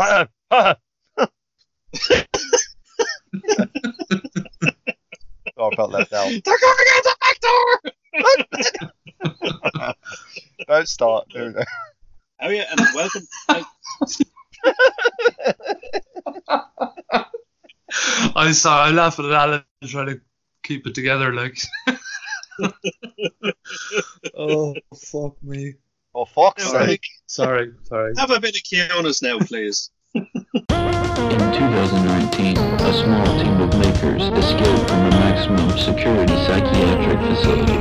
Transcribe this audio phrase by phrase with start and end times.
[0.00, 0.76] oh, I
[5.76, 6.30] felt left out.
[6.44, 7.80] They're coming out the back door.
[10.66, 11.68] Don't start doing that.
[12.40, 13.26] Oh yeah, and welcome.
[18.34, 20.20] I'm sorry, I'm laughing at Alan trying to
[20.62, 21.34] keep it together.
[21.34, 21.58] Like,
[24.34, 25.74] oh fuck me.
[26.12, 27.04] For fuck's sake.
[27.40, 28.12] Sorry, sorry.
[28.18, 29.90] Have a bit of Keonis now, please.
[30.14, 30.26] In
[31.56, 37.80] 2019, a small team of makers escaped from a maximum security psychiatric facility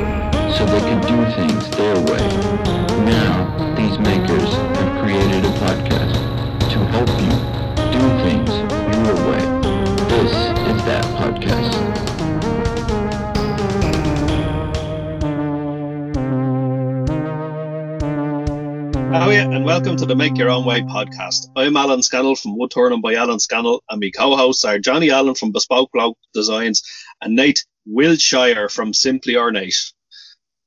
[0.55, 2.26] so they could do things their way.
[3.03, 6.16] Now, these makers have created a podcast
[6.72, 7.36] to help you
[7.91, 8.52] do things
[8.95, 9.44] your way.
[19.89, 21.49] Welcome to the Make Your Own Way podcast.
[21.55, 25.34] I'm Alan Scannell from Wood Turning by Alan Scannell, and my co-hosts are Johnny Allen
[25.34, 26.83] from Bespoke Bloke Designs
[27.19, 29.91] and Nate Wiltshire from Simply Ornate.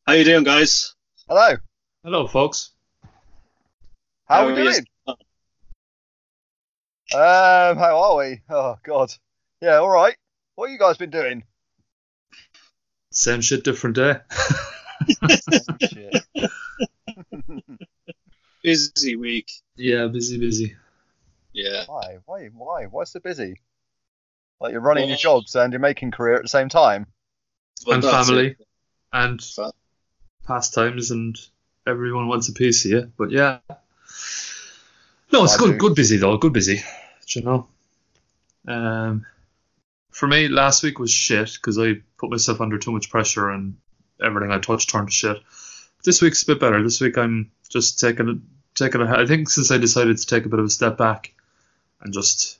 [0.08, 0.96] How you doing, guys?
[1.28, 1.54] Hello.
[2.02, 2.72] Hello, folks.
[4.24, 4.72] How How are we are you?
[4.72, 4.86] doing?
[7.14, 8.40] Um, how are we?
[8.50, 9.14] Oh God.
[9.60, 10.16] Yeah, all right.
[10.56, 11.44] What have you guys been doing?
[13.12, 14.16] Same shit, different day.
[15.80, 16.24] Shit.
[18.62, 19.50] Busy week.
[19.76, 20.76] yeah, busy, busy.
[21.52, 21.84] Yeah.
[21.86, 22.18] Why?
[22.26, 22.46] Why?
[22.46, 22.84] Why?
[22.86, 23.60] Why so busy?
[24.60, 27.06] Like you're running your jobs and you're making career at the same time.
[27.86, 28.66] And family, it.
[29.12, 29.72] and Fa-
[30.46, 31.36] pastimes, and
[31.86, 33.10] everyone wants a piece here.
[33.18, 33.58] But yeah,
[35.32, 35.72] no, it's I good.
[35.72, 35.78] do.
[35.78, 36.36] Good busy though.
[36.36, 36.76] Good busy.
[37.26, 37.66] Do you know?
[38.68, 39.26] Um,
[40.10, 43.76] for me, last week was shit because I put myself under too much pressure and
[44.22, 45.38] everything I touched turned to shit.
[46.04, 46.82] This week's a bit better.
[46.82, 48.38] This week I'm just taking it,
[48.74, 49.08] taking it.
[49.08, 51.32] I think since I decided to take a bit of a step back
[52.00, 52.58] and just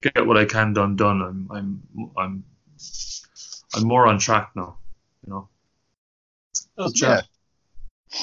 [0.00, 2.44] get what I can done done, I'm I'm I'm
[3.74, 4.76] I'm more on track now.
[5.26, 5.48] You know.
[6.76, 7.24] That's Good job.
[8.12, 8.18] Yeah.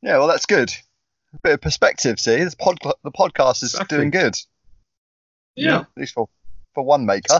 [0.00, 0.72] Yeah, well, that's good.
[1.34, 2.18] A bit of perspective.
[2.20, 3.98] See, this pod- the podcast is Exactly.
[3.98, 4.34] doing good.
[5.56, 5.80] Yeah.
[5.80, 6.28] At least for
[6.74, 7.38] for one maker.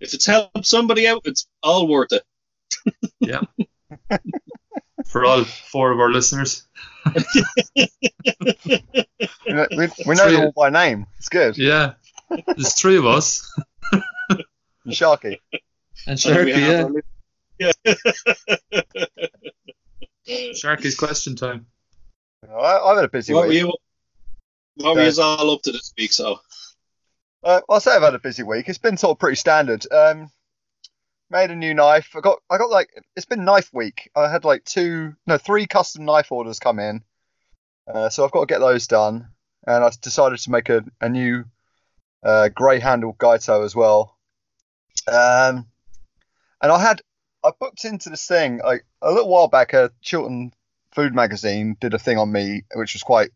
[0.00, 2.22] If it's helped somebody out, it's all worth it.
[3.20, 3.40] Yeah.
[5.06, 6.66] For all four of our listeners.
[7.76, 7.86] We
[9.46, 11.06] know, we, we know them all by name.
[11.18, 11.56] It's good.
[11.56, 11.94] Yeah.
[12.28, 13.50] There's three of us.
[14.84, 15.38] And Sharky.
[15.52, 15.60] And
[16.06, 16.56] And Sharky, yeah.
[16.58, 17.02] have our li-
[20.28, 21.66] Sharky's question time.
[22.48, 23.58] I, I've had a busy What were week.
[23.62, 23.72] you?
[24.76, 26.12] What were you all up to this week?
[26.12, 26.38] So
[27.42, 28.68] Uh, I'll say I've had a busy week.
[28.68, 29.84] It's been sort of pretty standard.
[29.92, 30.30] Um,
[31.30, 32.10] made a new knife.
[32.14, 34.10] I got I got like it's been knife week.
[34.14, 37.02] I had like two no three custom knife orders come in.
[37.92, 39.28] Uh, so I've got to get those done.
[39.66, 41.44] And I decided to make a, a new
[42.22, 44.16] uh, grey handle Gyuto as well.
[45.08, 45.66] Um,
[46.62, 47.02] and I had
[47.44, 49.72] I booked into this thing like a little while back.
[49.72, 50.52] A Chilton
[50.92, 53.30] Food Magazine did a thing on me, which was quite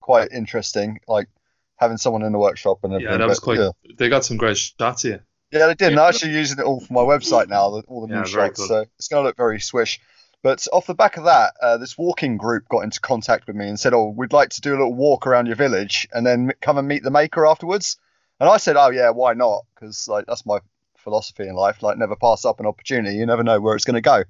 [0.00, 1.00] quite interesting.
[1.06, 1.28] Like
[1.76, 3.00] having someone in the workshop and.
[3.00, 3.58] Yeah, that was quite.
[3.58, 3.70] yeah.
[3.96, 5.20] They got some great shots you.
[5.52, 5.92] Yeah, they did.
[5.92, 8.58] And I'm actually using it all for my website now, all the new very shots.
[8.60, 8.68] good.
[8.68, 10.00] So it's going to look very swish.
[10.42, 13.68] But off the back of that, uh, this walking group got into contact with me
[13.68, 16.52] and said, "Oh, we'd like to do a little walk around your village and then
[16.60, 17.96] come and meet the maker afterwards."
[18.40, 19.66] And I said, "Oh yeah, why not?
[19.74, 20.58] Because like that's my
[20.96, 21.82] philosophy in life.
[21.82, 23.16] Like never pass up an opportunity.
[23.16, 24.24] You never know where it's going to go."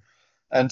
[0.51, 0.71] And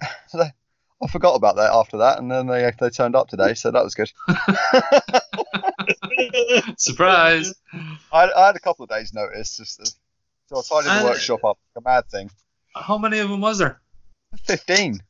[0.34, 3.84] I forgot about that after that, and then they they turned up today, so that
[3.84, 4.10] was good.
[6.76, 7.54] Surprise!
[8.12, 9.92] I, I had a couple of days' notice, just to,
[10.62, 12.30] so I tidied the And- workshop up, like a mad thing.
[12.74, 13.80] How many of them was there?
[14.44, 15.00] Fifteen.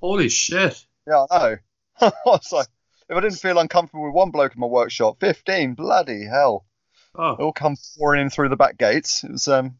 [0.00, 0.84] Holy shit!
[1.06, 1.56] Yeah, I know.
[2.00, 2.66] I was like,
[3.08, 6.64] if I didn't feel uncomfortable with one bloke in my workshop, 15, bloody hell.
[7.14, 9.22] They Oh, all come pouring in through the back gates.
[9.22, 9.78] It was um,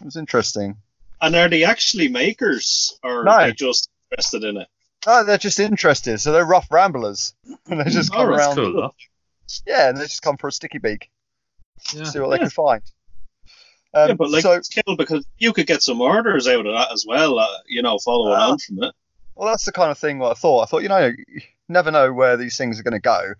[0.00, 0.76] it was interesting.
[1.22, 3.30] And are they actually makers, or No.
[3.30, 4.68] are they just interested in it?
[5.06, 7.34] No, they're just interested, so they're rough ramblers.
[7.68, 8.56] and they just Oh, come that's around.
[8.56, 8.94] cool though.
[9.66, 11.10] Yeah, and they just come for a sticky beak,
[11.94, 12.04] Yeah.
[12.04, 12.82] see what they can find.
[13.94, 16.72] Um, yeah, but like so, it's cool because you could get some orders out of
[16.74, 17.38] that as well.
[17.38, 18.50] Uh, you know, following Ah.
[18.52, 18.94] on from it.
[19.34, 20.62] well, that's the kind of thing what I thought.
[20.62, 23.34] I thought, you know, you never know where these things are going to go.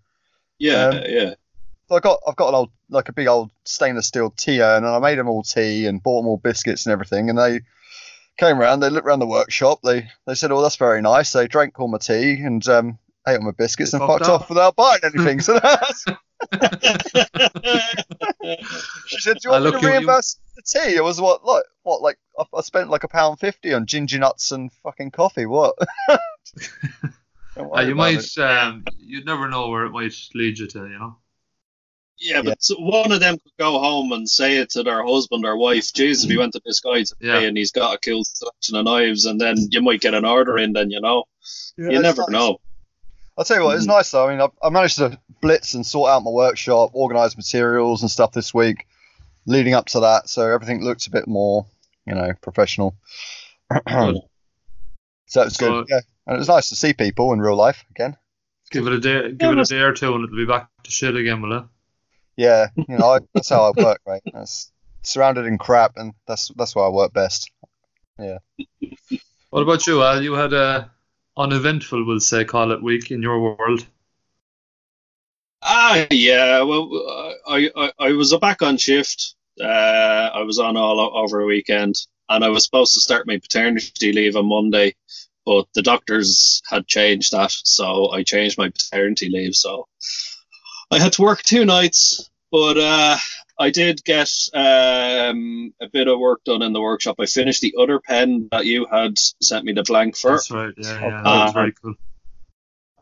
[0.59, 1.35] Yeah, Um, yeah.
[1.89, 4.85] So I got, I've got an old, like a big old stainless steel tea urn,
[4.85, 7.29] and I made them all tea and bought them all biscuits and everything.
[7.31, 7.61] And they
[8.39, 9.81] came around, they looked around the workshop.
[9.85, 12.99] They, they said, "Oh, that's very nice." They drank all my tea and um,
[13.29, 14.49] ate all my biscuits and fucked fucked off off.
[14.49, 15.41] without buying anything.
[15.41, 16.05] so that's,
[19.07, 21.21] she said, "Do you I want me to at you- reimburse the tea?" It was
[21.21, 24.71] what, like, what, like I, I spent like a pound fifty on ginger nuts and
[24.83, 25.47] fucking coffee.
[25.47, 25.75] What?
[27.59, 28.37] Uh, you might.
[28.37, 30.81] Um, you'd never know where it might lead you to.
[30.81, 31.17] You know.
[32.19, 35.47] Yeah, but so one of them could go home and say it to their husband
[35.47, 35.91] or wife.
[35.95, 37.39] Jesus, if he went to this guy today Yeah.
[37.41, 40.59] and he's got a cool selection of knives, and then you might get an order
[40.59, 41.25] in, then you know.
[41.79, 42.31] you never nice.
[42.31, 42.59] know.
[43.39, 43.89] I'll tell you what, it's Mm.
[43.89, 44.27] nice though.
[44.27, 48.11] I mean, I've, I managed to blitz and sort out my workshop, organise materials and
[48.11, 48.87] stuff this week,
[49.47, 50.29] leading up to that.
[50.29, 51.67] So everything looks a bit more,
[52.07, 52.97] you know, professional.
[53.87, 54.17] Good.
[55.27, 55.87] so it's So- good.
[55.91, 58.17] Yeah, and it was nice to see people in real life again.
[58.71, 60.69] Give it a day, give Yeah, it a day or two, and it'll be back
[60.83, 61.65] to shit again, will it?
[62.37, 64.23] Yeah, you know, I, that's how I work, right?
[64.33, 64.73] That's
[65.03, 67.51] surrounded in crap, and that's that's why I work best.
[68.19, 68.39] Yeah.
[69.51, 70.21] What about you, Al?
[70.23, 70.91] You had a
[71.37, 73.87] uneventful, we'll say, call it week in your world.
[75.63, 76.63] Ah, yeah.
[76.63, 76.91] Well,
[77.47, 79.35] I, I I was back on shift.
[79.61, 81.95] Uh, I was on all over a weekend,
[82.29, 84.95] and I was supposed to start my paternity leave on Monday,
[85.45, 89.55] but the doctors had changed that, so I changed my paternity leave.
[89.55, 89.89] So
[90.91, 93.17] I had to work two nights, but uh,
[93.59, 97.17] I did get um, a bit of work done in the workshop.
[97.19, 100.33] I finished the other pen that you had sent me the blank for.
[100.33, 100.75] That's right.
[100.77, 101.23] Yeah, yeah.
[101.23, 101.95] That Uh, was very cool.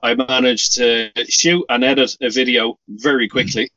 [0.03, 3.71] I managed to shoot and edit a video very quickly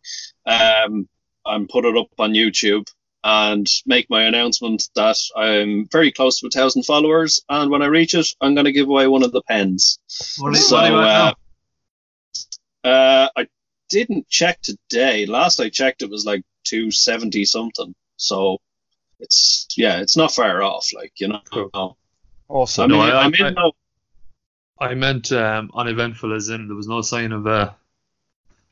[0.45, 1.07] um,
[1.45, 2.85] and put it up on YouTube
[3.24, 7.41] and make my announcement that I'm very close to a thousand followers.
[7.50, 10.00] And when I reach it, I'm going to give away one of the pens.
[10.38, 11.35] What you, so, what are you at
[12.83, 13.47] uh, uh, I
[13.89, 15.25] didn't check today.
[15.25, 17.94] Last I checked, it was like 270 something.
[18.18, 18.58] So
[19.19, 20.90] it's, yeah, it's not far off.
[20.94, 21.98] Like, you know, Cool.
[22.50, 22.84] Awesome.
[22.84, 23.72] I No, mean, I- I'm in I- no?
[24.80, 27.72] I meant um, uneventful, as in there was no sign of uh,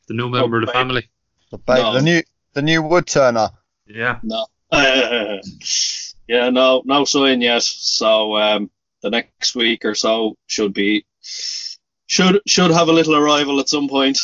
[0.07, 0.73] the new member of the babe.
[0.75, 1.09] family.
[1.51, 1.93] the, ba- no.
[1.93, 2.21] the new
[2.53, 3.49] the new wood turner.
[3.87, 4.19] Yeah.
[4.21, 4.45] No.
[6.27, 7.63] yeah, no, no sign yet.
[7.63, 8.69] So um,
[9.01, 11.05] the next week or so should be
[12.07, 14.19] should should have a little arrival at some point.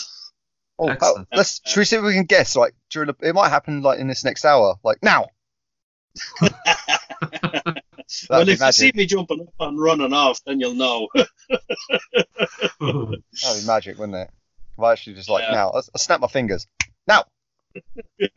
[0.83, 2.55] Oh, how, let's should we see if we can guess?
[2.55, 5.27] Like during the, it might happen like in this next hour, like now.
[8.29, 11.07] Well, be if you see me jumping up and running off, then you'll know.
[11.15, 11.29] That'd
[12.81, 14.29] be magic, wouldn't it?
[14.77, 15.51] If I actually just like Yeah.
[15.53, 16.67] now, I, I snap my fingers.
[17.07, 17.23] Now.
[17.73, 18.29] and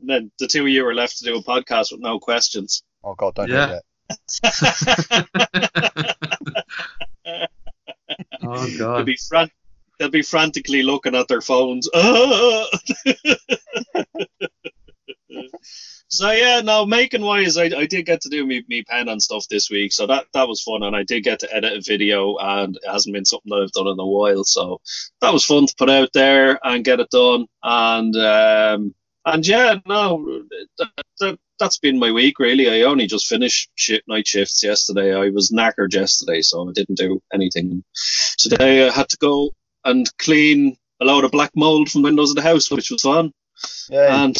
[0.00, 2.82] then the two of you are left to do a podcast with no questions.
[3.04, 3.66] Oh God, don't Yeah.
[3.66, 3.80] do
[4.42, 5.36] that.
[8.42, 9.06] oh They'll God.
[9.06, 9.50] be fran-
[9.98, 11.88] they'll be frantically looking at their phones.
[16.12, 19.22] So yeah, no, making wise, I, I did get to do me, me pen and
[19.22, 21.80] stuff this week, so that that was fun, and I did get to edit a
[21.80, 24.82] video, and it hasn't been something that I've done in a while, so
[25.22, 28.94] that was fun to put out there and get it done, and um,
[29.24, 30.42] and yeah, no,
[30.76, 30.88] that,
[31.20, 32.68] that, that's been my week really.
[32.68, 35.14] I only just finished shi night shifts yesterday.
[35.14, 37.82] I was knackered yesterday, so I didn't do anything.
[38.36, 39.54] Today I had to go
[39.84, 43.32] and clean a load of black mold from windows of the house, which was fun.
[43.88, 44.24] Yeah.
[44.24, 44.36] And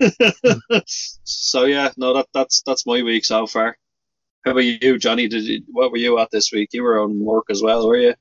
[0.86, 3.76] so yeah, no, that that's that's my week so far.
[4.44, 5.28] How about you, Johnny?
[5.28, 6.70] Did you, what were you at this week?
[6.72, 8.14] You were on work as well, were you?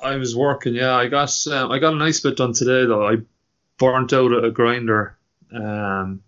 [0.00, 0.74] I was working.
[0.74, 3.06] Yeah, I got um, I got a nice bit done today though.
[3.06, 3.16] I
[3.78, 5.16] burnt out a grinder,
[5.52, 6.22] um,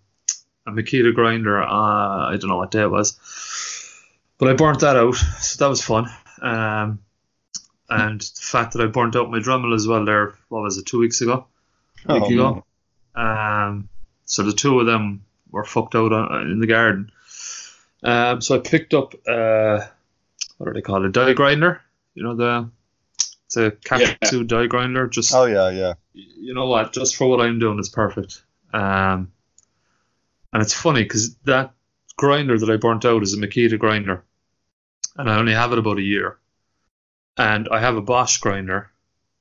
[0.66, 1.62] a Makita grinder.
[1.62, 3.18] Uh, I don't know what day it was,
[4.38, 6.08] but I burnt that out, so that was fun.
[6.42, 7.00] Um,
[7.88, 10.86] and the fact that I burnt out my Dremel as well there, what was it,
[10.86, 11.46] two weeks ago?
[12.06, 12.64] A week Oh, ago.
[13.14, 13.88] Um,
[14.24, 17.10] so the two of them were fucked out on, in the garden.
[18.02, 19.80] Um, so I picked up uh,
[20.58, 21.08] what do they call it?
[21.08, 21.80] A die grinder.
[22.14, 22.70] You know the
[23.46, 24.28] it's a Cat Yeah.
[24.30, 25.08] 2 die grinder.
[25.08, 25.94] Just Oh yeah, yeah.
[26.12, 26.92] you know what?
[26.92, 28.42] Just for what I'm doing, it's perfect.
[28.72, 29.32] Um,
[30.52, 31.72] and it's funny because that
[32.16, 34.22] grinder that I burnt out is a Makita grinder,
[35.16, 36.38] and I only have it about a year.
[37.38, 38.90] And I have a Bosch grinder,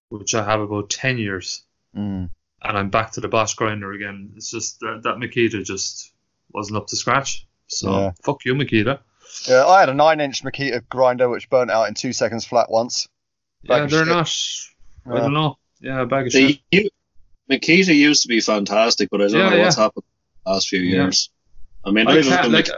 [0.09, 1.63] which I have about ten years,
[1.95, 2.29] Mm.
[2.63, 4.33] and I'm back to the Bosch grinder again.
[4.35, 6.13] It's just that, that Makita just
[6.53, 7.45] wasn't up to scratch.
[7.67, 8.11] So Yeah.
[8.23, 8.99] fuck you, Makita.
[9.47, 13.07] Yeah, I had a nine-inch Makita grinder which burnt out in two seconds flat once.
[13.67, 14.07] Bag Yeah, of they're shit.
[15.07, 15.17] not.
[15.17, 15.57] I don't know.
[15.81, 16.61] Yeah, a bag of The, shit.
[16.71, 16.89] you,
[17.49, 19.83] Makita used to be fantastic, but I don't Yeah, know what's yeah.
[19.83, 20.03] happened
[20.45, 21.03] the last few Yeah.
[21.03, 21.29] years.
[21.83, 22.75] I mean, I I have, a, can't, like, Mak-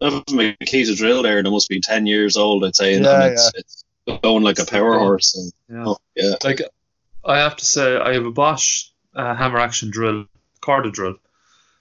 [0.00, 2.94] I have a Makita drill there, and it must be ten years old, I'd say,
[2.94, 3.84] and Yeah, it's, it's
[4.22, 5.34] going like a power horse.
[5.36, 5.84] And, yeah.
[5.88, 6.34] oh, yeah.
[6.44, 6.62] like
[7.24, 10.26] I have to say I have a Bosch uh, hammer action drill,
[10.60, 11.16] Carda drill,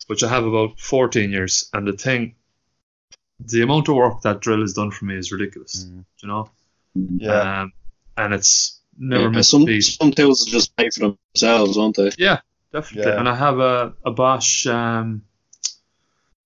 [0.07, 2.35] which I have about 14 years, and the thing,
[3.39, 5.85] the amount of work that drill has done for me is ridiculous.
[5.85, 6.05] Mm.
[6.21, 6.49] You know,
[6.95, 7.61] Yeah.
[7.61, 7.73] um,
[8.17, 9.81] and it's never Yeah, missed a some beat.
[9.81, 12.11] some tools just pay for themselves, won't they?
[12.17, 13.11] Yeah, definitely.
[13.11, 13.19] Yeah.
[13.19, 15.23] And I have a a Bosch um,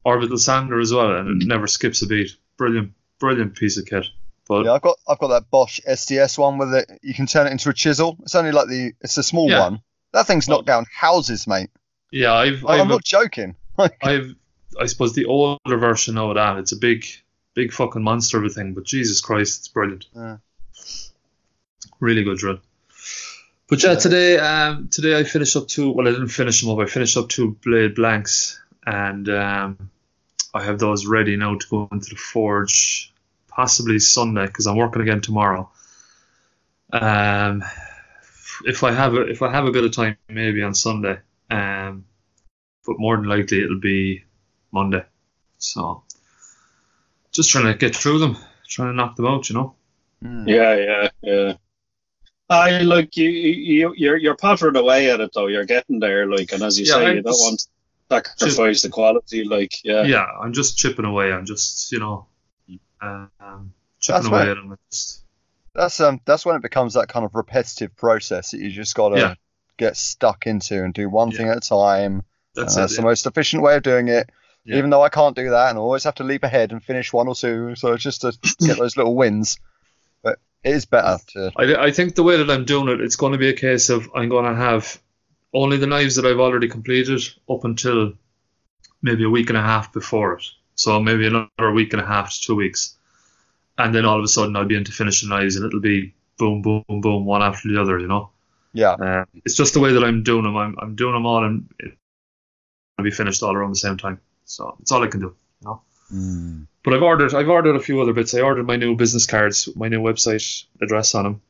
[0.05, 2.31] orbital sander as well, and it never skips a beat.
[2.57, 4.05] Brilliant, brilliant piece of kit.
[4.47, 6.99] But Yeah, I've got I've got that Bosch SDS one with it.
[7.01, 8.17] You can turn it into a chisel.
[8.21, 9.61] It's only like the it's a small Yeah.
[9.61, 9.81] one.
[10.13, 11.69] That thing's knocked down houses, mate.
[12.11, 13.55] Yeah, I've, I- I've, I'm not joking.
[14.01, 14.35] I've,
[14.79, 16.57] I suppose the older version of that.
[16.57, 17.05] It's a big,
[17.53, 18.73] big fucking monster of a thing.
[18.73, 20.05] But Jesus Christ, it's brilliant.
[20.15, 20.37] Yeah.
[21.99, 22.59] Really good drill.
[23.67, 23.99] But yeah, Yeah.
[23.99, 25.91] today, um, today I finished up two.
[25.91, 26.79] Well, I didn't finish them up.
[26.79, 29.89] I finished up two blade blanks, and um,
[30.53, 33.11] I have those ready now to go into the forge,
[33.55, 35.69] possibly Sunday because I'm working again tomorrow.
[36.91, 37.63] Um,
[38.65, 41.17] if I have a if I have a bit of time, maybe on Sunday.
[41.49, 42.05] Um,
[42.85, 44.23] but more than likely it'll be
[44.71, 45.03] Monday.
[45.57, 46.03] So
[47.31, 49.75] just trying to get through them, trying to knock them out, you know.
[50.23, 50.47] mm.
[50.47, 51.53] Yeah, yeah, yeah.
[52.49, 53.29] I like you.
[53.29, 55.47] You you're you're pottering away at it though.
[55.47, 57.67] You're getting there, like, and as you Yeah, say, I you don't just- want to
[58.07, 60.03] sacrifice the quality, like, yeah.
[60.03, 61.33] Yeah, I'm just chipping away.
[61.33, 62.27] I'm just you know,
[63.05, 64.77] um, chipping That's away at them.
[65.73, 69.17] That's um that's when it becomes that kind of repetitive process that you just gotta
[69.19, 69.35] Yeah.
[69.77, 71.37] get stuck into and do one Yeah.
[71.37, 72.23] thing at a time.
[72.55, 72.81] that's and it.
[72.83, 74.29] that's the most efficient way of doing it.
[74.63, 74.77] Yeah.
[74.77, 77.11] Even though I can't do that and I always have to leap ahead and finish
[77.13, 79.59] one or two, so it's just to get those little wins.
[80.23, 83.17] But it is better to I, I think the way that I'm doing it, it's
[83.17, 84.99] going to be a case of I'm going to have
[85.53, 88.13] only the knives that I've already completed up until
[89.01, 90.45] maybe a week and a half before it.
[90.75, 92.95] So maybe another week and a half to two weeks.
[93.77, 96.61] And then all of a sudden I'll be into finishing knives and it'll be boom,
[96.61, 98.29] boom, boom, one after the other, you know.
[98.73, 98.91] yeah.
[98.91, 100.55] Uh, it's just the way that I'm doing them.
[100.57, 104.19] I'm, I'm doing them all and it'll be finished all around the same time.
[104.45, 105.35] So it's all I can do.
[105.61, 105.81] You know?
[106.13, 106.67] Mm.
[106.83, 108.33] But I've ordered I've ordered a few other bits.
[108.33, 111.41] I ordered my new business cards, my new website address on them.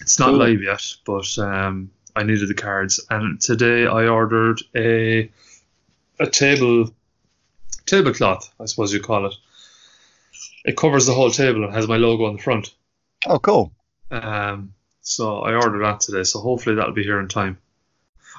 [0.00, 0.38] It's not Cool.
[0.38, 2.98] live yet, but um, I needed the cards.
[3.08, 5.30] And today I ordered a
[6.18, 6.90] a table
[7.90, 9.34] tablecloth, I suppose you call it.
[10.64, 12.74] It covers the whole table and has my logo on the front.
[13.26, 13.72] Oh, cool.
[14.10, 16.22] Um, so I ordered that today.
[16.22, 17.58] So hopefully that'll be here in time.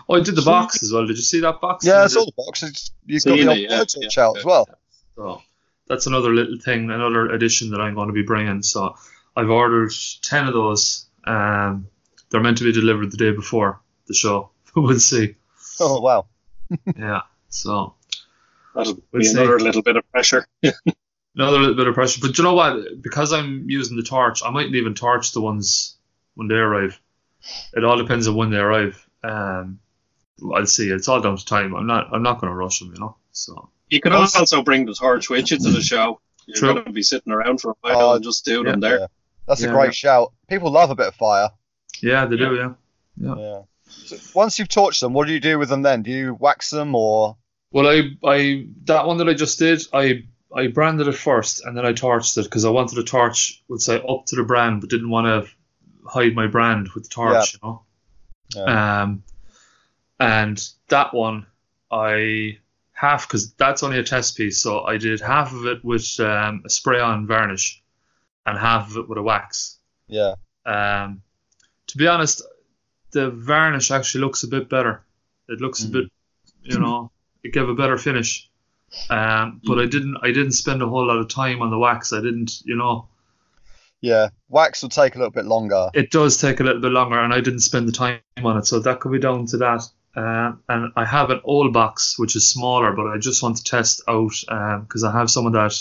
[0.07, 1.05] Oh, I did the box as well.
[1.05, 1.85] Did you see that box?
[1.85, 2.91] Yeah, I it's all the boxes.
[3.05, 4.67] You've got the it, old yeah, word search yeah, out as well.
[5.15, 5.41] So
[5.87, 8.63] that's another little thing, another addition that I'm going to be bringing.
[8.63, 8.95] So
[9.35, 9.91] I've ordered
[10.21, 11.05] ten of those.
[11.25, 11.87] Um,
[12.29, 14.51] they're meant to be delivered the day before the show.
[14.75, 15.35] we'll see.
[15.79, 16.25] Oh wow.
[16.97, 17.21] Yeah.
[17.49, 17.95] So
[18.75, 19.37] That'll We'll be see.
[19.37, 20.47] another little bit of pressure.
[21.35, 22.19] another little bit of pressure.
[22.21, 23.01] But you know what?
[23.01, 25.97] Because I'm using the torch, I mightn't even torch the ones
[26.35, 26.99] when they arrive.
[27.73, 29.05] It all depends on when they arrive.
[29.23, 29.79] Um,
[30.55, 30.89] I'll see.
[30.89, 31.75] It's all down to time.
[31.75, 32.13] I'm not.
[32.13, 32.93] I'm not going to rush them.
[32.93, 33.15] You know.
[33.31, 36.19] So You could Also- also bring the torch with you to the show.
[36.47, 36.73] You're True.
[36.73, 38.99] going to be sitting around for a while Oh, and just do them there.
[39.01, 39.07] Yeah.
[39.47, 39.91] That's a great yeah.
[39.91, 40.33] shout.
[40.49, 41.49] People love a bit of fire.
[42.01, 42.55] yeah, they do.
[42.55, 42.73] Yeah.
[43.17, 43.35] Yeah.
[43.37, 43.61] Yeah.
[43.87, 46.01] So once you've torched them, what do you do with them then?
[46.03, 47.37] Do you wax them or?
[47.71, 51.77] Well, I, I that one that I just did, I I branded it first and
[51.77, 54.81] then I torched it because I wanted the torch would say up to the brand,
[54.81, 55.51] but didn't want to
[56.09, 57.81] hide my brand with the torch, you know.
[58.55, 59.01] Yeah.
[59.03, 59.23] Um,
[60.19, 61.45] and that one
[61.89, 62.57] I
[62.93, 66.63] half because that's only a test piece, so I did half of it with um,
[66.65, 67.81] a spray-on varnish
[68.45, 69.79] and half of it with a wax.
[70.07, 70.35] Yeah.
[70.65, 71.21] Um,
[71.87, 72.41] to be honest,
[73.11, 75.03] the varnish actually looks a bit better.
[75.47, 75.91] It looks a Mm.
[75.93, 76.11] bit,
[76.63, 77.11] you know,
[77.43, 78.47] it gave a better finish.
[79.09, 82.11] Um, but I didn't, I didn't spend a whole lot of time on the wax.
[82.11, 83.07] I didn't, you know,
[84.01, 84.29] Yeah.
[84.49, 85.89] Wax will take a little bit longer.
[85.93, 88.65] it does take a little bit longer, and I didn't spend the time on it,
[88.65, 89.83] so that could be down to that.
[90.13, 93.63] Um, and I have an old box which is smaller, but I just want to
[93.63, 94.33] test out
[94.81, 95.73] because I have some of that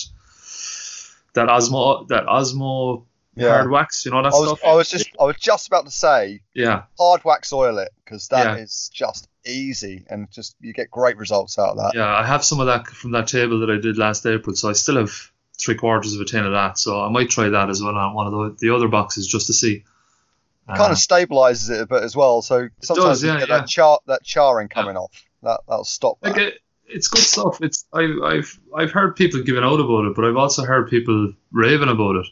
[1.34, 3.48] that Osmo that Osmo Yeah.
[3.56, 4.60] hard wax, you know that I was, stuff.
[4.64, 8.28] I was just I was just about to say yeah, hard wax oil it because
[8.28, 8.62] that Yeah.
[8.62, 11.92] is just easy and just you get great results out of that.
[11.94, 14.68] yeah, I have some of that from that table that I did last April, so
[14.68, 16.78] I still have three quarters of a tin of that.
[16.78, 19.46] So I might try that as well on one of the, the other boxes just
[19.48, 19.84] to see.
[20.68, 23.48] It kind Uh, of stabilizes it a bit as well, so sometimes does, you get
[23.48, 23.58] yeah.
[23.58, 25.24] that char that charring coming off.
[25.42, 26.30] That that'll stop that.
[26.30, 26.54] like it,
[26.86, 27.58] it's good stuff.
[27.62, 31.32] It's I've I've I've heard people giving out about it, but I've also heard people
[31.50, 32.26] raving about it.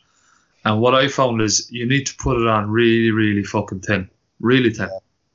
[0.65, 4.11] And what I found is you need to put it on really, really fucking thin,
[4.41, 4.89] really thin.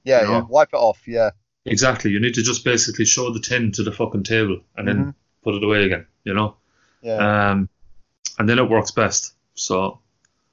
[0.04, 0.40] yeah, you yeah.
[0.40, 0.48] know?
[0.50, 1.08] Wipe it off.
[1.08, 1.32] Yeah.
[1.66, 2.12] Exactly.
[2.12, 5.16] You need to just basically show the tin to the fucking table and then Mhm.
[5.44, 6.06] put it away again.
[6.24, 6.58] You know.
[7.02, 7.52] Yeah.
[7.52, 7.70] Um,
[8.40, 9.34] and then it works best.
[9.56, 10.00] So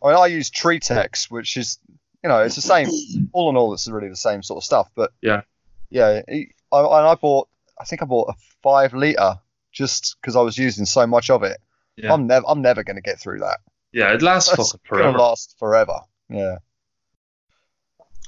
[0.02, 1.78] I mean, I use Treatex, which is,
[2.22, 2.88] you know, it's the same.
[3.32, 4.90] All in all, it's really the same sort of stuff.
[4.94, 5.42] But Yeah.
[5.90, 6.22] yeah.
[6.28, 7.48] it- I, and I bought,
[7.78, 9.38] I think I bought a five liter
[9.72, 11.58] just because I was using so much of it.
[11.96, 12.12] Yeah.
[12.14, 13.58] I'm never, I'm never going to get through that.
[13.92, 15.12] yeah, it lasts That's fucking forever.
[15.12, 15.98] to last forever.
[16.28, 16.58] Yeah.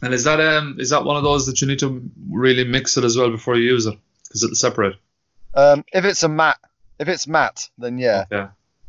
[0.02, 2.96] And is that um is that one of those that you need to really mix
[2.96, 4.96] it as well before you use it because it'll separate?
[5.54, 6.58] Um, if it's a matte,
[6.98, 8.48] if it's matte, then yeah, Yeah.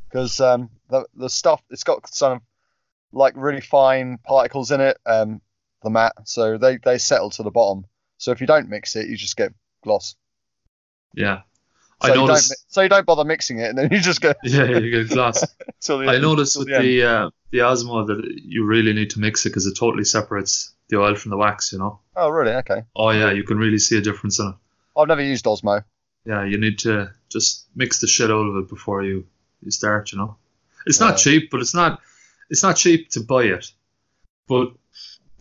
[0.09, 2.41] because um, the the stuff it's got some
[3.11, 4.97] like really fine particles in it.
[5.05, 5.41] Um,
[5.83, 7.85] the matte, so they they settle to the bottom.
[8.17, 9.53] So if you don't mix it, you just get
[9.83, 10.15] gloss.
[11.13, 11.41] Yeah.
[12.01, 12.51] So I you, don't, noticed.
[12.51, 15.09] mi- so you don't bother mixing it, and then you just go Yeah, you get
[15.09, 15.41] glass.
[15.85, 19.45] the I noticed with the the uh, the Osmo that you really need to mix
[19.45, 21.71] it because it totally separates the oil from the wax.
[21.73, 21.99] You know.
[22.15, 22.51] Oh, really?
[22.61, 22.83] Okay.
[22.95, 24.55] Oh yeah, you can really see a difference in it.
[24.99, 25.83] I've never used Osmo.
[26.25, 29.25] Yeah, you need to just mix the shit out of it before you
[29.61, 30.11] you start.
[30.11, 30.37] You know,
[30.85, 31.23] it's not Yeah.
[31.23, 31.99] cheap, but it's not
[32.49, 33.71] it's not cheap to buy it.
[34.47, 34.73] But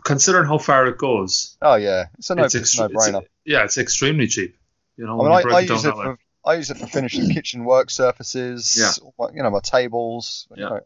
[0.04, 2.06] considering how far it goes, Oh, yeah.
[2.18, 4.56] It's a no, it's, it's ex- no it's- yeah, it's extremely cheap.
[4.96, 7.28] You know, I mean, you I, I use it for I use it for finishing
[7.30, 8.76] kitchen work surfaces.
[8.78, 8.92] Yeah.
[9.34, 10.46] you know, my tables.
[10.56, 10.68] you Yeah.
[10.70, 10.80] know,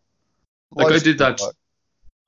[0.72, 1.40] Like I did that.
[1.40, 1.54] work.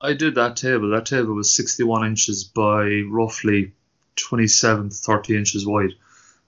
[0.01, 0.89] I did that table.
[0.91, 3.73] That table was 61 inches by roughly
[4.15, 5.91] 27, 30 inches wide.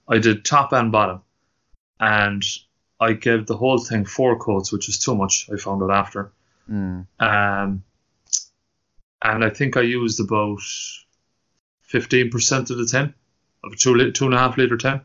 [0.08, 1.22] I did top and bottom,
[2.00, 2.42] and
[2.98, 5.48] I gave the whole thing four coats, which was too much.
[5.52, 6.32] I found out after.
[6.70, 7.06] Mm.
[7.20, 7.84] Um,
[9.22, 10.60] and I think I used about
[11.92, 13.14] 15% of the tin,
[13.64, 15.00] of a two, lit- two and a half liter tin.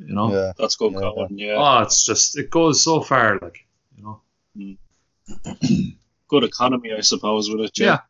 [0.00, 0.52] You know, Yeah.
[0.58, 1.00] That's good Yeah.
[1.00, 1.38] going.
[1.38, 1.54] Yeah.
[1.56, 3.64] oh, it's just it goes so far, like
[3.96, 4.20] you know.
[6.34, 7.78] Good economy, I suppose, with it.
[7.78, 8.00] Yeah.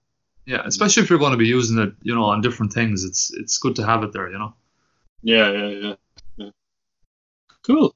[0.46, 3.04] Yeah, especially if you're going to be using it, you know, on different things.
[3.04, 4.54] It's it's good to have it there, you know.
[5.22, 5.94] Yeah, yeah, yeah.
[6.38, 6.50] yeah.
[7.66, 7.94] Cool.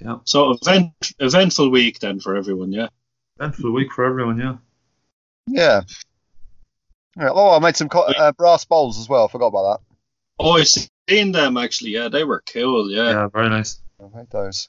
[0.00, 0.18] Yeah.
[0.24, 2.88] So event eventful week then for everyone, yeah.
[3.40, 4.56] Eventful week for everyone, yeah.
[5.48, 5.80] Yeah.
[7.16, 9.24] Yeah, Oh, I made some co- uh, brass bowls as well.
[9.24, 9.96] I forgot about that.
[10.38, 11.90] Oh, I seen them actually.
[11.90, 12.88] Yeah, they were cool.
[12.88, 13.26] Yeah, Yeah.
[13.28, 13.80] very nice.
[14.00, 14.68] I made those.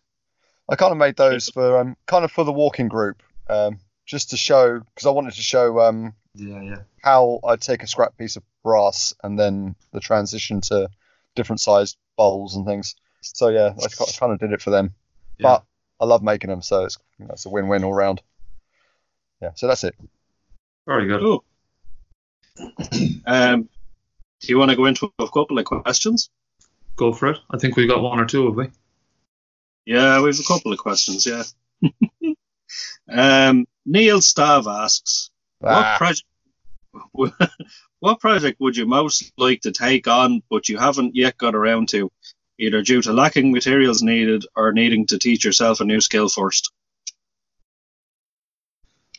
[0.68, 4.32] I kind of made those for um, kind of for the walking group, um, just
[4.32, 6.78] to show because I wanted to show um, Yeah, yeah.
[7.04, 10.90] how I take a scrap piece of brass and then the transition to
[11.36, 12.96] different sized bowls and things.
[13.22, 13.88] So yeah, I
[14.18, 14.96] kind of did it for them.
[15.38, 15.44] Yeah.
[15.44, 15.64] But
[16.00, 18.22] I love making them, so it's you know, it's a win-win all round.
[19.42, 19.96] Yeah, so that's it.
[20.88, 21.20] Very good.
[21.22, 21.44] Cool.
[23.28, 23.68] Um,
[24.40, 26.30] do you want to go into a couple of questions?
[26.96, 27.38] Go for it.
[27.52, 28.70] I think we got one or two, have we?
[29.86, 31.26] Yeah, we have a couple of questions.
[31.26, 31.44] Yeah.
[33.10, 36.24] um, Neil Stav asks, what Ah, project?
[38.00, 41.90] what project would you most like to take on, but you haven't yet got around
[41.90, 42.12] to,
[42.60, 46.72] either due to lacking materials needed or needing to teach yourself a new skill first?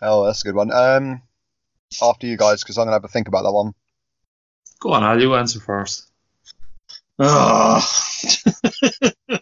[0.02, 0.72] oh, that's a good one.
[0.72, 1.22] Um,
[2.02, 3.74] after you guys, because I'm gonna have a think about that one.
[4.80, 5.20] Go on, Al.
[5.20, 6.10] You answer first.
[7.18, 7.84] Ah,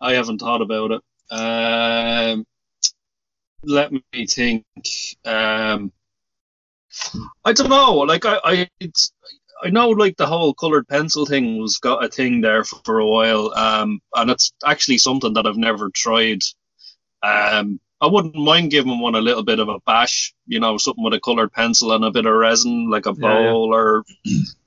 [0.00, 1.02] I haven't thought about it.
[1.30, 2.46] Um,
[3.64, 4.64] let me think.
[5.24, 5.92] Um,
[7.44, 7.94] I don't know.
[7.98, 8.68] Like I, I,
[9.62, 12.98] I know like the whole colored pencil thing was got a thing there for, for
[12.98, 13.52] a while.
[13.54, 16.40] Um, and it's actually something that I've never tried.
[17.22, 20.34] Um, I wouldn't mind giving one a little bit of a bash.
[20.46, 23.38] You know, something with a colored pencil and a bit of resin, like a Yeah,
[23.40, 23.54] yeah.
[23.54, 24.04] bowl or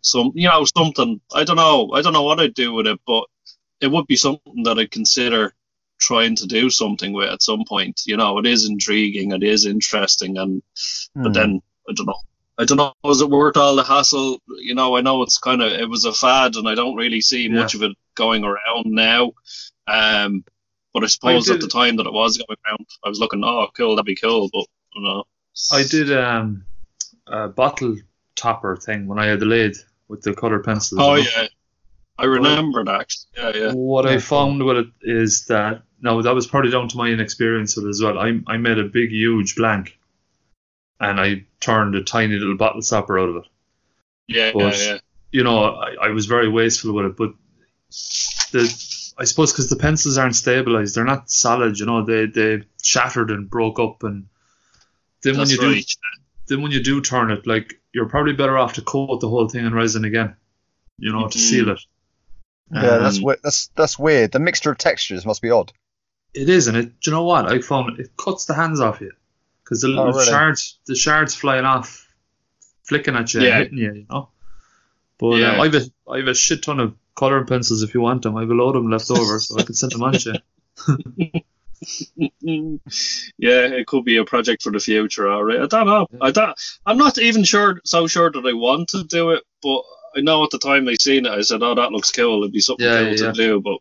[0.01, 1.21] some, you know, something.
[1.33, 1.91] I don't know.
[1.93, 3.25] I don't know what I'd do with it, but
[3.81, 5.53] it would be something that I'd consider
[5.99, 8.01] trying to do something with at some point.
[8.05, 10.61] You know, it is intriguing, it is interesting, and
[11.15, 11.23] Hmm.
[11.23, 12.19] but then I don't know.
[12.57, 12.93] I don't know.
[13.03, 14.41] Was it worth all the hassle?
[14.59, 17.21] You know, I know it's kind of it was a fad, and I don't really
[17.21, 17.59] see Yeah.
[17.61, 19.33] much of it going around now.
[19.87, 20.43] Um,
[20.93, 23.43] but I suppose at did- the time that it was going around, I was looking,
[23.43, 24.65] oh, cool, that'd be cool, but
[24.97, 25.23] I know.
[25.71, 26.65] I did um,
[27.27, 27.97] a bottle
[28.35, 29.77] topper thing when I had the lathe
[30.07, 30.99] with the colored pencils.
[31.01, 31.47] Oh yeah,
[32.17, 33.13] I remember that.
[33.37, 33.71] Yeah, yeah.
[33.73, 37.75] What I found with it is that no, that was probably down to my inexperience
[37.75, 38.17] with it as well.
[38.19, 39.97] I I made a big huge blank,
[40.99, 43.43] and I turned a tiny little bottle stopper out of it.
[44.27, 44.97] Yeah, But- yeah, yeah.
[45.31, 47.33] You know, I, I was very wasteful with it, but
[48.51, 51.77] the I suppose because the pencils aren't stabilized, they're not solid.
[51.79, 54.27] You know, they they shattered and broke up, and
[55.23, 55.81] then when That's you do
[56.47, 59.49] then when you do turn it, like you're probably better off to coat the whole
[59.49, 60.35] thing in resin again.
[60.99, 61.41] You know, to Mhm.
[61.41, 61.81] seal it.
[62.71, 64.31] yeah, that's Um, we- that's that's weird.
[64.31, 65.73] The mixture of textures must be odd.
[66.37, 66.99] It is, and it.
[66.99, 67.51] Do you know what?
[67.51, 69.11] I found it cuts the hands off you
[69.63, 70.25] because the little Oh, really?
[70.25, 72.07] shards, the shards flying off,
[72.83, 73.59] flicking at you, Yeah.
[73.59, 73.93] hitting you.
[73.93, 74.29] You know.
[75.17, 75.53] But Yeah.
[75.53, 78.35] um, I've a I've a shit ton of coloring pencils if you want them.
[78.35, 80.41] I've a load of them left over, so I can send them on to
[81.17, 81.41] you.
[83.37, 85.27] yeah, it could be a project for the future.
[85.29, 86.07] All right, I don't know.
[86.21, 86.59] I don't.
[86.85, 89.81] I'm not even sure, so sure that I want to do it, but
[90.15, 92.43] I know at the time I seen it, I said, "Oh, that looks cool.
[92.43, 93.31] It'd be something Yeah, cool yeah, to yeah.
[93.31, 93.79] do." But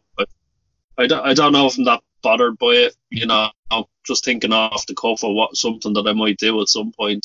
[0.99, 1.27] I, I don't.
[1.27, 2.97] I don't know if I'm that bothered by it.
[3.11, 6.61] You know, I'm just thinking off the cuff of what something that I might do
[6.61, 7.25] at some point.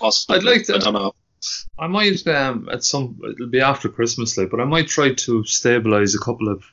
[0.00, 0.36] Possibly.
[0.38, 1.14] I'd like to- I don't know.
[1.78, 5.44] I might um at some it'll be after Christmas like, but I might try to
[5.44, 6.64] stabilize a couple of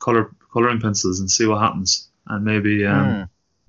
[0.00, 3.22] color coloring pencils and see what happens, and maybe um Hmm.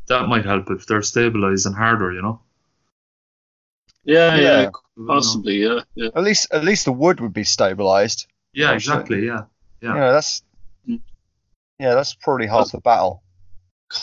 [0.08, 2.12] that might help if they're stabilized and harder.
[2.14, 2.42] You know.
[4.04, 4.60] Yeah, yeah, Yeah.
[4.62, 4.72] You
[5.06, 5.08] know?
[5.14, 5.58] possibly.
[5.64, 6.10] Yeah, yeah.
[6.16, 8.26] At least at least the wood would be stabilized.
[8.54, 9.26] Yeah, Oh, exactly.
[9.26, 9.44] Yeah.
[9.82, 9.94] Yeah.
[9.94, 10.42] You know, that's
[11.80, 13.24] Yeah, that's probably half the battle.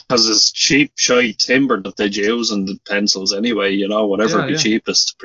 [0.09, 3.73] because it's cheap, shy timber that they'd use in the pencils anyway.
[3.75, 4.59] You know, whatever Yeah, would be yeah.
[4.59, 5.17] cheapest.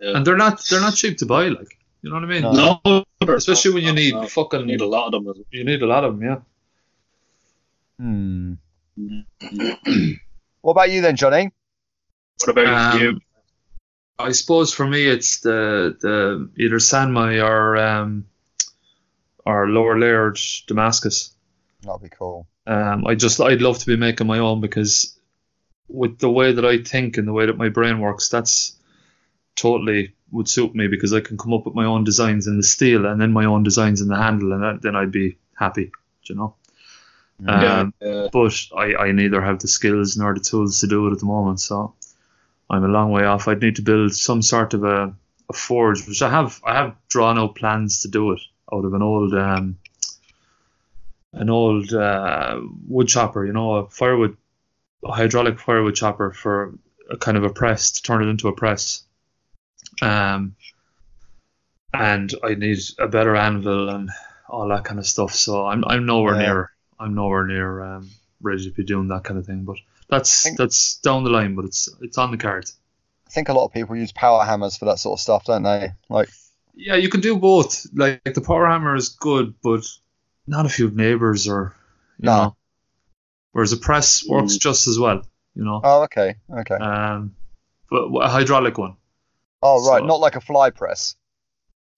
[0.00, 1.48] And they're not they're not cheap to buy.
[1.48, 2.42] Like you know what I mean?
[2.42, 2.80] No.
[2.84, 3.04] No,
[3.34, 5.44] Especially when you need no, fucking you need a lot of them.
[5.50, 6.22] you need a lot of them.
[6.28, 6.38] Yeah.
[7.98, 8.54] Hmm.
[10.62, 11.50] What about you then, Johnny?
[12.40, 13.20] What about Um, you?
[14.18, 18.26] I suppose for me it's the the either Sanmai or um
[19.46, 21.34] or lower layered Damascus.
[21.82, 22.46] That'd be cool.
[22.66, 25.18] Um, I just I'd love to be making my own because
[25.88, 28.76] with the way that I think and the way that my brain works, that's
[29.56, 32.62] totally would suit me because I can come up with my own designs in the
[32.62, 35.90] steel and then my own designs in the handle, and that, then I'd be happy,
[36.24, 36.54] you know.
[37.40, 38.28] yeah, Um, yeah.
[38.32, 41.26] but I, I neither have the skills nor the tools to do it at the
[41.26, 41.94] moment, so
[42.68, 43.48] I'm a long way off.
[43.48, 45.14] I'd need to build some sort of a,
[45.48, 48.40] a forge, which I have I have drawn out plans to do it
[48.72, 49.78] out of an old um,
[51.32, 54.36] an old uh, wood chopper, you know, a firewood
[55.04, 56.74] a hydraulic firewood chopper for
[57.10, 59.02] a kind of a press to turn it into a press.
[60.02, 60.54] Um,
[61.92, 64.10] and I need a better anvil and
[64.48, 65.34] all that kind of stuff.
[65.34, 66.46] So I'm I'm nowhere Yeah.
[66.46, 68.10] near I'm nowhere near um,
[68.42, 69.64] ready to be doing that kind of thing.
[69.64, 69.76] But
[70.08, 72.76] that's think- that's down the line, but it's it's on the cards.
[73.26, 75.62] I think a lot of people use power hammers for that sort of stuff, don't
[75.62, 75.92] they?
[76.08, 76.28] Like,
[76.74, 77.86] Yeah, you can do both.
[77.94, 79.84] Like, the power hammer is good, but
[80.50, 81.74] not if you have neighbours or
[82.18, 82.36] you No.
[82.36, 82.56] know.
[83.52, 85.22] Whereas a press works just as well,
[85.54, 85.80] you know.
[85.82, 86.74] oh, okay, okay.
[86.74, 87.34] Um,
[87.90, 88.96] but a hydraulic one.
[89.62, 91.16] Oh, right, so- not like a fly press.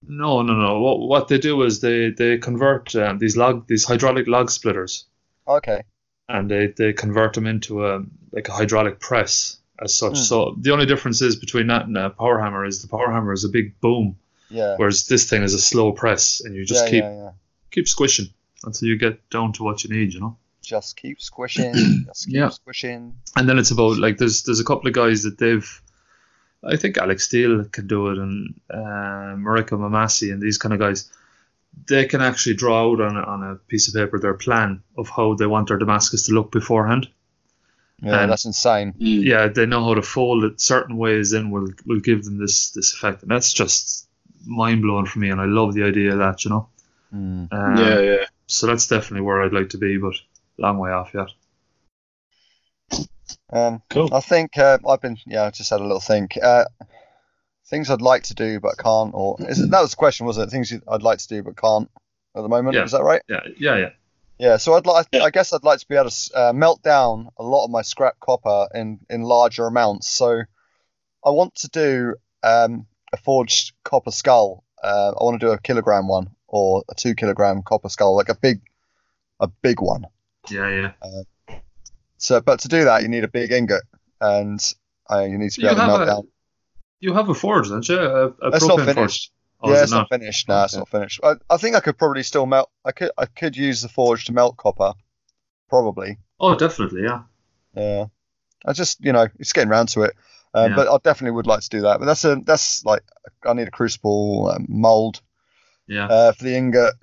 [0.04, 0.80] No, no, no.
[0.80, 5.06] What what they do is they they convert um, these log these hydraulic log splitters,
[5.46, 5.84] Okay,
[6.28, 10.16] and they, they convert them into a like a hydraulic press as such.
[10.16, 10.22] Hmm.
[10.30, 13.32] So the only difference is between that and a power hammer is the power hammer
[13.32, 14.16] is a big boom,
[14.50, 14.74] yeah.
[14.76, 17.30] whereas this thing is a slow press, and you just yeah, keep yeah, yeah.
[17.70, 18.26] keep squishing
[18.64, 20.36] until you get down to what you need, you know.
[20.62, 21.72] Just keep squishing.
[22.06, 22.48] just keep Yeah.
[22.50, 23.16] squishing.
[23.36, 25.82] And then it's about like there's there's a couple of guys that they've
[26.64, 30.78] I think Alec Steele can do it and uh, Mareko Maumasi and these kind of
[30.78, 31.10] guys
[31.88, 35.08] they can actually draw out on a, on a piece of paper their plan of
[35.08, 37.08] how they want their Damascus to look beforehand.
[38.00, 38.92] Yeah, And- that's insane.
[39.00, 39.24] Mm.
[39.24, 42.70] Yeah, they know how to fold it certain ways in will will give them this
[42.70, 44.06] this effect and that's just
[44.46, 46.68] mind blowing for me and I love the idea of that, you know.
[47.10, 47.44] Hmm.
[47.50, 48.24] Um, yeah, yeah.
[48.52, 50.14] So that's definitely where I'd like to be, but
[50.58, 51.28] long way off yet.
[53.50, 54.12] Um, Cool.
[54.14, 56.38] I think uh, I've been, yeah, I just had a little think.
[56.42, 56.64] Uh,
[57.66, 60.48] things I'd like to do but can't, or is it, that was the question, wasn't
[60.48, 60.50] it?
[60.50, 61.90] Things I'd like to do but can't
[62.36, 62.74] at the moment.
[62.74, 62.84] Yeah.
[62.84, 63.22] Is that right?
[63.28, 63.90] Yeah, yeah, yeah.
[64.38, 64.56] Yeah.
[64.58, 65.22] So I'd like, Yeah.
[65.22, 67.82] I guess I'd like to be able to uh, melt down a lot of my
[67.82, 70.08] scrap copper in in larger amounts.
[70.08, 70.42] So
[71.24, 74.64] I want to do um, a forged copper skull.
[74.82, 78.28] Uh, I want to do a kilogram one or a two kilogram copper skull, like
[78.28, 78.60] a big,
[79.40, 80.04] a big one.
[80.48, 81.62] Yeah, yeah.
[82.18, 83.82] So, but to do that, you need a big ingot,
[84.20, 84.60] and
[85.10, 86.28] uh, you need to be You able to melt a- down.
[87.00, 87.98] You have a forge, don't you?
[87.98, 88.94] A, a It's not finished.
[88.96, 89.32] forge.
[89.64, 90.48] Oh, yeah, it's not, finished.
[90.48, 91.20] No, it's not finished.
[91.24, 92.70] I, I think I could probably still melt.
[92.84, 94.92] I could I could use the forge to melt copper,
[95.68, 96.18] probably.
[96.38, 97.22] Oh, definitely, yeah.
[97.76, 98.06] Yeah,
[98.66, 100.14] I just you know it's getting round to it.
[100.54, 100.76] Um, Yeah.
[100.76, 101.98] But I definitely would like to do that.
[102.00, 103.02] But that's a that's like
[103.44, 105.20] I need a crucible um, mold
[105.92, 106.06] Yeah.
[106.06, 106.94] uh, for the ingot,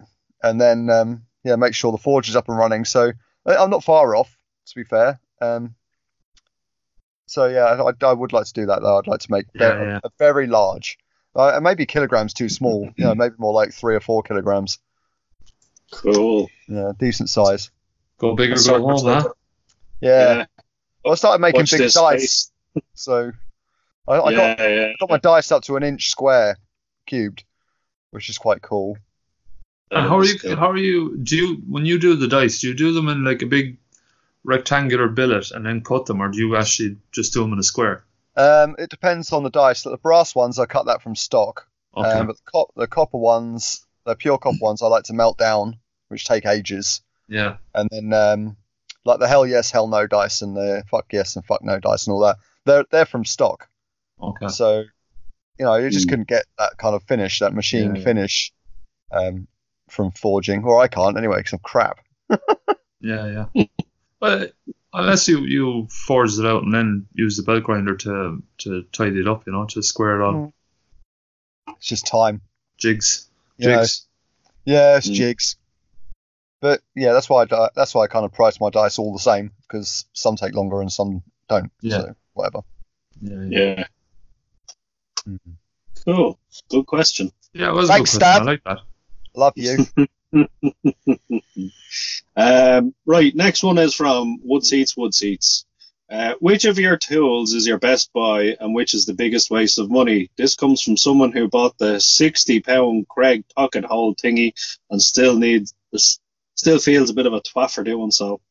[0.42, 2.86] and then um, yeah, make sure the forge is up and running.
[2.86, 3.12] So
[3.46, 4.36] I- I'm not far off,
[4.68, 5.20] to be fair.
[5.42, 5.76] Um,
[7.28, 8.98] so yeah, I, I would like to do that though.
[8.98, 10.00] I'd like to make ve- Yeah, yeah.
[10.04, 10.98] A, very large,
[11.36, 12.90] uh, and maybe kilograms too small.
[12.98, 14.80] You know, maybe more like three or four kilograms.
[15.92, 16.50] Cool.
[16.68, 17.72] Yeah, decent size.
[18.18, 19.20] Go bigger, or That's go sort of huh?
[19.22, 19.34] stuff.
[20.02, 20.46] Yeah.
[21.04, 22.52] Well, I started making Watch big dice,
[22.94, 23.32] so
[24.08, 24.92] I, I got yeah, yeah.
[25.00, 26.58] got my dice up to an inch square,
[27.08, 27.44] cubed,
[28.12, 28.98] which is quite cool.
[29.92, 30.56] And how are you?
[30.56, 31.18] How are you?
[31.18, 32.60] Do you when you do the dice?
[32.60, 33.78] Do you do them in like a big
[34.44, 37.64] rectangular billet and then cut them, or do you actually just do them in a
[37.64, 38.04] square?
[38.36, 39.84] Um, it depends on the dice.
[39.84, 41.68] The brass ones, I cut that from stock.
[41.98, 42.08] Okay.
[42.08, 45.38] Um, but the, cop- the copper ones, the pure copper ones, I like to melt
[45.38, 47.02] down, which take ages.
[47.28, 47.58] yeah.
[47.74, 48.56] And then, um,
[49.06, 52.06] like the hell yes, hell no dice and the fuck yes and fuck no dice
[52.06, 53.68] and all that, they're they're from stock.
[54.22, 54.50] Okay.
[54.50, 54.84] So,
[55.60, 56.10] you know, you just Hmm.
[56.12, 58.04] couldn't get that kind of finish, that machine Yeah, yeah.
[58.04, 58.54] finish,
[59.12, 59.48] um,
[59.90, 62.00] from forging, or I can't anyway, because I'm crap.
[63.02, 63.66] Yeah, yeah.
[64.20, 64.54] but
[64.92, 69.22] unless you you forge it out and then use the belt grinder to to tidy
[69.22, 70.34] it up, you know, to square it all.
[70.34, 70.54] Mm.
[71.78, 72.42] It's just time.
[72.78, 73.30] Jigs.
[73.58, 74.06] You know, Jigs.
[74.66, 75.14] Yeah, it's Mm.
[75.14, 75.56] jigs.
[76.60, 79.14] But yeah, that's why I, di- that's why I kind of price my dice all
[79.14, 81.72] the same because some take longer and some don't.
[81.82, 82.00] Yeah.
[82.00, 82.60] So whatever.
[83.22, 83.76] Yeah, yeah.
[83.78, 83.88] Yeah.
[85.30, 85.58] Mhm.
[86.06, 86.40] Cool.
[86.70, 87.32] Good question.
[87.54, 88.46] Yeah, it was Thanks, a good question.
[88.46, 88.50] Dad.
[88.50, 88.80] I like that.
[89.36, 89.86] Love you.
[92.36, 95.66] um, right, next one is from Wood Seats, Wood Seats.
[96.10, 99.78] Uh, which of your tools is your best buy and which is the biggest waste
[99.78, 100.32] of money?
[100.38, 104.54] This comes from someone who bought the 60 pound Kreg pocket hole thingy
[104.90, 106.20] and still needs this,
[106.56, 108.42] still feels a bit of a twat for doing so.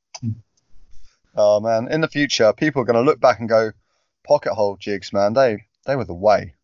[1.37, 3.73] Oh man, in the future, people are going to look back and go,
[4.25, 6.55] pocket hole jigs, man, they they were the way.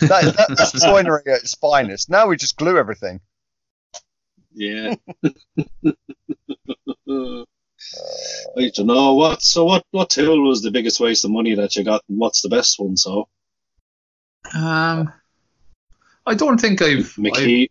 [0.00, 2.08] That, that, that's joinery at its finest.
[2.10, 3.20] Now we just glue everything.
[4.52, 4.94] Yeah.
[7.06, 9.42] I don't know what.
[9.42, 9.84] So what?
[9.90, 12.78] What tool was the biggest waste of money that you got, and what's the best
[12.78, 12.96] one?
[12.96, 13.28] So
[14.54, 15.12] Um,
[16.26, 17.14] I don't think I've.
[17.34, 17.68] I've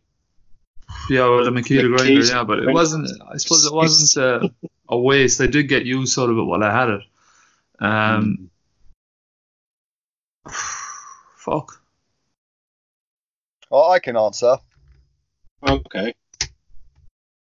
[1.09, 3.07] yeah, well, the Makita McKee's- grinder, yeah, but it wasn't.
[3.31, 4.49] I suppose it wasn't uh,
[4.89, 5.39] a waste.
[5.41, 7.01] I did get use out of it while I had it.
[7.79, 8.49] Um,
[11.37, 11.78] fuck.
[13.71, 14.57] Oh, I can answer.
[15.67, 16.13] Okay.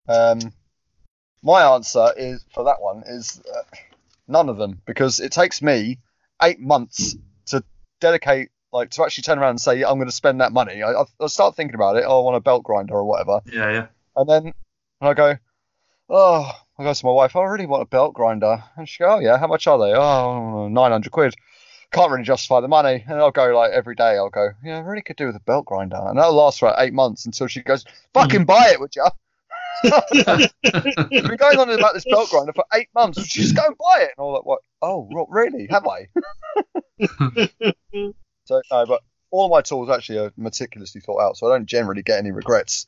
[0.09, 0.39] Um,
[1.43, 3.63] my answer is for that one is uh,
[4.29, 5.99] none of them because it takes me
[6.43, 7.63] eight months to
[8.01, 10.83] dedicate, like, to actually turn around and say I'm going to spend that money.
[10.83, 12.05] I, I, I start thinking about it.
[12.07, 13.87] Oh, I want a belt grinder or whatever, Yeah, yeah.
[14.17, 14.45] and then
[15.01, 15.37] and I go,
[16.09, 17.35] oh, I go to my wife.
[17.37, 19.79] "Oh, I really want a belt grinder, and she go, oh yeah, how much are
[19.79, 19.93] they?
[19.93, 21.35] Oh, 900 quid.
[21.93, 24.17] Can't really justify the money, and I'll go like every day.
[24.17, 26.69] I'll go, yeah, I really could do with a belt grinder, and that'll last for
[26.69, 29.07] like eight months until she goes, fucking buy it, would you?
[29.85, 33.19] I've been going on about this belt grinder for eight months.
[33.19, 34.11] Would you just go and buy it?
[34.17, 34.47] And all that.
[34.47, 34.61] What?
[34.83, 35.69] Oh, ro- really?
[35.71, 36.09] Have I?
[38.45, 42.03] so no, but all my tools actually are meticulously thought out, so I don't generally
[42.03, 42.87] get any regrets.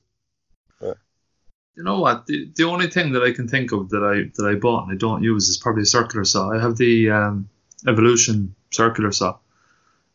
[0.81, 2.27] You know what?
[2.27, 4.93] The, the only thing that I can think of that I that I bought and
[4.93, 6.51] I don't use is probably a circular saw.
[6.51, 7.49] I have the um,
[7.87, 9.39] Evolution circular saw,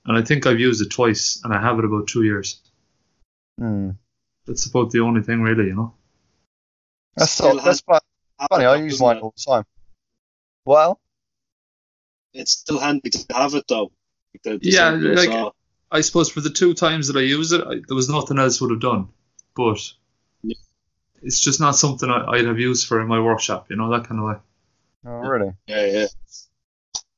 [0.06, 2.62] and I think I've used it twice, and I have it about two years.
[3.60, 3.92] Hmm.
[4.46, 5.68] That's about the only thing, really.
[5.68, 5.94] You know.
[7.16, 7.98] That's Still so, that's fu-
[8.50, 8.66] funny.
[8.66, 9.24] I use mine it?
[9.24, 9.66] all the time.
[10.66, 11.00] Well,
[12.34, 13.92] It's still handy to have it though.
[14.44, 15.52] The- the Yeah, like- saw.
[15.92, 18.60] I suppose for the two times that I used it, I, there was nothing else
[18.60, 19.10] would have done.
[19.56, 19.78] But
[20.42, 20.56] Yeah.
[21.22, 23.68] it's just not something I, I'd have used for in my workshop.
[23.70, 24.36] You know that kind of way.
[25.06, 25.52] oh, really?
[25.68, 26.08] yeah, yeah.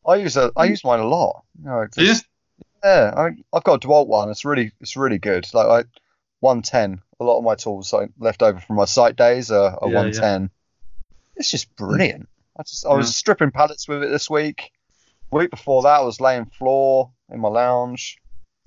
[0.08, 0.72] I use a, I mm.
[0.72, 1.44] use mine a lot.
[1.60, 2.04] You know, Yeah.
[2.04, 2.26] just-
[2.84, 3.14] yeah.
[3.16, 4.30] I, I've got a Dewalt one.
[4.30, 5.48] It's really, it's really good.
[5.54, 5.88] Like I,
[6.42, 7.02] 110.
[7.20, 9.96] A lot of my tools like, left over from my site days are, are Yeah,
[9.96, 10.50] 110.
[11.36, 12.30] It's just brilliant.
[12.58, 14.72] I just, I was stripping pallets with it this week.
[15.32, 18.18] Week before that, I was laying floor in my lounge.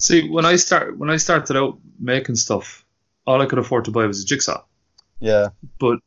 [0.01, 2.85] See, when I start when I started out making stuff,
[3.27, 4.63] all I could afford to buy was a jigsaw.
[5.21, 5.49] Yeah.
[5.81, 6.01] But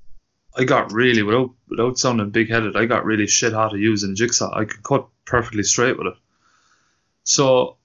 [0.56, 4.12] I got really without without sounding big headed, I got really shit hot at using
[4.12, 4.56] a jigsaw.
[4.58, 6.14] I could cut perfectly straight with it.
[7.24, 7.78] So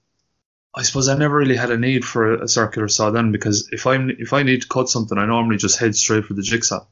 [0.75, 3.69] I suppose I never really had a need for a, a circular saw then because
[3.71, 6.41] if I'm if I need to cut something, I normally just head straight for the
[6.41, 6.85] jigsaw.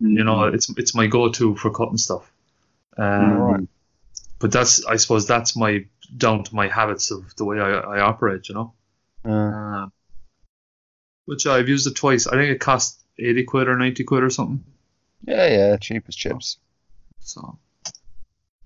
[0.00, 2.30] You know, it's it's my go to for cutting stuff.
[2.96, 3.68] Um, Right.
[4.38, 8.00] But that's I suppose that's my down to my habits of the way I, I
[8.00, 8.48] operate.
[8.48, 8.72] You know.
[9.24, 9.92] Um,
[11.24, 12.26] which I've used it twice.
[12.26, 14.64] I think it cost eighty quid or ninety quid or something.
[15.26, 15.76] Yeah, yeah.
[15.76, 16.58] Cheap as chips.
[17.20, 17.58] So,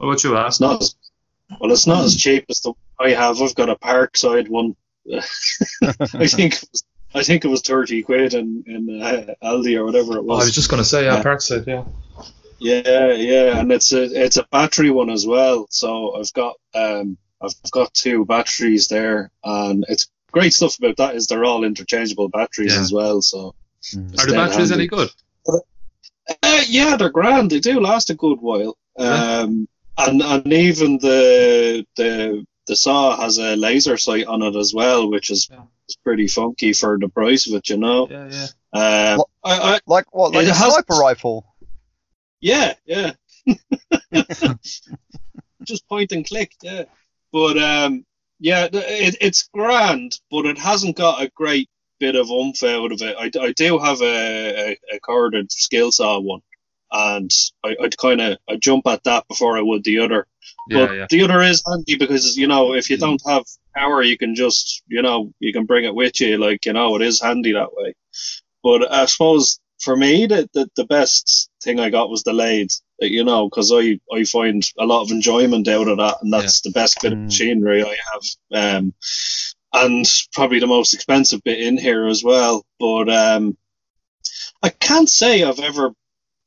[0.02, 0.60] what about you, Ash?
[0.60, 0.94] not as,
[1.60, 3.40] well, it's not as cheap as the I have.
[3.40, 4.74] I've got a Parkside one.
[5.12, 6.84] I think it was,
[7.14, 10.42] I think it was thirty quid in in uh, Aldi or whatever it Oh, was.
[10.42, 11.22] I was just gonna say, yeah, Yeah.
[11.22, 11.84] Parkside, yeah.
[12.58, 15.66] Yeah, yeah, and it's a it's a battery one as well.
[15.70, 21.16] So I've got um I've got two batteries there, and it's great stuff about that
[21.16, 22.80] is they're all interchangeable batteries Yeah.
[22.80, 23.20] as well.
[23.22, 23.54] So
[23.96, 24.16] Mm.
[24.22, 24.74] Are the batteries handy.
[24.74, 25.08] any good?
[25.48, 27.50] Uh, yeah, they're grand.
[27.50, 28.76] They do last a good while.
[28.96, 29.66] Um,
[29.98, 35.10] and and even the the the saw has a laser sight on it as well,
[35.10, 35.62] which is, Yeah.
[35.88, 38.08] is pretty funky for the price of it, you know.
[38.08, 39.10] Yeah, yeah.
[39.12, 40.32] Um, What- I, I, Like what?
[40.32, 41.44] Like It a has- sniper rifle.
[42.40, 43.12] yeah, yeah.
[45.64, 46.84] Just point and click, yeah.
[47.32, 48.04] But um,
[48.40, 51.68] yeah, it, it's grand, but it hasn't got a great
[52.00, 53.16] bit of oomph out of it.
[53.18, 56.40] I, I do have a, a, a corded skill saw one,
[56.92, 57.30] and
[57.64, 60.26] I, I'd kind of I jump at that before I would the other.
[60.68, 61.06] Yeah, but yeah.
[61.10, 64.82] the other is handy because you know if you don't have power, you can just
[64.86, 66.38] you know you can bring it with you.
[66.38, 67.94] Like you know it is handy that way.
[68.62, 72.70] But I suppose for me, the the, the best thing I got was the lathe.
[73.02, 76.32] uh, You know, because I I find a lot of enjoyment out of that, and
[76.32, 77.24] that's the best bit of Mm.
[77.24, 78.22] machinery I have.
[78.84, 78.94] Um,
[79.74, 82.64] and probably the most expensive bit in here as well.
[82.78, 83.56] But um,
[84.62, 85.92] I can't say I've ever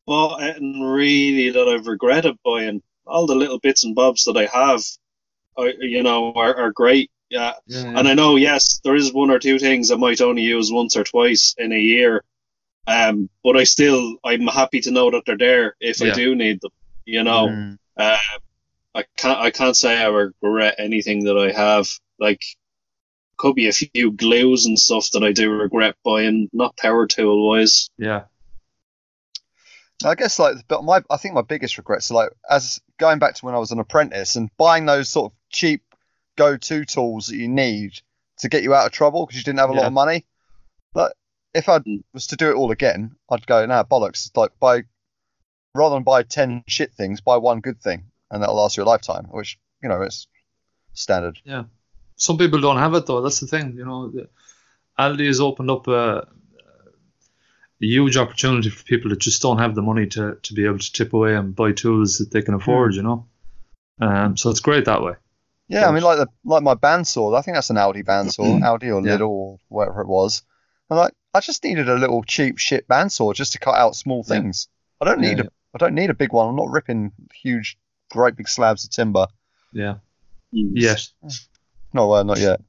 [0.06, 2.82] bought and really that I've regretted buying.
[3.06, 4.82] All the little bits and bobs that I have,
[5.58, 7.12] I, you know, are, are great.
[7.30, 8.00] Yeah, yeah, yeah.
[8.00, 10.96] and I know, yes, there is one or two things I might only use once
[10.96, 12.24] or twice in a year,
[12.88, 16.62] Um, but I still, I'm happy to know that they're there if I do need
[16.62, 16.72] them.
[17.06, 17.78] You know, Mm.
[17.98, 18.18] uh,
[18.94, 21.88] I can't, I can't say I regret anything that I have.
[22.20, 22.41] Like,
[23.38, 27.48] could be a few glues and stuff that I do regret buying, not power tool
[27.50, 27.89] wise.
[27.98, 28.24] Yeah.
[30.03, 33.36] I guess like, but my I think my biggest regrets are like as going back
[33.36, 35.84] to when I was an apprentice and buying those sort of cheap
[36.38, 37.93] go-to tools that you need
[38.39, 40.25] to get you out of trouble because you didn't have a lot of money.
[40.93, 41.15] But
[41.53, 42.03] if I Mm.
[42.13, 44.27] was to do it all again, I'd go, nah, bollocks.
[44.27, 44.84] It's like buy
[45.73, 48.86] rather than buy ten shit things, buy one good thing, and that'll last you a
[48.86, 49.25] lifetime.
[49.31, 50.27] Which you know it's
[50.93, 51.39] standard.
[51.45, 51.63] Yeah,
[52.17, 53.21] some people don't have it though.
[53.21, 53.75] That's the thing.
[53.77, 54.12] You know,
[54.99, 56.27] Aldi has opened up a,
[57.82, 60.80] a huge opportunity for people that just don't have the money to, to be able
[60.80, 62.96] to tip away and buy tools that they can afford.
[62.96, 63.28] You know,
[64.02, 65.14] um, so it's great that way.
[65.68, 67.38] Yeah, I mean, like the like my bandsaw.
[67.38, 69.18] I think that's an Aldi bandsaw, Aldi or Yeah.
[69.18, 70.44] Lidl or whatever it was.
[70.90, 74.24] And like, I just needed a little cheap shit bandsaw just to cut out small
[74.28, 74.36] Yeah.
[74.36, 74.68] things.
[75.02, 76.48] I don't need Yeah, a I don't need a big one.
[76.48, 77.78] I'm not ripping huge,
[78.12, 79.26] great big slabs of timber.
[79.74, 79.96] Yeah.
[80.54, 80.72] Mm.
[80.76, 81.12] Yes.
[81.92, 82.62] No, uh, not yet.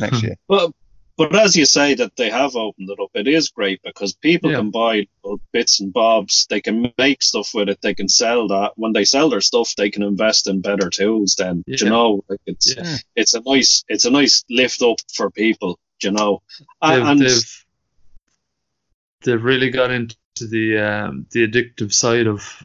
[0.00, 0.36] Next year.
[0.48, 0.72] Well,
[1.30, 4.50] but as you say that they have opened it up, it is great because people
[4.50, 4.58] Yeah.
[4.58, 5.06] can buy
[5.52, 6.46] bits and bobs.
[6.50, 7.80] They can make stuff with it.
[7.82, 8.72] They can sell that.
[8.76, 11.36] When they sell their stuff, they can invest in better tools.
[11.36, 11.76] Then Yeah.
[11.80, 12.96] you know, like it's Yeah.
[13.16, 15.78] it's a nice it's a nice lift up for people.
[16.02, 16.42] You know,
[16.82, 17.64] They've, and, and they've
[19.22, 22.62] they've really got into the um, the addictive side of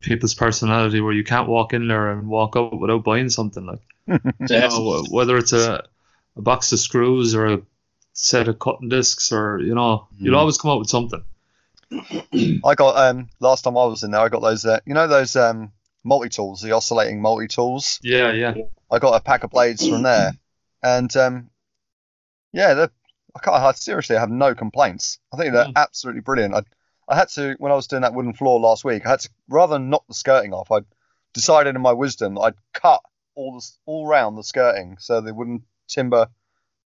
[0.00, 3.80] people's personality where you can't walk in there and walk out without buying something like
[4.06, 5.84] you know, whether it's a,
[6.36, 7.62] a box of screws or a
[8.20, 10.38] set of cutting discs or you know you'll Mm.
[10.38, 11.24] always come up with something
[12.64, 15.06] I got um last time I was in there, I got those uh, you know
[15.06, 15.72] those um
[16.04, 18.00] multi tools, the oscillating multi tools.
[18.02, 18.54] yeah yeah
[18.90, 20.32] I got a pack of blades from there,
[20.82, 21.50] and um,
[22.52, 22.90] yeah, they're,
[23.36, 23.56] I can't.
[23.56, 25.18] I seriously i have no complaints.
[25.32, 25.76] I think they're Mm.
[25.76, 26.54] absolutely brilliant.
[26.54, 26.62] I,
[27.08, 29.06] I had to when I was doing that wooden floor last week.
[29.06, 30.70] I had to rather than knock the skirting off.
[30.72, 30.80] I
[31.34, 33.00] decided in my wisdom that I'd cut
[33.34, 36.26] all the, all round the skirting so the wooden timber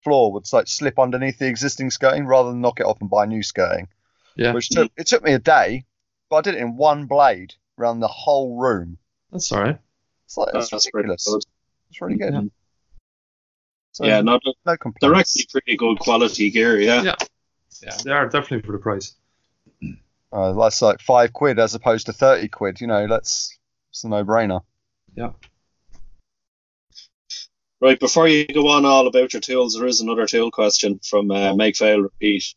[0.03, 3.25] floor would like slip underneath the existing skirting rather than knock it off and buy
[3.25, 3.87] new skirting.
[4.35, 5.85] yeah Which took it took me a day,
[6.29, 8.97] but I did it in one blade around the whole room.
[9.31, 9.77] that's all right
[10.25, 11.25] It's like it's that's pretty ridiculous.
[11.25, 11.43] good.
[11.89, 12.33] It's really good.
[12.33, 12.41] Yeah.
[13.93, 14.99] So, Yeah, no, they're- no complaints.
[15.01, 16.79] they're actually pretty good quality gear.
[16.79, 17.15] Yeah, Yeah.
[17.81, 19.15] yeah they are definitely for the price
[20.31, 22.79] Uh, that's like five quid as opposed to thirty quid.
[22.79, 23.57] You know, that's
[23.89, 24.61] it's a no-brainer.
[27.81, 31.31] Right, before you go on all about your tools, there is another tool question from
[31.31, 32.53] uh, Make Fail Repeat.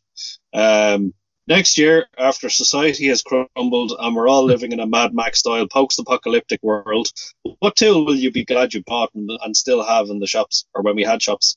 [0.52, 1.14] Um,
[1.46, 5.66] next year, after society has crumbled and we're all living in a Mad Max style
[5.66, 7.10] post-apocalyptic world,
[7.42, 10.66] what tool will you be glad you bought and, and still have in the shops,
[10.74, 11.56] or when we had shops?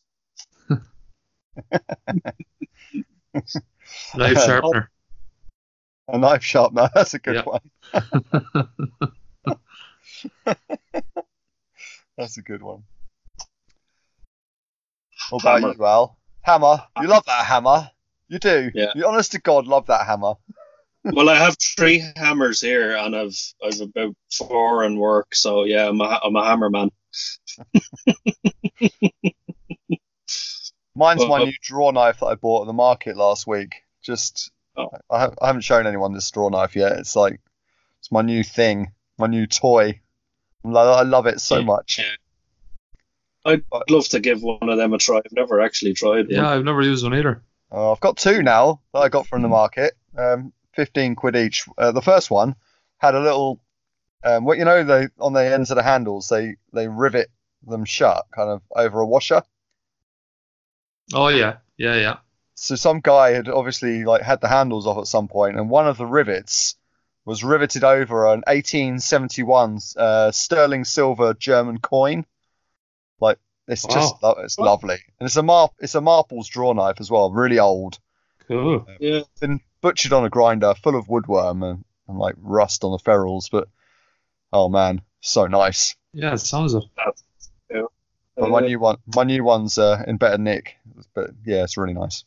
[4.15, 4.89] knife sharpener
[6.07, 6.89] A knife sharpener.
[6.95, 7.43] That's a good Yeah.
[7.43, 7.59] one.
[12.17, 12.83] That's a good one.
[15.31, 15.73] About Hammer.
[15.77, 16.17] you, Al?
[16.41, 16.83] Hammer.
[17.01, 17.89] You love that hammer.
[18.29, 18.71] You do.
[18.73, 18.91] Yeah.
[18.95, 20.33] You honest to God love that hammer.
[21.03, 25.33] well, I have three hammers here, and I've I've about four in work.
[25.35, 26.89] So yeah, I'm a, I'm a hammer man.
[30.95, 33.75] Mine's my Well, new draw knife that I bought at the market last week.
[34.01, 34.89] Just, Oh.
[35.09, 36.93] I, ha- I haven't shown anyone this draw knife yet.
[36.93, 37.39] It's like,
[37.99, 40.01] it's my new thing, my new toy.
[40.65, 41.99] I love it so much.
[41.99, 42.05] Yeah.
[43.47, 45.17] I'd love to give one of them a try.
[45.17, 46.49] I've never actually tried yeah.
[46.49, 49.47] I've never used one either Uh, I've got two now that I got from the
[49.47, 49.93] market.
[50.17, 51.65] Um, 15 quid each.
[51.77, 52.55] Uh, the first one
[52.97, 53.59] had a little,
[54.23, 57.29] um, what you know, they on the ends of the handles, they they rivet
[57.65, 59.41] them shut, kind of over a washer.
[61.13, 62.17] oh yeah yeah yeah
[62.55, 65.87] So some guy had obviously like had the handles off at some point, and one
[65.87, 66.75] of the rivets
[67.25, 72.25] was riveted over an 1871 uh, sterling silver German coin.
[73.19, 74.65] Like it's just lo- it's Wow.
[74.65, 77.99] lovely, and it's a mar- it's a Marples draw knife as well, really old.
[78.47, 82.91] cool Yeah, been butchered on a grinder full of woodworm and, and like rust on
[82.91, 83.67] the ferrules, but
[84.53, 85.95] oh man, so nice.
[86.13, 86.83] yeah it sounds it
[88.35, 90.77] But my new one, my new one's uh, in better nick,
[91.13, 92.23] but yeah, it's really nice.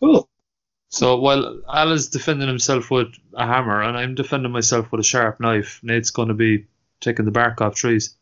[0.00, 0.28] cool.
[0.90, 5.04] So while Al is defending himself with a hammer and I'm defending myself with a
[5.04, 6.66] sharp knife, Nate's going to be
[7.00, 8.16] taking the bark off trees.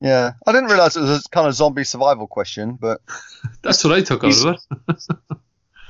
[0.00, 3.00] Yeah, I didn't realize it was a kind of zombie survival question, but
[3.62, 5.38] That's what I took out of it.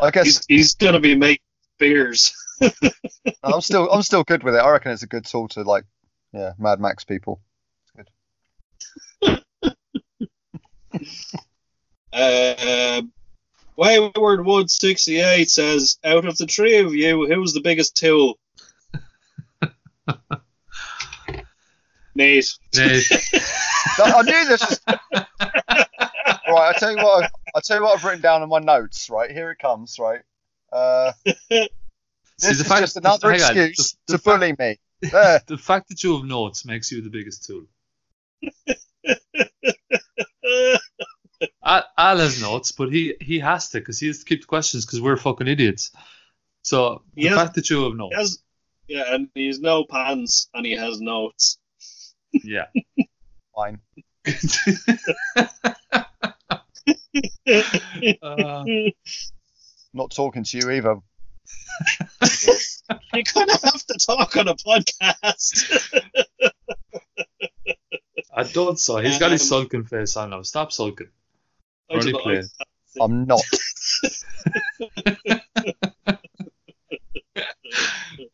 [0.00, 1.42] I guess He's, he's gonna be making
[1.78, 2.34] beers.
[3.42, 4.58] I'm still I'm still good with it.
[4.58, 5.84] I reckon it's a good tool to like,
[6.32, 7.40] yeah, Mad Max people.
[7.96, 8.10] Good.
[12.16, 13.12] Um,
[13.76, 18.38] Wayward Wood 68 says, out of the three of you, who's the biggest tool?
[22.16, 22.58] Nate.
[22.74, 23.10] Knees.
[23.98, 24.80] I knew this was.
[24.88, 25.24] right,
[26.48, 27.30] I tell you what.
[27.54, 29.08] I tell you what I've written down in my notes.
[29.10, 29.98] Right here it comes.
[29.98, 30.20] Right.
[30.72, 31.68] Uh, this the
[32.50, 34.78] is fact- just another hang on, excuse the- the to bully me.
[35.02, 35.40] There.
[35.46, 37.64] the fact that you have notes makes you the biggest tool.
[41.64, 44.46] Al, Al has notes, but he, he has to because he has to keep the
[44.46, 45.90] questions because we're fucking idiots.
[46.62, 47.34] So the Yes.
[47.34, 48.38] fact that you have He notes, has,
[48.88, 51.58] yeah, and he has no pants and he has notes.
[52.44, 52.66] Yeah.
[53.54, 53.80] Fine.
[58.22, 58.64] Uh,
[59.94, 60.96] Not talking to you either.
[63.14, 66.04] You're going to have to talk on a podcast.
[68.34, 68.98] I don't so.
[68.98, 70.42] He's got his Um, sulking face on now.
[70.42, 71.08] Stop sulking.
[71.90, 72.48] We're only playing.
[73.00, 73.42] I'm not.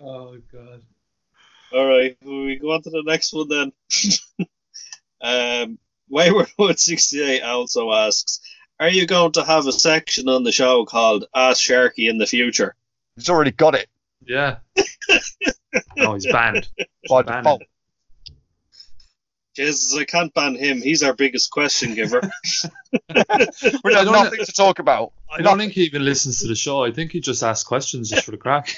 [0.04, 0.82] Oh god.
[1.74, 3.72] All right, we go on to the next one then.
[5.22, 5.78] um,
[6.12, 8.40] Wayward168 also asks,
[8.78, 12.26] are you going to have a section on the show called Ask Sharky in the
[12.26, 12.74] future?
[13.16, 13.88] He's already got it
[14.26, 14.56] Yeah.
[15.96, 16.68] no, he's banned.
[17.08, 17.62] by Ban default.
[19.54, 20.80] Jesus, I can't ban him.
[20.80, 22.20] He's our biggest question giver.
[22.22, 23.26] we have
[24.04, 25.12] don't- nothing to talk about.
[25.30, 26.84] I don't think he even listens to the show.
[26.84, 28.74] I think he just asks questions just for the crack.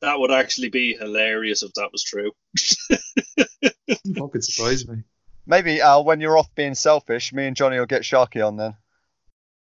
[0.00, 2.32] That would actually be hilarious if that was true.
[2.88, 5.02] that could surprise me.
[5.46, 8.74] Maybe Al, when you're off being selfish, me and Johnny will get Sharky on then.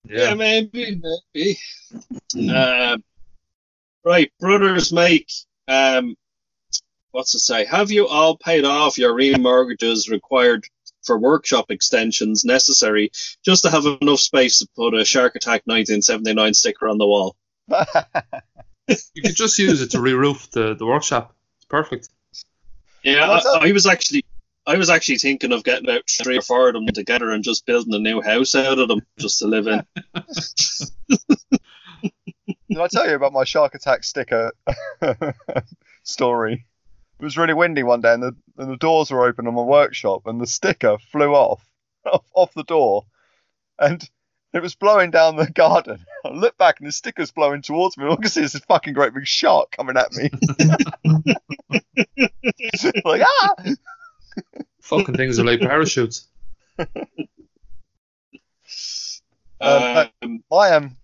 [0.08, 0.34] Yeah, Yeah.
[0.36, 1.02] maybe,
[1.34, 1.58] maybe.
[2.52, 3.04] Um,
[4.04, 5.30] right, brothers make.
[5.68, 6.16] Um,
[7.12, 7.66] what's it say?
[7.66, 10.66] Have you all paid off your remortgages required
[11.04, 13.12] for workshop extensions necessary
[13.44, 17.36] just to have enough space to put a Shark Attack 1979 sticker on the wall?
[18.88, 21.36] You could just use it to re-roof the, the workshop.
[21.58, 22.10] It's perfect.
[23.04, 23.68] Yeah, I.
[23.68, 24.26] I was actually.
[24.68, 27.68] I was actually thinking of getting out three or four of them together and just
[27.68, 29.86] building a new house out of them just to live in.
[32.76, 34.52] Did I tell you about my shark attack sticker
[36.04, 36.66] story?
[37.20, 39.62] It was really windy one day, and the and the doors were open on my
[39.62, 41.64] workshop, and the sticker flew off
[42.06, 43.06] off, off the door,
[43.80, 44.10] and
[44.56, 46.06] it was blowing down the garden.
[46.24, 48.06] I looked back, and the sticker's blowing towards me.
[48.06, 50.30] All I can see is this fucking great big shark coming at me.
[53.06, 53.54] like ah!
[54.82, 56.28] Fucking things are like parachutes.
[59.60, 60.98] Uh, Um, My um,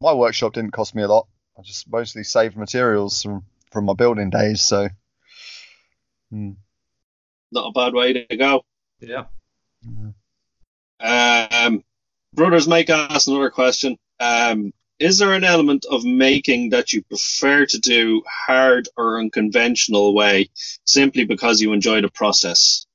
[0.00, 1.28] my workshop didn't cost me a lot.
[1.58, 4.88] I just mostly saved materials from from my building days, so.
[6.30, 6.52] Hmm.
[7.50, 8.64] not a bad way to go.
[9.00, 9.24] Yeah.
[11.00, 11.84] Um,
[12.34, 13.98] Brothers Make asked another question.
[14.18, 20.14] Um, is there an element of making that you prefer to do hard or unconventional
[20.14, 20.48] way
[20.84, 22.86] simply because you enjoy the process?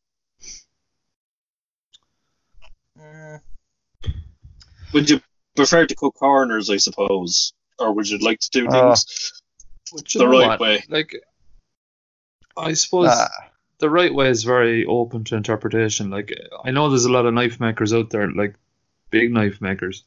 [4.94, 5.22] Would you
[5.56, 7.54] prefer to cook corners, I suppose?
[7.78, 9.42] Or would you like to do Uh, things
[9.94, 10.60] But you the right what?
[10.60, 10.84] way?
[10.90, 11.16] Like,
[12.56, 13.28] I suppose Ah,
[13.80, 16.10] the right way is very open to interpretation.
[16.10, 16.34] Like,
[16.64, 18.56] I know there's a lot of knife makers out there, like
[19.10, 20.04] big knife makers,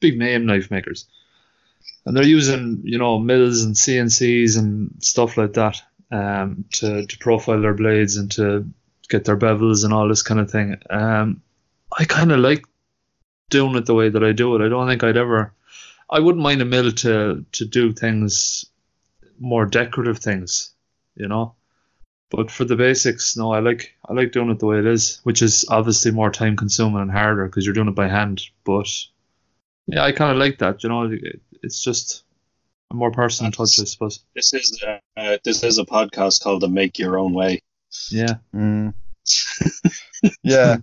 [0.00, 1.06] big name knife makers,
[2.04, 7.18] and they're using, you know, mills and CNCs and stuff like that um, to to
[7.18, 8.66] profile their blades and to
[9.08, 10.76] get their bevels and all this kind of thing.
[10.90, 11.42] Um,
[11.96, 12.64] I kind of like
[13.50, 14.64] doing it the way that I do it.
[14.64, 15.52] I don't think I'd ever.
[16.08, 18.66] I wouldn't mind a mill to to do things
[19.38, 20.72] more decorative things,
[21.14, 21.54] you know.
[22.30, 25.20] But for the basics, no, I like I like doing it the way it is,
[25.22, 28.42] which is obviously more time consuming and harder because you're doing it by hand.
[28.64, 28.88] But
[29.86, 30.82] yeah, I kind of like that.
[30.82, 32.24] You know, It- it's just
[32.90, 34.24] a more personal touch, I suppose.
[34.34, 37.62] This is uh, uh, this is a podcast called the Make Your Own Way.
[38.10, 38.92] Yeah, mm.
[40.42, 40.76] yeah.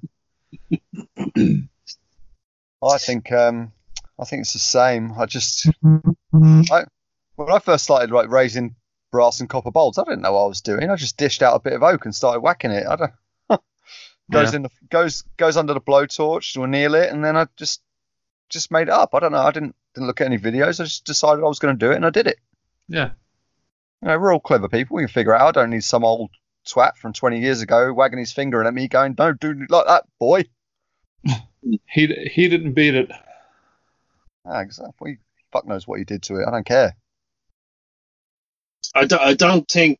[2.82, 3.72] I think um,
[4.20, 5.14] I think it's the same.
[5.18, 5.68] I just
[6.72, 6.86] I,
[7.36, 8.76] when I first started like raising
[9.14, 10.90] brass and copper bowls, I didn't know what I was doing.
[10.90, 12.86] I just dished out a bit of oak and started whacking it.
[12.86, 13.12] I don't
[14.32, 14.56] goes Yeah.
[14.58, 17.82] in the goes goes under the blowtorch to anneal it, and then I just
[18.50, 19.14] just made it up.
[19.16, 19.42] I don't know.
[19.42, 20.80] I didn't didn't look at any videos.
[20.82, 22.40] I just decided I was going to do it, and I did it.
[22.90, 23.12] yeah,
[24.02, 24.96] You know, we're all clever people.
[24.96, 25.56] We can figure out.
[25.56, 26.32] I don't need some old
[26.68, 29.86] twat from 20 years ago wagging his finger at me, going, "Don't do it like
[29.86, 30.46] that, boy."
[31.88, 33.12] he he didn't beat it.
[34.46, 35.20] Ah, exactly.
[35.52, 36.48] Fuck knows what he did to it.
[36.48, 36.96] I don't care.
[38.96, 39.98] I, do, I don't think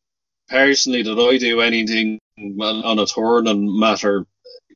[0.48, 4.26] personally that I do anything on a turn and matter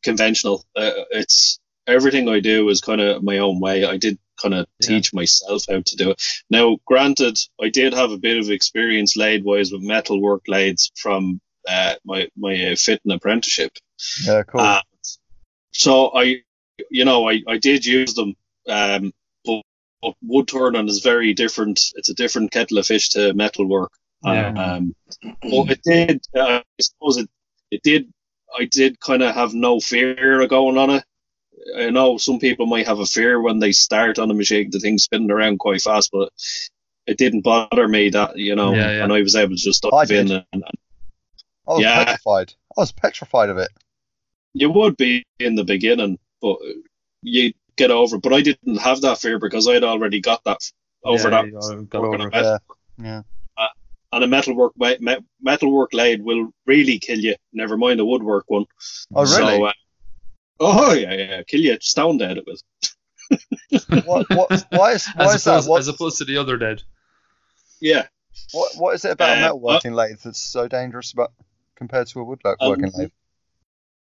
[0.02, 0.64] conventional.
[0.76, 3.84] Uh, it's everything I do is kind of my own way.
[3.84, 4.88] I did kind of Yeah.
[4.88, 6.22] teach myself how to do it.
[6.50, 10.90] Now, granted, I did have a bit of experience lathe wise with metal work lathes
[10.96, 13.72] from uh, my my uh, fitting apprenticeship.
[14.24, 14.60] Yeah, cool.
[14.60, 14.80] Uh,
[15.72, 16.42] so I,
[16.90, 18.34] you know, I, I did use them,
[18.68, 19.12] um,
[19.44, 19.62] but,
[20.02, 21.80] but wood turning is very different.
[21.94, 23.92] It's a different kettle of fish to metal work.
[24.24, 24.48] Yeah.
[24.48, 26.20] Um, but it did.
[26.34, 27.28] Uh, I suppose it
[27.70, 28.12] it did.
[28.58, 31.04] I did kind of have no fear of going on it.
[31.76, 34.80] I know some people might have a fear when they start on a machine, the
[34.80, 36.30] thing's spinning around quite fast, but
[37.06, 39.04] it didn't bother me that you know, Yeah, yeah.
[39.04, 40.44] and I was able to just I dive in did.
[40.52, 40.64] and,
[41.68, 42.04] I was yeah.
[42.04, 42.54] petrified.
[42.76, 43.68] I was petrified of it.
[44.54, 46.56] you would be in the beginning, but
[47.22, 48.16] you get over.
[48.16, 48.22] it.
[48.22, 50.60] But I didn't have that fear because I'd already got that
[51.04, 51.86] over Yeah, that.
[51.90, 52.32] got over it.
[52.34, 52.58] Yeah.
[52.98, 53.22] Yeah.
[54.12, 57.34] And a metalwork me- me- metalwork lathe will really kill you.
[57.52, 58.64] Never mind a woodwork one.
[59.14, 59.58] Oh, really?
[59.58, 59.72] So, uh,
[60.60, 62.38] oh yeah, yeah, kill you stone dead.
[62.38, 62.64] It was.
[64.06, 65.50] what, what, why is, why As is that?
[65.50, 66.82] opposed, What, as opposed to the other dead.
[67.80, 68.06] Yeah,
[68.52, 71.32] what, what is it about a Uh, metalworking lathe that's so dangerous about
[71.76, 73.10] compared to a woodworking Um, lathe?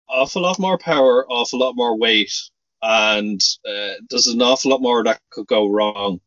[0.09, 2.33] awful lot more power, awful lot more weight,
[2.81, 6.19] and uh, there's an awful lot more that could go wrong.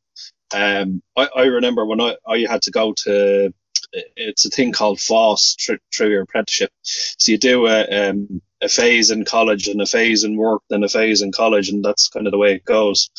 [0.54, 3.52] Um, I, I remember when I, I had to go to
[3.92, 5.56] it's a thing called FÁS
[5.94, 6.70] through, your apprenticeship.
[6.82, 10.84] So you do a, um, a phase in college and a phase in work, then
[10.84, 13.10] a phase in college, and that's kind of the way it goes.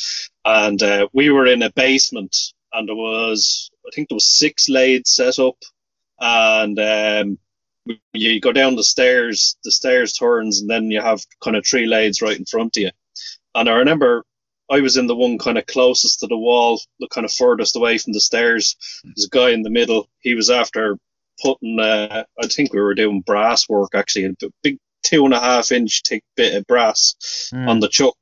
[0.45, 2.35] And uh, we were in a basement,
[2.73, 5.57] and there was I think there was six lathes set up,
[6.19, 7.39] and um,
[8.13, 11.85] you go down the stairs, the stairs turns, and then you have kind of three
[11.85, 12.91] lathes right in front of you.
[13.55, 14.23] And I remember
[14.69, 17.75] I was in the one kind of closest to the wall, the kind of furthest
[17.75, 18.75] away from the stairs.
[19.03, 20.09] There's a guy in the middle.
[20.19, 20.97] He was after
[21.41, 25.39] putting, uh, I think we were doing brass work actually, a big two and a
[25.39, 27.15] half inch thick bit of brass
[27.53, 27.67] Mm.
[27.67, 28.15] on the chuck.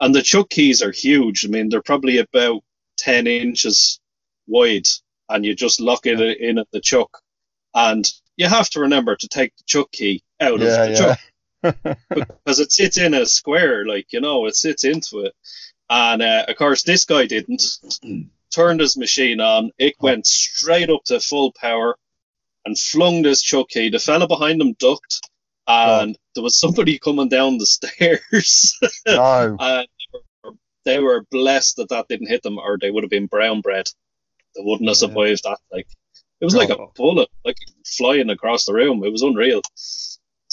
[0.00, 1.44] And the chuck keys are huge.
[1.44, 2.62] I mean, they're probably about
[2.98, 3.98] 10 inches
[4.46, 4.86] wide,
[5.28, 7.20] and you just lock it in at the chuck.
[7.74, 10.98] And you have to remember to take the chuck key out Yeah, of the yeah.
[10.98, 11.20] chuck
[12.10, 15.34] because it sits in a square, like you know, it sits into it.
[15.90, 17.62] And uh, of course, this guy didn't.
[18.54, 21.96] Turned his machine on, it went straight up to full power,
[22.64, 23.90] and flung this chuck key.
[23.90, 25.28] The fella behind him ducked,
[25.66, 28.78] and there was somebody coming down the stairs.
[29.06, 29.56] no.
[29.58, 30.54] and they were,
[30.84, 33.86] they were blessed that that didn't hit them, or they would have been brown bread.
[34.54, 35.08] They wouldn't have Yeah.
[35.08, 35.58] survived that.
[35.72, 35.88] Like
[36.40, 36.92] it was like a Oh.
[36.94, 39.02] bullet, like flying across the room.
[39.02, 39.62] It was unreal.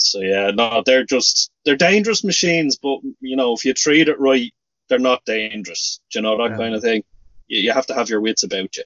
[0.04, 4.20] So yeah, no, they're just they're dangerous machines, but you know if you treat it
[4.20, 4.52] right,
[4.90, 6.00] they're not dangerous.
[6.12, 6.58] Do you know that Yeah.
[6.58, 7.04] kind of thing?
[7.48, 8.84] You, you have to have your wits about you.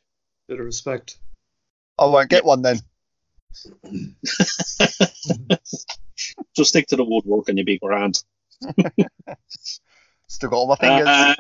[0.47, 1.17] Bit of respect.
[1.97, 2.79] I won't get one then.
[6.55, 8.21] Just stick to the woodwork and you'll be grand.
[10.27, 11.07] Still got all my fingers.
[11.07, 11.35] Uh,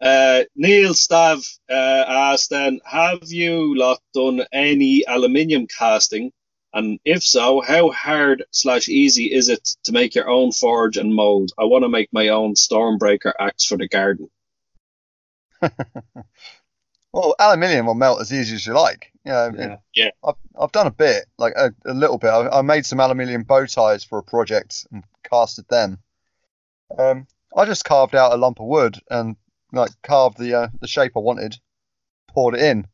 [0.00, 6.32] uh, Neil Stav uh, asked then, have you lot done any aluminium casting?
[6.72, 11.14] And if so, how hard slash easy is it to make your own forge and
[11.14, 11.50] mold?
[11.58, 14.30] I want to make my own Stormbreaker axe for the garden.
[17.12, 19.10] well, aluminium will melt as easy as you like.
[19.24, 19.76] You know, Yeah.
[19.94, 20.10] Yeah.
[20.24, 22.28] I've, I've done a bit, like a, a little bit.
[22.28, 25.98] I, I made some aluminium bow ties for a project and casted them.
[26.96, 29.36] Um, I just carved out a lump of wood and
[29.72, 31.58] like carved the uh, the shape I wanted,
[32.28, 32.86] poured it in.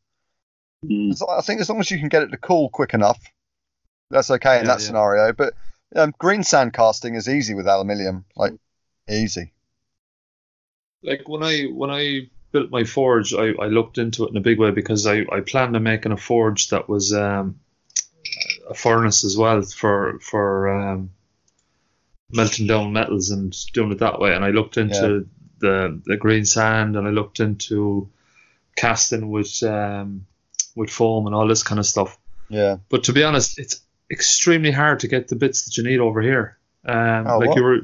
[0.83, 1.11] Mm.
[1.11, 3.19] As- I think as long as you can get it to cool quick enough,
[4.09, 4.85] that's okay in that yeah.
[4.85, 5.33] scenario.
[5.33, 5.53] But
[5.95, 8.53] um, green sand casting is easy with aluminium, like
[9.09, 9.53] easy.
[11.03, 14.41] like when I when I built my forge, I, I looked into it in a
[14.41, 17.59] big way because I, I planned on making a forge that was um,
[18.69, 21.11] a furnace as well for for um,
[22.31, 24.33] melting down metals and doing it that way.
[24.33, 25.27] And I looked into
[25.59, 28.09] the the green sand and I looked into
[28.75, 30.25] casting with um,
[30.75, 32.17] with foam and all this kind of stuff.
[32.49, 32.77] Yeah.
[32.89, 33.81] But to be honest, it's
[34.11, 36.57] extremely hard to get the bits that you need over here.
[36.85, 37.57] Um, Oh, like what?
[37.57, 37.79] you were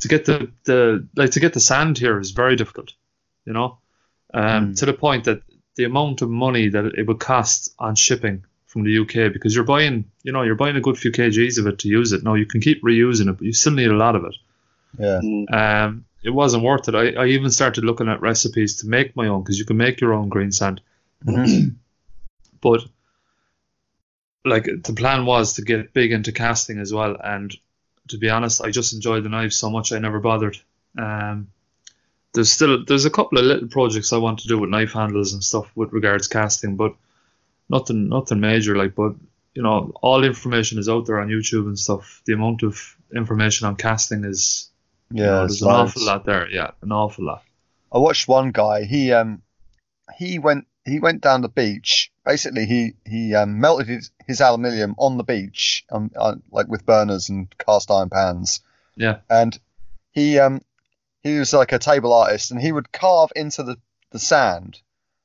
[0.00, 2.92] to get the, the like to get the sand here is very difficult,
[3.46, 3.78] you know,
[4.34, 4.72] um, Hmm.
[4.74, 5.42] to the point that
[5.76, 9.64] the amount of money that it would cost on shipping from the UK because you're
[9.64, 12.22] buying, you know, you're buying a good few kgs of it to use it.
[12.24, 14.34] Now you can keep reusing it, but you still need a lot of it.
[14.98, 15.20] Yeah.
[15.22, 15.54] Mm.
[15.54, 16.94] Um, it wasn't worth it.
[16.94, 20.00] I, I even started looking at recipes to make my own because you can make
[20.00, 20.80] your own green sand.
[21.26, 21.76] Mhm.
[22.60, 22.84] but
[24.44, 27.56] like the plan was to get big into casting as well and
[28.08, 30.58] to be honest i just enjoyed the knives so much i never bothered
[30.98, 31.48] um,
[32.34, 35.32] there's still there's a couple of little projects i want to do with knife handles
[35.32, 36.94] and stuff with regards casting but
[37.68, 39.14] nothing nothing major like, but
[39.54, 42.22] you know, all information is out there on YouTube and stuff.
[42.26, 44.70] The amount of information on casting is
[45.20, 46.50] you Yeah, know, there's there's an awful lot there.
[46.50, 47.44] Yeah, an awful lot.
[47.92, 48.84] I watched one guy.
[48.84, 49.42] He um
[50.18, 52.10] he went he went down the beach.
[52.24, 56.86] Basically, he he um, melted his, his aluminium on the beach, um, uh, like with
[56.86, 58.60] burners and cast iron pans.
[58.96, 59.18] Yeah.
[59.30, 59.58] And
[60.12, 60.60] he um
[61.22, 63.76] he was like a table artist, and he would carve into the
[64.10, 64.80] the sand,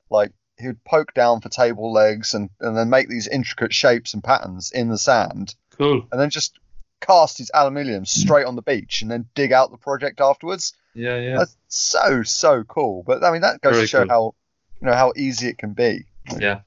[0.09, 4.13] like he would poke down for table legs and and then make these intricate shapes
[4.13, 6.07] and patterns in the sand, Cool.
[6.11, 6.57] and then just
[6.99, 10.73] cast his aluminium straight on the beach, and then dig out the project afterwards.
[10.95, 13.03] Yeah, yeah, That's so so cool.
[13.05, 14.09] But I mean, that goes Very to show cool.
[14.09, 14.35] how
[14.81, 16.05] you know how easy it can be.
[16.39, 16.61] yeah.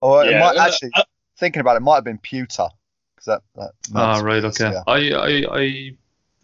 [0.00, 1.04] Or it Yeah, might actually uh,
[1.38, 2.68] thinking about it, it might have been pewter
[3.14, 3.72] because that that.
[3.94, 4.44] Ah, right.
[4.44, 4.66] easier.
[4.66, 4.80] Okay.
[4.86, 5.96] I, I I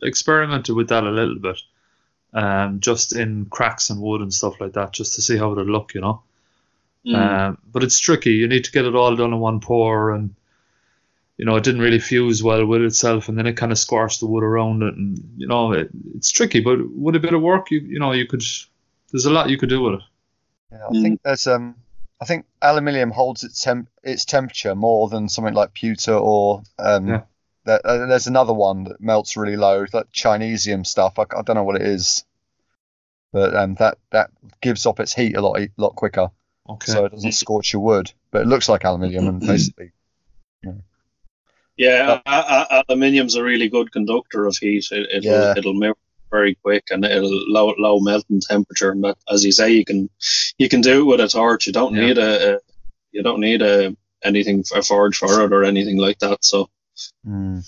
[0.03, 1.61] experimented with that a little bit,
[2.33, 5.57] um, just in cracks and wood and stuff like that, just to see how it
[5.57, 6.23] would look, you know.
[7.07, 7.15] Mm.
[7.15, 8.33] Um, but it's tricky.
[8.33, 10.35] You need to get it all done in one pour, and
[11.37, 14.21] you know it didn't really fuse well with itself, and then it kind of squashed
[14.21, 16.61] the wood around it, and you know it, it's tricky.
[16.61, 18.43] But with a bit of work, you you know you could.
[19.11, 20.01] There's a lot you could do with it.
[20.73, 21.03] Yeah, I Mm.
[21.03, 21.77] think there's um,
[22.21, 27.09] I think aluminium holds its temp its temperature more than something like pewter or um.
[27.09, 27.23] Yeah.
[27.65, 31.17] There, uh, there's another one that melts really low, like Chinesium stuff.
[31.21, 32.25] I, I don't know what it is,
[33.33, 36.33] but um, that that gives off its heat a lot lot quicker,
[36.69, 36.91] Okay.
[36.91, 38.13] so it doesn't scorch your wood.
[38.33, 39.93] But it looks like aluminium, and basically,
[41.77, 44.89] Yeah, a- a- aluminium's a really good conductor of heat.
[44.91, 45.55] It, it'll Yeah.
[45.57, 45.99] it'll melt
[46.33, 48.91] very quick and it'll low low melting temperature.
[48.91, 50.11] And that, as you say, you can
[50.59, 51.67] you can do it with a torch.
[51.69, 52.07] You don't Yeah.
[52.07, 52.59] need a, a
[53.13, 56.45] you don't need a anything a forge for it or anything like that.
[56.45, 56.69] So
[57.27, 57.63] mm,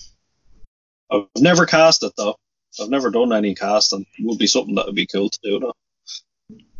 [1.11, 2.35] I've never cast it though.
[2.81, 4.05] I've never done any casting.
[4.19, 5.73] It would be something that would be cool to do though.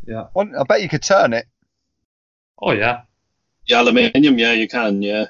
[0.05, 0.25] yeah.
[0.33, 1.45] One, I bet you could turn it.
[2.61, 3.03] Oh yeah.
[3.67, 4.37] Yeah, aluminium.
[4.37, 5.01] Yeah, you can.
[5.01, 5.25] Yeah.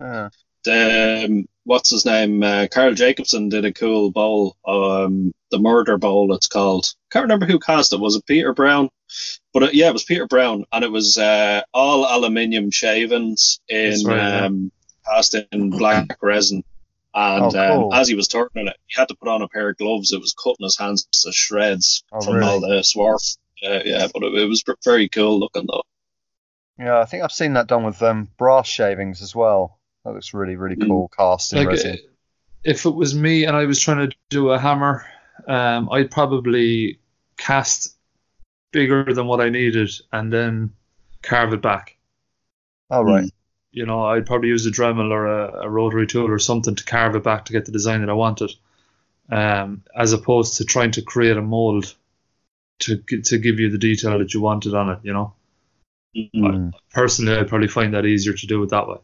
[0.00, 0.28] Uh,
[0.68, 2.42] um, what's his name?
[2.42, 6.34] Uh, Carl Jacobson did a cool bowl, um, the murder bowl.
[6.34, 6.86] It's called.
[7.10, 8.00] Can't remember who cast it.
[8.00, 8.88] Was it Peter Brown?
[9.52, 14.04] But it, yeah, it was Peter Brown, and it was uh, all aluminium shavings in
[14.06, 14.44] right, yeah.
[14.46, 14.72] um,
[15.06, 16.64] cast in black resin.
[17.14, 17.92] And Oh, cool.
[17.92, 20.12] um, as he was turning it, he had to put on a pair of gloves.
[20.12, 22.46] It was cutting his hands to shreds Oh, from really?
[22.48, 23.36] all the swarf.
[23.60, 25.82] Yeah, yeah, but it, it was very cool looking though.
[26.78, 29.78] yeah, I think I've seen that done with um, brass shavings as well.
[30.04, 30.86] That looks really really Mm.
[30.88, 31.08] cool.
[31.16, 31.92] Cast in like resin.
[31.94, 31.96] uh,
[32.64, 35.04] if it was me and I was trying to do a hammer,
[35.48, 36.98] um, I'd probably
[37.36, 37.96] cast
[38.72, 40.72] bigger than what I needed and then
[41.22, 41.96] carve it back.
[42.90, 43.22] All right.
[43.22, 43.30] right.
[43.72, 46.84] You know, I'd probably use a Dremel or a, a rotary tool or something to
[46.84, 48.52] carve it back to get the design that I wanted,
[49.30, 51.94] um, as opposed to trying to create a mold
[52.80, 54.98] to to give you the detail that you wanted on it.
[55.02, 55.34] You know,
[56.14, 56.30] Mm.
[56.34, 56.72] Mm.
[56.92, 58.98] personally, I'd probably find that easier to do it that way.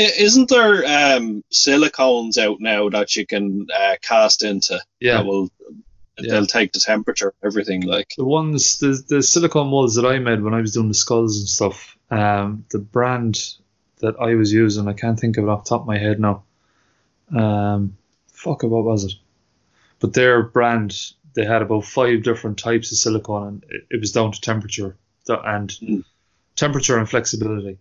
[0.00, 5.50] Isn't there um, silicones out now that you can uh, cast into Yeah, that will
[6.18, 6.32] Yeah.
[6.32, 8.14] they'll take the temperature, everything like.
[8.16, 11.38] the ones the the silicone molds that I made when I was doing the skulls
[11.38, 13.38] and stuff, um, the brand
[14.00, 16.18] that I was using, I can't think of it off the top of my head
[16.20, 16.44] now.
[17.34, 17.96] Um,
[18.32, 19.12] fuck it, what was it?
[20.00, 20.94] But their brand,
[21.34, 24.96] they had about five different types of silicone, and it, it was down to temperature
[25.28, 26.04] and Mm.
[26.56, 27.78] temperature and flexibility.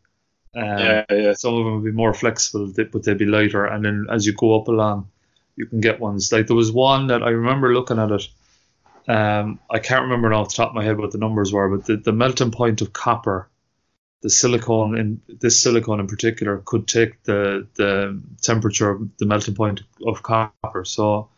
[0.56, 1.34] Um, yeah, yeah.
[1.34, 3.66] some of them would be more flexible, but they'd be lighter.
[3.66, 5.10] And then as you go up along,
[5.56, 6.32] you can get ones.
[6.32, 8.28] Like there was one that I remember looking at it.
[9.08, 11.86] Um, I can't remember off the top of my head what the numbers were, but
[11.86, 13.50] the, the melting point of copper,
[14.22, 19.56] the silicone in this silicone in particular, could take the the temperature, of the melting
[19.56, 20.86] point of copper.
[20.86, 21.30] So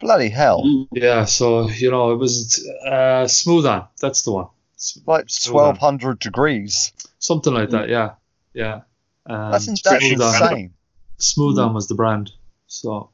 [0.00, 0.86] Bloody hell!
[0.92, 3.86] Yeah, so you know it was uh, smooth on.
[4.00, 4.46] That's the one.
[4.76, 6.92] S- Like twelve hundred degrees.
[7.18, 7.90] something like that.
[7.90, 8.14] Yeah,
[8.52, 8.80] yeah.
[9.26, 10.42] Um, That's, that's Smooth On.
[10.42, 10.74] insane.
[11.18, 12.32] Smooth On was the brand.
[12.66, 13.10] So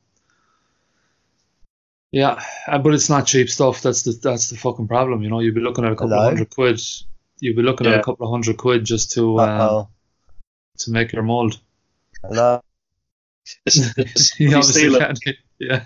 [2.13, 3.83] yeah, uh, but it's not cheap stuff.
[3.83, 5.23] That's the that's the fucking problem.
[5.23, 6.23] You know, you'd be looking at a couple Hello?
[6.23, 6.81] of hundred quid.
[7.41, 9.89] You'd be looking at a couple of hundred quid just to um,
[10.79, 11.61] to make your mold.
[12.23, 12.61] Hello.
[13.67, 15.21] You You obviously steal can't.
[15.59, 15.85] Yeah,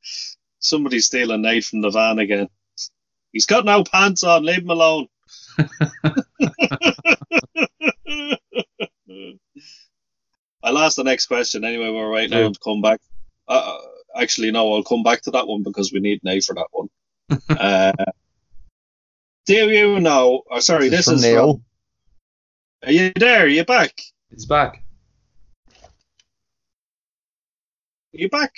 [0.58, 2.48] Somebody's stealing Nate from the van again.
[3.32, 4.44] He's got no pants on.
[4.44, 5.08] Leave him alone.
[10.62, 11.90] I'll ask the next question anyway.
[11.90, 12.38] We're waiting Yeah.
[12.40, 13.00] on him to come back.
[13.46, 13.78] Uh,
[14.16, 16.88] actually, no, I'll come back to that one because we need Nate for that one.
[17.50, 17.92] uh,
[19.46, 20.42] do you know?
[20.50, 21.54] Oh, sorry, this, from is Neil.
[21.54, 21.64] From,
[22.88, 23.44] are you there?
[23.44, 24.00] Are you back?
[24.30, 24.82] he's back.
[28.14, 28.54] Are you back?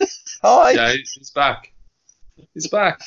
[0.42, 0.70] Hi.
[0.72, 1.72] Yeah, he's he's back.
[2.54, 3.02] He's back.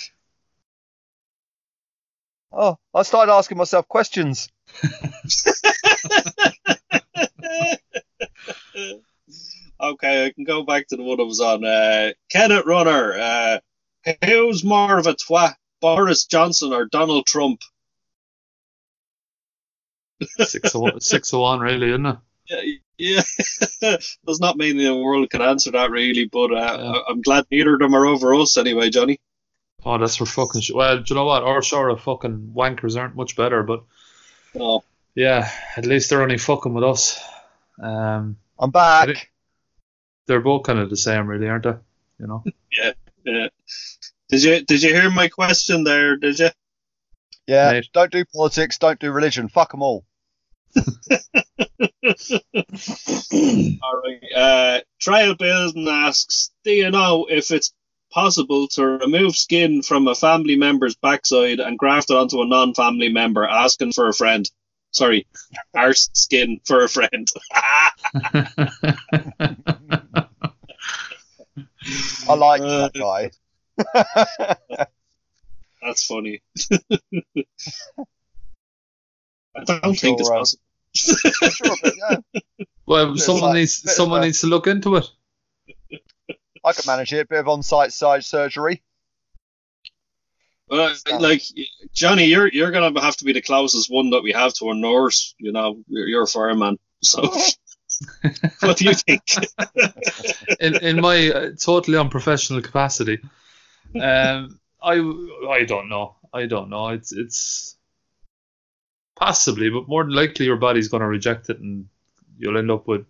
[2.55, 4.49] Oh, I started asking myself questions.
[9.81, 11.65] okay, I can go back to the one I was on.
[11.65, 13.13] Uh, Kenneth Runner.
[13.13, 13.59] Uh,
[14.25, 17.61] who's more of a twat, Boris Johnson or Donald Trump?
[20.37, 22.17] Six six oh one, really, isn't it?
[22.49, 22.61] Yeah,
[22.97, 23.97] yeah.
[24.25, 26.99] does not mean the world can answer that really, but uh, Yeah.
[27.09, 29.19] I'm glad neither of them are over us anyway, Johnny.
[29.85, 30.61] Oh, that's for fucking.
[30.61, 31.43] Sh- well, do you know what?
[31.43, 33.83] Our sort of fucking wankers aren't much better, but
[34.59, 34.83] Oh,
[35.15, 37.19] yeah, at least they're only fucking with us.
[37.81, 39.07] Um, I'm back.
[39.07, 39.17] Did
[40.27, 41.75] they're both kind of the same, really, aren't they?
[42.19, 42.43] You know.
[43.25, 43.47] yeah.
[44.29, 46.15] Did you did you hear my question there?
[46.17, 46.49] Did you?
[47.47, 47.89] Yeah, Mate.
[47.93, 49.49] don't do politics, don't do religion.
[49.49, 50.05] Fuck them all.
[50.75, 50.83] All
[54.01, 54.19] right.
[54.35, 57.73] Uh, Trial Building asks, do you know if it's
[58.13, 63.09] possible to remove skin from a family member's backside and graft it onto a non-family
[63.09, 64.49] member asking for a friend?
[64.91, 65.25] Sorry,
[65.73, 67.27] arse skin for a friend.
[72.27, 73.31] I like Uh, that guy.
[75.81, 76.41] That's funny.
[79.55, 80.63] I don't think it's Sure, uh, possible.
[80.95, 82.17] Sure, yeah,
[82.85, 85.05] well, someone like- needs someone a- needs to look into it.
[86.63, 87.19] I could manage it.
[87.19, 88.81] A Bit of on-site side surgery.
[90.71, 91.41] Uh, like
[91.93, 94.73] Johnny, you're you're gonna have to be the closest one that we have to a
[94.73, 95.35] nurse.
[95.37, 96.79] You know, you're, you're a fireman.
[97.03, 97.21] So,
[98.61, 99.21] what do you think?
[100.59, 103.19] in in my uh, totally unprofessional capacity.
[103.99, 104.93] Um, I
[105.49, 106.15] I don't know.
[106.33, 106.89] I don't know.
[106.89, 107.77] It's it's
[109.15, 111.87] possibly, but more than likely your body's going to reject it, and
[112.37, 113.05] you'll end up with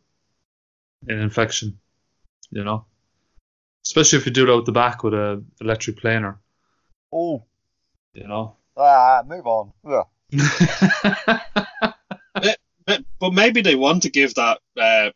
[1.08, 1.80] an infection.
[2.52, 2.86] You know,
[3.86, 6.40] especially if you do it out the back with a electric planer.
[7.12, 7.44] Oh,
[8.14, 8.56] You know.
[8.78, 9.72] ah, move on.
[9.86, 10.08] Ugh.
[12.86, 15.10] But but maybe they want to give that uh,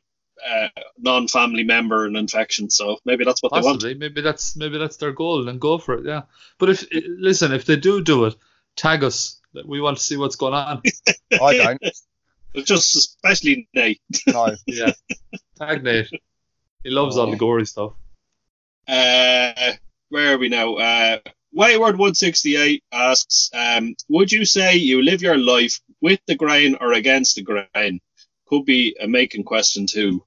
[0.50, 0.68] uh,
[1.00, 3.82] non-family member an infection, so maybe that's what they want.
[3.82, 6.06] Possibly, maybe that's maybe that's their goal, and go for it.
[6.06, 6.22] Yeah,
[6.60, 8.36] but if listen, if they do do it,
[8.78, 9.42] tag us.
[9.66, 10.82] We want to see what's going on.
[11.42, 12.66] I don't.
[12.66, 14.02] Just especially Nate.
[14.28, 14.56] No.
[14.66, 14.94] Yeah,
[15.60, 16.10] tag Nate.
[16.84, 17.94] He loves all the gory stuff.
[18.88, 19.74] Uh,
[20.10, 20.76] where are we now?
[20.76, 21.20] Uh,
[21.58, 27.36] Wayward168 asks, um, would you say you live your life with the grain or against
[27.36, 28.00] the grain?
[28.48, 30.24] Could be a making question too.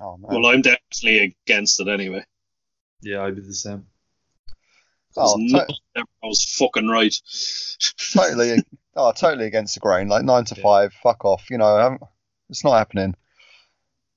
[0.00, 0.30] Oh man.
[0.30, 2.24] Well, I'm definitely against it anyway.
[3.02, 3.86] Yeah, I'd be the same.
[5.16, 7.14] Oh, nothing ever goes fucking right.
[8.12, 8.62] totally.
[9.00, 10.08] Oh, totally against the grain.
[10.08, 10.62] Like nine to Yeah.
[10.64, 10.92] five.
[11.04, 11.50] Fuck off.
[11.50, 12.00] You know, um,
[12.50, 13.14] it's not happening.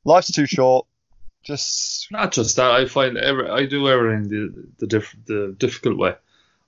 [0.06, 0.88] Life's too short.
[1.44, 2.72] Just Not just that.
[2.72, 6.16] I find every, I do everything the the diff, the difficult way.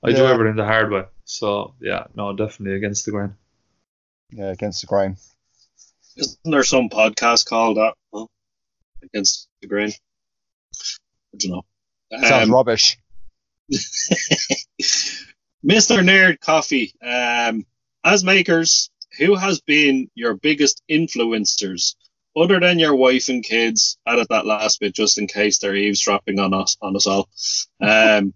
[0.03, 1.03] I do everything the hard way.
[1.26, 3.36] So yeah, no, definitely against the grain.
[4.32, 5.17] yeah, against the grain.
[6.17, 7.93] Isn't there some podcast called that?
[8.13, 8.26] Huh?
[9.03, 9.91] Against the grain?
[11.34, 11.65] I don't know.
[12.28, 12.97] Sounds Um, rubbish.
[15.65, 16.03] Mr.
[16.03, 17.65] Nerd Coffee, um,
[18.03, 21.95] as makers, who has been your biggest influencers,
[22.36, 23.97] other than your wife and kids?
[24.07, 27.29] Added that last bit just in case they're eavesdropping on us on us all.
[27.81, 28.34] Um,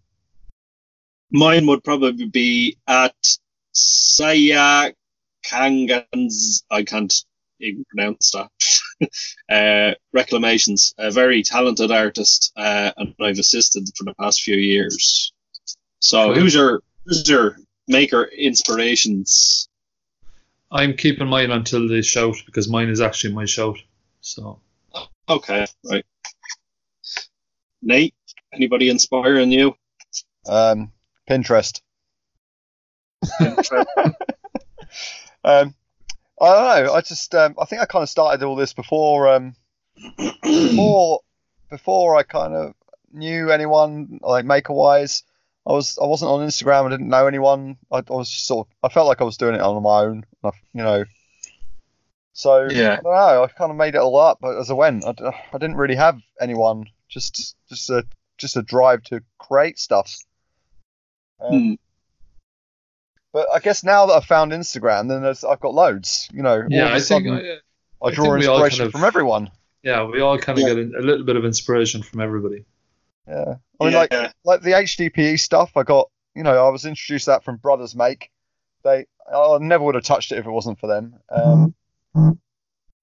[1.31, 3.15] mine would probably be at
[3.71, 4.91] Saya
[5.45, 6.63] Kangans.
[6.69, 7.13] I can't
[7.59, 9.11] even pronounce that.
[9.49, 15.33] uh, Reclamations, a very talented artist, uh, and I've assisted for the past few years.
[15.99, 16.35] So, Cool.
[16.35, 19.69] who's your who's your maker inspirations?
[20.69, 23.77] I'm keeping mine until they shout because mine is actually my shout.
[24.28, 24.59] So
[25.30, 26.05] Okay, right.
[27.82, 28.13] Nate,
[28.51, 29.75] anybody inspiring you?
[30.45, 30.91] Um,
[31.30, 31.82] Pinterest.
[35.43, 35.75] Um,
[36.41, 36.93] I don't know.
[36.93, 39.55] I just um, I think I kind of started all this before um,
[40.43, 41.21] before
[41.69, 42.73] before I kind of
[43.13, 45.23] knew anyone like maker wise.
[45.65, 46.88] I was I wasn't on Instagram.
[46.88, 47.78] I didn't know anyone.
[47.91, 50.01] I, I was just sort of I felt like I was doing it on my
[50.01, 50.25] own.
[50.43, 51.05] I, you know.
[52.38, 52.93] So Yeah.
[52.93, 53.43] I don't know.
[53.43, 55.03] I kind of made it all up as I went.
[55.07, 55.13] I
[55.53, 56.85] didn't really have anyone.
[57.09, 58.05] Just just a
[58.38, 60.15] just a drive to create stuff.
[61.39, 61.73] Um, Hmm.
[63.33, 66.29] But I guess now that I've found Instagram, then there's, I've got loads.
[66.31, 68.85] You know, yeah, of a I think sudden, uh, I I draw think inspiration kind
[68.88, 69.51] of- from everyone.
[69.81, 70.73] yeah, we all kind of Yeah.
[70.75, 72.65] get a, a little bit of inspiration from everybody.
[73.27, 73.97] Yeah, I mean, Yeah.
[73.99, 75.75] like like the HDPE stuff.
[75.75, 78.29] I got, you know, I was introduced to that from Brothers Make.
[78.83, 81.19] They, I never would have touched it if it wasn't for them.
[81.29, 81.73] Um,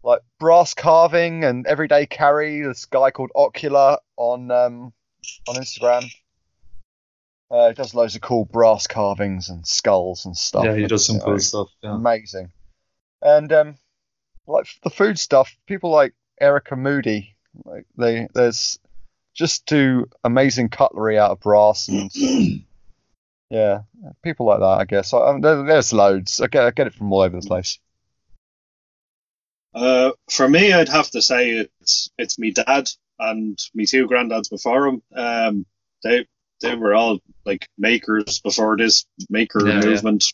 [0.02, 2.60] like brass carving and everyday carry.
[2.60, 4.92] This guy called Ocular on um,
[5.48, 6.10] on Instagram.
[7.50, 10.64] Uh, he does loads of cool brass carvings and skulls and stuff.
[10.64, 11.68] yeah, he does some cool stuff.
[11.82, 11.94] Yeah.
[11.94, 12.50] Amazing.
[13.22, 13.78] And um,
[14.46, 18.78] like the food stuff, people like Erica Moody, like they there's
[19.34, 22.10] just do amazing cutlery out of brass and
[23.50, 23.82] yeah,
[24.22, 24.64] people like that.
[24.64, 26.40] I guess I, I, there, there's loads.
[26.40, 27.78] I get I get it from all over the place.
[29.74, 31.50] Uh, for me, I'd have to say
[31.80, 35.02] it's it's me dad and me two granddads before him.
[35.14, 35.66] Um,
[36.02, 36.26] they
[36.62, 39.86] they were all like makers before this maker Yeah, yeah.
[39.86, 40.24] movement,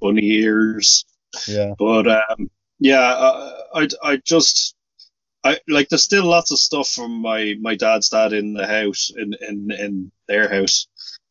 [0.00, 1.04] bunny ears.
[1.48, 1.74] Yeah.
[1.78, 4.74] But um, yeah, uh, I I just
[5.44, 9.10] I like there's still lots of stuff from my my dad's dad in the house
[9.16, 10.86] in in in their house.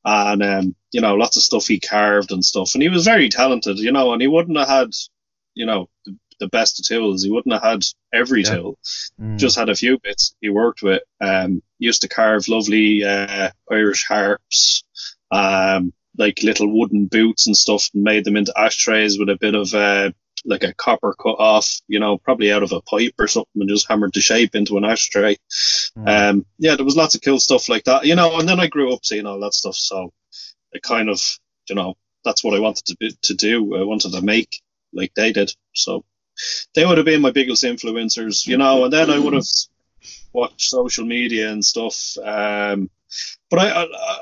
[0.06, 3.30] And um, you know, lots of stuff he carved and stuff, and he was very
[3.30, 4.92] talented, you know, and he wouldn't have had,
[5.54, 7.24] you know, the, the best of tools.
[7.24, 7.84] He wouldn't have had
[8.14, 8.56] every Yeah.
[8.56, 8.80] tool
[9.20, 9.38] Mm.
[9.38, 11.02] just had a few bits he worked with.
[11.22, 14.84] Um, used to carve lovely uh, Irish harps,
[15.32, 19.56] um, like little wooden boots and stuff, and made them into ashtrays with a bit
[19.56, 20.12] of uh,
[20.46, 23.70] like a copper cut off, you know, probably out of a pipe or something, and
[23.70, 25.38] just hammered the shape into an ashtray.
[25.98, 26.08] Mm.
[26.30, 28.38] Um, yeah, there was lots of cool stuff like that, you know.
[28.40, 30.12] And then I grew up seeing all that stuff, so
[30.72, 31.22] it kind of,
[31.70, 33.76] you know, that's what I wanted to be, to do.
[33.78, 34.62] I wanted to make
[34.94, 36.04] like they did, so
[36.76, 38.84] they would have been my biggest influencers, you know.
[38.86, 39.46] And then I would have
[40.34, 42.18] watched social media and stuff.
[42.24, 42.90] Um,
[43.50, 44.20] but I, I,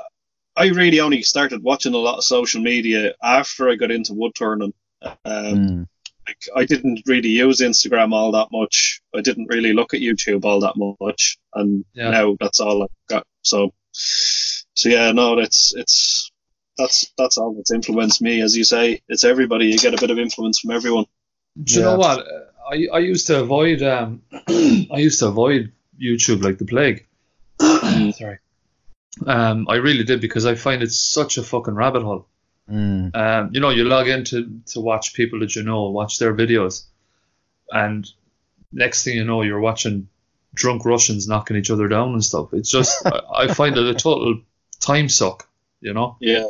[0.56, 4.32] I really only started watching a lot of social media after I got into wood
[4.36, 4.72] turning.
[5.02, 5.86] Um, Mm.
[6.26, 9.00] like I didn't really use Instagram all that much.
[9.14, 12.10] I didn't really look at YouTube all that much, and Yeah.
[12.10, 13.26] now that's all I've got.
[13.42, 16.30] So, so yeah, no, that's it's
[16.76, 18.40] that's that's all that's influenced me.
[18.42, 19.66] As you say, it's everybody.
[19.66, 21.06] You get a bit of influence from everyone.
[21.62, 21.86] Do you Yeah.
[21.86, 22.26] know what?
[22.70, 27.06] I I used to avoid um I used to avoid YouTube like the plague.
[27.60, 28.38] Sorry.
[29.26, 32.28] Um, I really did because I find it's such a fucking rabbit hole.
[32.70, 33.16] Mm.
[33.16, 36.34] Um, you know, you log in to, to watch people that you know, watch their
[36.34, 36.84] videos,
[37.72, 38.08] and
[38.72, 40.08] next thing you know, you're watching
[40.54, 42.52] drunk Russians knocking each other down and stuff.
[42.52, 44.40] It's just, I, I find it a total
[44.80, 45.48] time suck,
[45.80, 46.16] you know.
[46.20, 46.44] Yeah,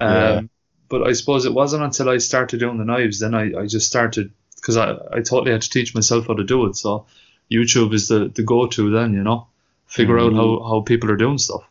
[0.00, 0.40] Um, Yeah.
[0.88, 3.86] But I suppose it wasn't until I started doing the knives, then I, I just
[3.86, 4.32] started,
[4.64, 6.74] because I, I totally had to teach myself how to do it.
[6.76, 7.04] So
[7.52, 9.46] YouTube is the, the go to then, you know,
[9.86, 11.64] figure out how, how people are doing stuff.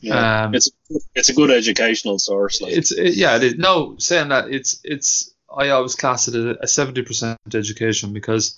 [0.00, 0.44] yeah.
[0.44, 0.70] Um, it's
[1.16, 2.60] it's a good educational source.
[2.62, 3.54] Like, it's it, yeah, it is.
[3.58, 8.56] No, saying that it's it's I always class it as a seventy percent education because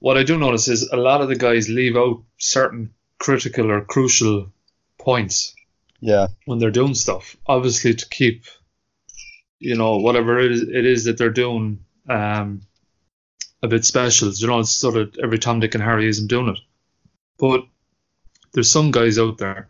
[0.00, 2.90] what I do notice is a lot of the guys leave out certain
[3.20, 4.50] critical or crucial
[4.98, 5.54] points
[6.00, 6.26] Yeah.
[6.46, 7.36] when they're doing stuff.
[7.46, 8.46] Obviously, to keep
[9.60, 12.62] you know whatever it is, it is that they're doing um,
[13.62, 14.30] a bit special.
[14.30, 16.58] You know, it's sort of every Tom, Dick, and Harry isn't doing it,
[17.38, 17.64] but
[18.52, 19.68] there's some guys out there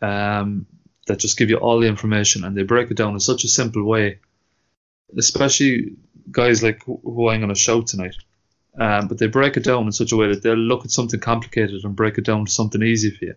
[0.00, 0.66] um,
[1.06, 3.48] that just give you all the information and they break it down in such a
[3.48, 4.20] simple way.
[5.16, 5.96] Especially
[6.30, 8.16] guys like who I'm going to show tonight.
[8.78, 11.20] Um, but they break it down in such a way that they'll look at something
[11.20, 13.34] complicated and break it down to something easy for you.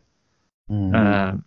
[0.69, 0.95] Mm.
[0.95, 1.45] Um,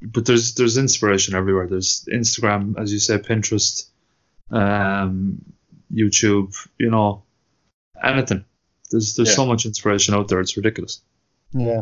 [0.00, 1.66] but there's there's inspiration everywhere.
[1.66, 3.88] There's Instagram, as you say, Pinterest,
[4.50, 5.44] um,
[5.92, 6.54] YouTube.
[6.78, 7.22] You know,
[8.02, 8.44] anything.
[8.90, 9.34] There's there's Yeah.
[9.34, 10.40] so much inspiration out there.
[10.40, 11.00] It's ridiculous.
[11.52, 11.80] yeah.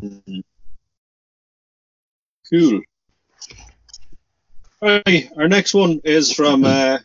[2.50, 2.82] Cool.
[4.82, 6.98] Alright, our next one is from uh,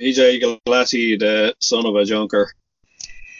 [0.00, 2.52] EJ Galati, the son of a junker.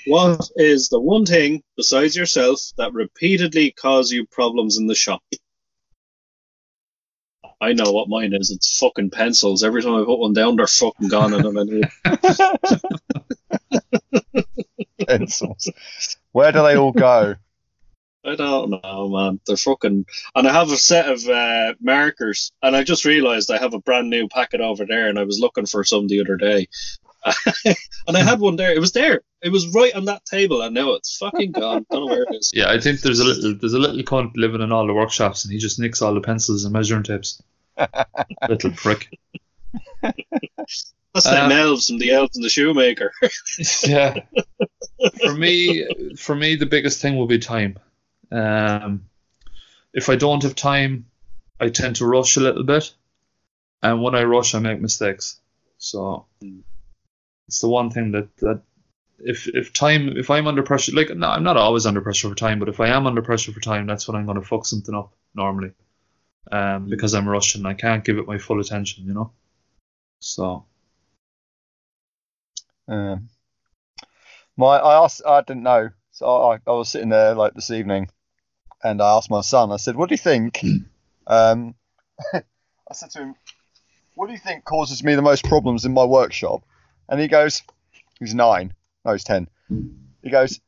[0.07, 5.23] What is the one thing besides yourself that repeatedly cause you problems in the shop?
[7.61, 8.51] I know what mine is.
[8.51, 9.65] It's fucking pencils.
[9.65, 11.89] Every time I put one down, they're fucking gone, and then I need
[15.07, 15.71] Pencils.
[16.33, 17.35] Where do they all go?
[18.25, 19.41] I don't know, man.
[19.47, 20.07] They're fucking.
[20.35, 23.81] And I have a set of uh, markers, and I just realised I have a
[23.81, 26.69] brand new packet over there, and I was looking for some the other day.
[28.07, 28.73] and I had one there.
[28.73, 29.23] It was there.
[29.43, 31.85] It was right on that table, and now it's fucking gone.
[31.91, 32.51] Don't know where it is.
[32.55, 35.45] Yeah, I think there's a little there's a little cunt living in all the workshops,
[35.45, 37.43] and he just nicks all the pencils and measuring tapes.
[38.49, 39.09] little prick.
[40.03, 43.13] That's them Uh, elves from the elves and the shoemaker.
[43.85, 44.21] yeah.
[45.25, 47.79] For me, for me, the biggest thing will be time.
[48.31, 49.05] Um,
[49.93, 51.07] if I don't have time,
[51.61, 52.93] I tend to rush a little bit,
[53.83, 55.41] and when I rush, I make mistakes.
[55.79, 56.27] So
[57.49, 58.63] it's the one thing that that
[59.19, 62.35] if if time if I'm under pressure, like no, I'm not always under pressure for
[62.35, 64.67] time, but if I am under pressure for time, that's when I'm going to fuck
[64.67, 65.73] something up normally,
[66.53, 67.67] um, because I'm rushing.
[67.67, 69.33] I can't give it my full attention, you know.
[70.21, 70.67] So
[72.89, 73.29] Um,
[74.57, 78.09] my, I asked, I didn't know, so I, I was sitting there like this evening,
[78.83, 79.71] and I asked my son.
[79.71, 80.65] I said, "What do you think?"
[81.27, 81.75] um,
[82.35, 83.35] I said to him,
[84.15, 86.63] "What do you think causes me the most problems in my workshop?"
[87.09, 87.63] And he goes,
[88.19, 88.75] "He's nine.
[89.05, 89.49] No, he's ten.
[90.23, 90.61] He goes,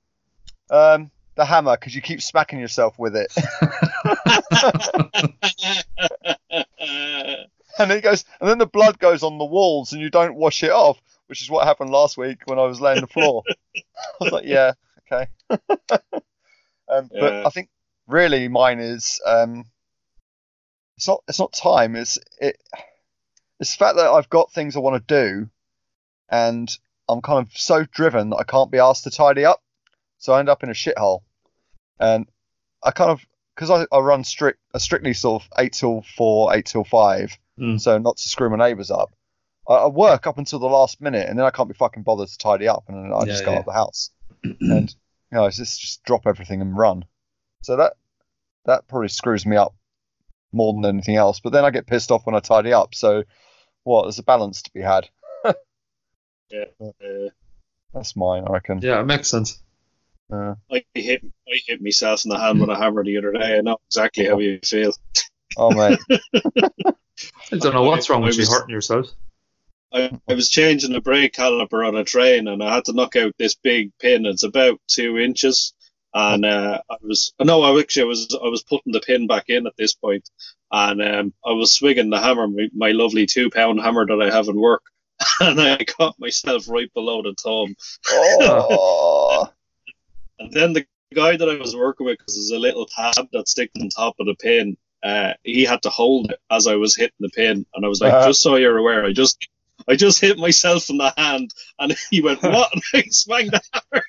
[0.70, 3.32] um, the hammer, because you keep smacking yourself with it."
[7.78, 10.62] and he goes, and then the blood goes on the walls, and you don't wash
[10.62, 13.42] it off, which is what happened last week when I was laying the floor.
[13.76, 13.82] I
[14.20, 14.72] was like, "Yeah,
[15.10, 17.20] okay." um, Yeah.
[17.20, 17.68] But I think
[18.06, 19.64] really mine is um,
[20.96, 21.96] it's not it's not time.
[21.96, 22.60] It's it
[23.58, 25.50] it's the fact that I've got things I want to do,
[26.30, 26.70] and
[27.08, 29.60] I'm kind of so driven that I can't be asked to tidy up,
[30.18, 31.20] so I end up in a shithole.
[31.98, 32.26] And
[32.82, 33.20] I kind of
[33.54, 37.36] because I, I run strict a strictly sort of eight till four, eight till five,
[37.58, 37.78] Mm.
[37.78, 39.10] so not to screw my neighbours up.
[39.68, 42.28] I, I work up until the last minute, and then I can't be fucking bothered
[42.28, 43.58] to tidy up, and I Yeah, just go yeah.
[43.58, 44.10] out the house,
[44.42, 44.88] and
[45.30, 47.04] you know, it's just just drop everything and run.
[47.62, 47.94] So that
[48.64, 49.74] that probably screws me up
[50.52, 51.40] more than anything else.
[51.40, 52.94] But then I get pissed off when I tidy up.
[52.94, 53.24] So
[53.84, 54.02] what?
[54.04, 55.08] There's a balance to be had.
[56.52, 57.30] Uh,
[57.94, 58.80] That's mine, I reckon.
[58.82, 59.62] Yeah, it makes sense.
[60.32, 63.58] Uh, I hit I hit myself in the hand with a hammer the other day.
[63.58, 64.92] I know exactly how you feel.
[65.56, 69.06] oh mate, I don't know what's wrong with you hurting yourself.
[69.92, 73.16] I, I was changing the brake caliper on a train and I had to knock
[73.16, 74.24] out this big pin.
[74.24, 75.74] It's about two inches.
[76.14, 79.66] And uh, I was no, I actually was I was putting the pin back in
[79.68, 80.28] at this point,
[80.72, 84.34] and um, I was swinging the hammer, my, my lovely two pound hammer that I
[84.34, 84.82] have in work,
[85.40, 87.74] and I caught myself right below the thumb.
[88.10, 89.48] oh,
[90.38, 93.48] And then the guy that I was working with, because there's a little tab that
[93.48, 96.96] sticks on top of the pin, uh, he had to hold it as I was
[96.96, 98.28] hitting the pin, and I was like, Uh-huh.
[98.28, 99.46] just so you're aware, I just,
[99.88, 102.72] I just hit myself in the hand, and he went, what?
[102.72, 104.04] And I swung the hammer.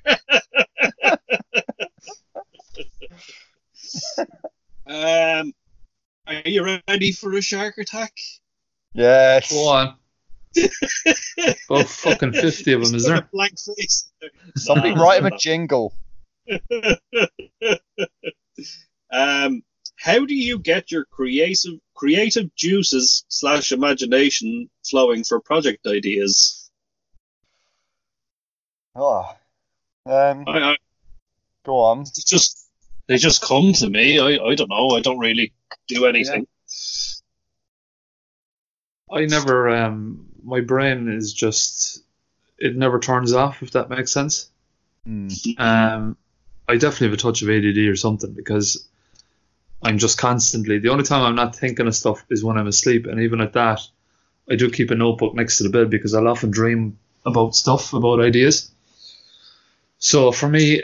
[4.87, 5.53] um,
[6.27, 8.13] are you ready for a shark attack?
[8.93, 9.51] yes.
[9.51, 9.95] Go on.
[11.69, 13.27] About fucking 50 of them, is there?
[13.31, 14.11] Blank face.
[14.55, 15.93] Somebody write him a jingle.
[19.11, 19.63] um,
[19.95, 26.69] how do you get your creative creative juices slash imagination flowing for project ideas?
[28.95, 29.35] Oh.
[30.05, 30.77] Um, I, I
[31.63, 32.01] go on.
[32.01, 32.67] it's just
[33.07, 34.19] they just come to me.
[34.19, 34.89] I, I don't know.
[34.91, 35.53] I don't really
[35.87, 36.47] do anything.
[39.11, 42.03] I never, um, my brain is just,
[42.57, 44.49] it never turns off, if that makes sense.
[45.05, 45.27] Hmm.
[45.57, 46.17] Um,
[46.67, 48.87] I definitely have a touch of ADD or something because
[49.81, 53.07] I'm just constantly, the only time I'm not thinking of stuff is when I'm asleep.
[53.07, 53.81] And even at that,
[54.49, 57.93] I do keep a notebook next to the bed because I'll often dream about stuff,
[57.93, 58.71] about ideas.
[59.97, 60.83] So for me,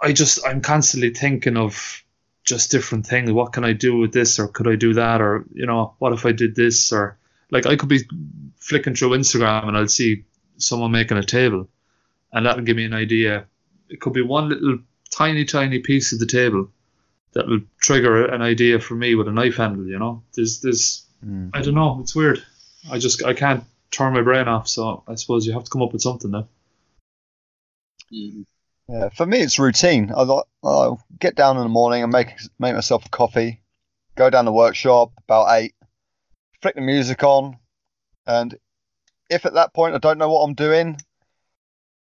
[0.00, 2.02] I just, I'm constantly thinking of
[2.44, 3.30] just different things.
[3.30, 5.20] What can I do with this or could I do that?
[5.20, 6.92] Or, you know, what if I did this?
[6.92, 7.18] Or
[7.50, 8.04] like I could be
[8.58, 10.24] flicking through Instagram and I'll see
[10.58, 11.68] someone making a table
[12.32, 13.46] and that'll give me an idea.
[13.88, 14.78] It could be one little
[15.10, 16.70] tiny, tiny piece of the table
[17.32, 19.86] that will trigger an idea for me with a knife handle.
[19.86, 21.48] You know, there's, there's, Hmm.
[21.52, 22.44] I don't know, it's weird.
[22.88, 24.68] I just, I can't turn my brain off.
[24.68, 26.46] So I suppose you have to come up with something now.
[28.12, 28.44] Mhm.
[28.88, 30.12] Yeah, for me it's routine.
[30.16, 32.28] I like I'll get down in the morning and make
[32.58, 33.60] make myself a coffee,
[34.14, 35.74] go down the workshop about eight,
[36.62, 37.58] flick the music on,
[38.26, 38.56] and
[39.30, 40.98] if at that point I don't know what I'm doing,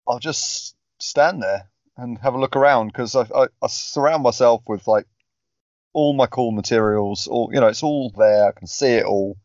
[0.06, 4.62] I'll just stand there and have a look around because I, I, I surround myself
[4.66, 5.06] with like
[5.92, 7.26] all my cool materials.
[7.26, 8.48] All you know, it's all there.
[8.48, 9.36] I can see it all,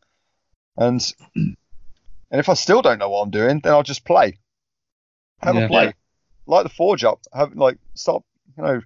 [0.76, 1.00] and
[1.34, 1.56] and
[2.30, 4.38] if I still don't know what I'm doing, then I'll just play.
[5.40, 5.64] Have Yeah.
[5.64, 5.94] a play
[6.46, 7.20] light the forge up.
[7.32, 8.24] Have like stop.
[8.56, 8.80] You know,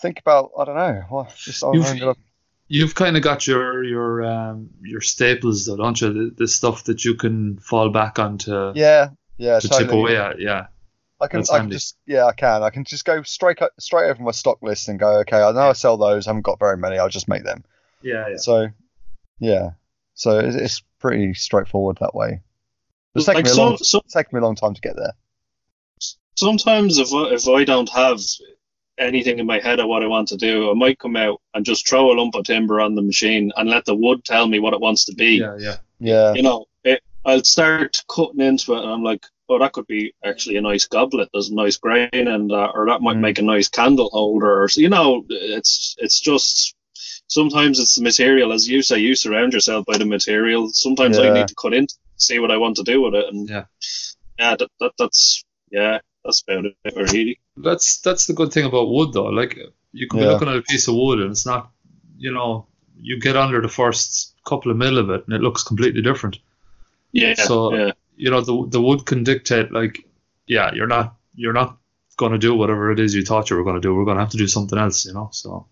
[0.00, 0.50] think about.
[0.58, 1.02] I don't know.
[1.10, 2.14] Well, just I'm You've-
[2.74, 6.12] You've kind of got your your um, your staples, though, don't you?
[6.12, 9.60] The, the stuff that you can fall back on to, yeah, yeah.
[9.60, 9.84] to totally.
[9.86, 10.40] chip away at.
[10.40, 10.66] Yeah,
[11.20, 11.38] I can.
[11.40, 11.96] That's I can just.
[12.04, 12.64] Yeah, I can.
[12.64, 15.20] I can just go straight o- straight over my stock list and go.
[15.20, 16.26] Okay, I know I sell those.
[16.26, 16.98] I haven't got very many.
[16.98, 17.62] I'll just make them.
[18.02, 18.36] yeah, yeah.
[18.38, 18.68] So,
[19.38, 19.70] yeah.
[20.14, 22.40] So it's, it's pretty straightforward that way.
[23.14, 23.76] It's taken Like me a some, long.
[23.78, 25.12] some, It's taken me a long time to get there.
[26.34, 28.20] sometimes if I, if I don't have
[28.98, 31.64] anything in my head of what I want to do, I might come out and
[31.64, 34.58] just throw a lump of timber on the machine and let the wood tell me
[34.60, 35.36] what it wants to be.
[35.38, 35.76] Yeah, yeah.
[36.00, 36.34] Yeah.
[36.34, 40.12] You know, it, I'll start cutting into it, and I'm like, oh, that could be
[40.24, 41.28] actually a nice goblet.
[41.32, 43.20] There's a nice grain, and uh, or that might Mm.
[43.20, 44.62] make a nice candle holder.
[44.62, 46.74] Or so- you know, it's it's just
[47.28, 50.68] sometimes it's the material, as you say, you surround yourself by the material.
[50.70, 51.86] Sometimes I need to cut in,
[52.16, 53.64] see what I want to do with it, and Yeah.
[54.38, 57.38] yeah, that, that that's yeah, that's about it, really.
[57.56, 59.26] That's that's the good thing about wood, though.
[59.26, 59.58] Like
[59.92, 61.70] you could be looking at a piece of wood, and it's not,
[62.18, 62.66] you know,
[63.00, 66.38] you get under the first couple of mil of it, and it looks completely different.
[67.12, 67.34] Yeah.
[67.34, 67.92] So- yeah.
[68.16, 70.04] You know, the the wood can dictate like,
[70.46, 71.78] yeah, you're not you're not
[72.16, 73.92] going to do whatever it is you thought you were going to do.
[73.92, 75.04] We're going to have to do something else.
[75.04, 75.66] You know, so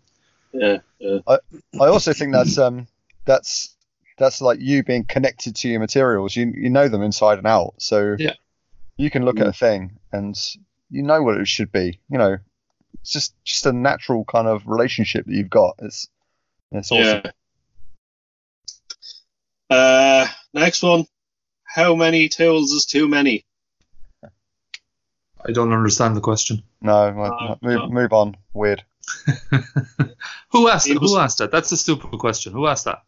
[0.52, 0.78] Yeah.
[0.98, 1.18] Yeah.
[1.28, 1.38] I
[1.86, 2.88] also think that's um
[3.26, 3.76] that's
[4.18, 6.34] that's like you being connected to your materials.
[6.34, 8.34] You you know them inside and out, so Yeah.
[8.96, 10.36] you can look at a thing and
[10.92, 11.98] you know what it should be.
[12.08, 12.38] You know,
[13.00, 15.74] it's just just a natural kind of relationship that you've got.
[15.80, 16.08] It's
[16.70, 17.22] it's awesome.
[17.24, 17.30] Yeah.
[19.76, 21.06] Uh, next one.
[21.64, 23.44] How many tools is too many?
[24.22, 26.62] I don't understand the question.
[26.80, 27.88] No, No, move no.
[27.88, 28.36] move on.
[28.52, 28.84] Weird.
[30.50, 30.88] who asked?
[30.88, 31.50] It was- Who asked that?
[31.50, 32.52] That's a stupid question.
[32.52, 33.02] Who asked that?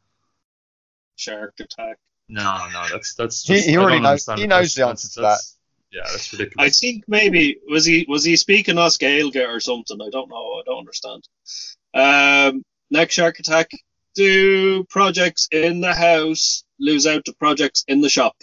[1.17, 1.99] Shark attack.
[2.29, 3.47] No, no, that's that's.
[3.47, 4.83] He- Just, he I already don't knows- understand he the knows question.
[4.83, 5.57] the answer to That's-
[5.95, 6.67] Yeah, that's ridiculous.
[6.67, 10.01] I think maybe was he was he speaking us Gaeilge or something?
[10.03, 10.37] I don't know.
[10.37, 11.29] I don't understand.
[11.95, 13.71] Um, next shark attack.
[14.17, 18.37] Do projects in the house lose out to projects in the shop?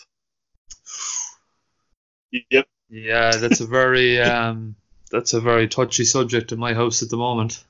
[2.49, 2.67] Yep.
[2.89, 4.75] Yeah, that's a very um,
[5.11, 7.61] that's a very touchy subject in my house at the moment.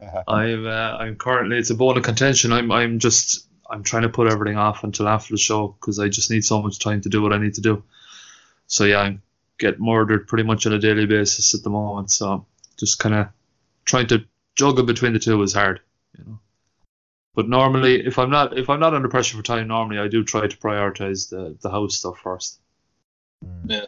[0.00, 0.22] Uh-huh.
[0.26, 2.52] I'm uh, I'm currently it's a bone of contention.
[2.52, 6.08] I'm I'm just I'm trying to put everything off until after the show because I
[6.08, 7.84] just need so much time to do what I need to do.
[8.66, 9.18] So yeah, I
[9.58, 12.10] get murdered pretty much on a daily basis at the moment.
[12.10, 12.46] So
[12.78, 13.28] just kind of
[13.84, 14.24] trying to
[14.56, 15.80] juggle between the two is hard,
[16.18, 16.38] you know.
[17.34, 20.22] But normally, if I'm not if I'm not under pressure for time, normally I do
[20.24, 22.60] try to prioritize the the house stuff first.
[23.44, 23.70] Mm.
[23.70, 23.84] Yeah.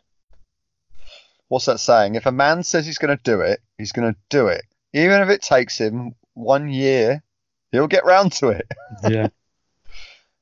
[1.49, 2.16] What's that saying?
[2.16, 4.62] If a man says he's going to do it, he's going to do it.
[4.93, 7.22] Even if it takes him one year,
[7.70, 8.66] he'll get round to it.
[9.09, 9.29] Yeah.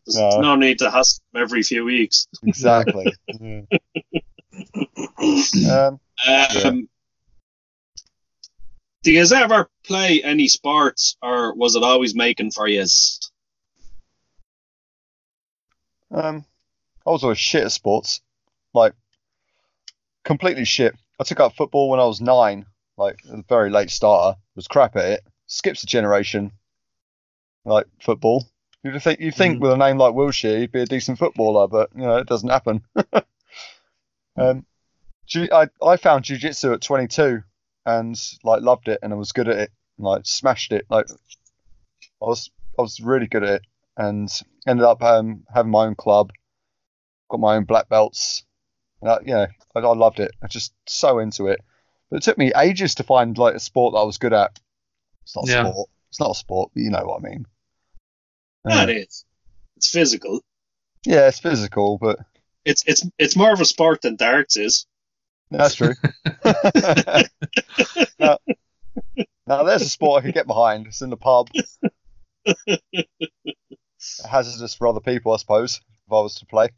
[0.07, 0.41] There's No.
[0.41, 2.27] no need to hustle every few weeks.
[2.43, 3.13] Exactly.
[3.41, 3.61] Yeah.
[5.19, 6.01] Um,
[6.65, 6.89] Um,
[9.03, 12.85] Do you ever play any sports, or was it always making for you?
[16.11, 16.45] um,
[17.07, 18.23] I was always shit at sports,
[18.73, 18.95] like
[20.25, 20.95] completely shit.
[21.21, 24.39] I took up football when I was nine, like a very late starter.
[24.57, 25.21] Was crap at it.
[25.47, 26.53] Skips a generation,
[27.65, 28.47] like football.
[28.83, 29.61] You'd think you think Mhm.
[29.61, 32.49] with a name like Wilshire, you'd be a decent footballer, but you know it doesn't
[32.49, 32.83] happen.
[34.37, 34.65] um,
[35.27, 37.43] ju- I I found jujitsu at 22
[37.87, 40.87] and like loved it and I was good at it, and like smashed it.
[40.91, 43.63] Like I was I was really good at it
[43.97, 44.29] and
[44.67, 46.33] ended up um, having my own club,
[47.31, 48.45] got my own black belts.
[49.01, 49.47] And I, yeah,
[49.77, 50.33] I, I loved it.
[50.43, 51.61] I was just so into it.
[52.11, 54.59] But it took me ages to find like a sport that I was good at.
[55.23, 55.71] It's not a Yeah.
[55.71, 55.89] sport.
[56.11, 57.47] It's not a sport, but you know what I mean.
[58.65, 59.25] That Uh, is.
[59.77, 60.41] It's physical.
[61.05, 62.19] yeah, it's physical, but
[62.65, 64.87] It's it's it's more of a sport than darts is.
[65.51, 65.95] That's true.
[68.19, 68.39] now,
[69.47, 70.87] now there's a sport I could get behind.
[70.87, 71.49] It's in the pub.
[74.29, 76.69] Hazardous for other people, I suppose, if I was to play.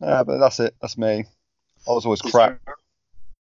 [0.00, 0.74] Yeah, but that's it.
[0.80, 1.24] That's me.
[1.88, 2.58] I was always crap.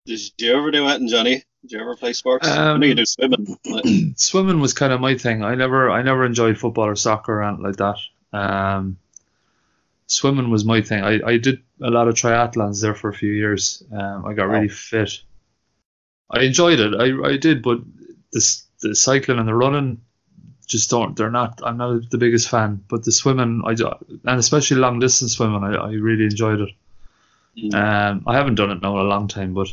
[0.06, 1.44] Did you ever do anything, Johnny?
[1.62, 2.48] Did you ever play sports?
[2.48, 3.58] I Um, know you do swimming.
[3.64, 3.86] but-
[4.18, 5.44] Swimming was kind of my thing.
[5.44, 7.98] I never I never enjoyed football or soccer or anything like that.
[8.34, 8.98] Um,
[10.08, 11.04] swimming was my thing.
[11.04, 13.84] I, I did a lot of triathlons there for a few years.
[13.92, 15.22] Um, I got really fit.
[16.30, 16.94] I enjoyed it.
[16.96, 17.80] I, I did, but
[18.34, 20.02] this the cycling and the running
[20.68, 21.16] just don't.
[21.16, 21.62] They're not.
[21.64, 22.84] I'm not the biggest fan.
[22.88, 26.70] But the swimming, I and especially long distance swimming, I, I really enjoyed it.
[27.58, 27.74] Mm.
[27.74, 29.70] Um, I haven't done it now in a long time, but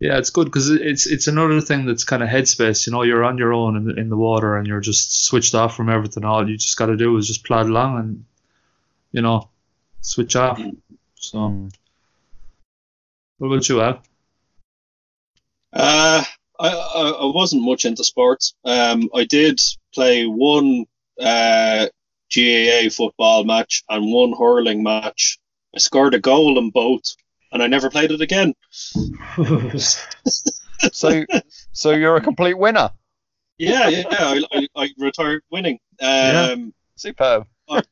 [0.00, 2.86] yeah, it's good because it's it's another thing that's kind of headspace.
[2.86, 5.54] You know, you're on your own in the, in the water and you're just switched
[5.54, 6.24] off from everything.
[6.24, 8.24] All you just got to do is just plod along and
[9.12, 9.48] you know
[10.00, 10.60] switch off.
[11.14, 11.72] So, Mm.
[13.38, 14.02] what about you, Al?
[15.72, 16.24] Uh,
[16.58, 18.54] I, I I wasn't much into sports.
[18.64, 19.60] Um, I did
[19.94, 20.86] play one
[21.20, 21.86] uh,
[22.34, 25.38] GAA football match and one hurling match.
[25.74, 27.14] I scored a goal in both,
[27.52, 28.54] and I never played it again.
[30.92, 31.26] So,
[31.72, 32.90] so you're a complete winner.
[33.58, 35.78] Yeah, yeah, I, I, I retired winning.
[36.00, 36.56] Um, Yeah.
[36.96, 37.46] Superb.
[37.68, 37.82] I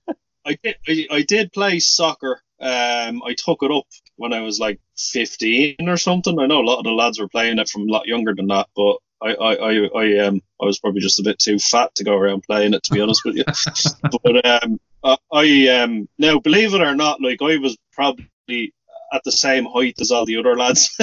[0.46, 2.42] did, I, I did play soccer.
[2.60, 3.86] Um, I took it up
[4.16, 6.38] when I was like 15 or something.
[6.38, 8.48] I know a lot of the lads were playing it from a lot younger than
[8.48, 11.94] that, but I, I, I, I, um, I was probably just a bit too fat
[11.96, 13.44] to go around playing it, to be honest with you.
[14.22, 18.74] but um, I, I, um, now believe it or not, like I was probably
[19.12, 20.94] at the same height as all the other lads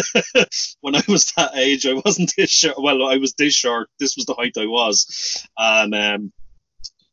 [0.82, 1.86] when I was that age.
[1.86, 2.82] I wasn't this short.
[2.82, 3.90] Well, I was this short.
[4.00, 6.34] This was the height I was, and um,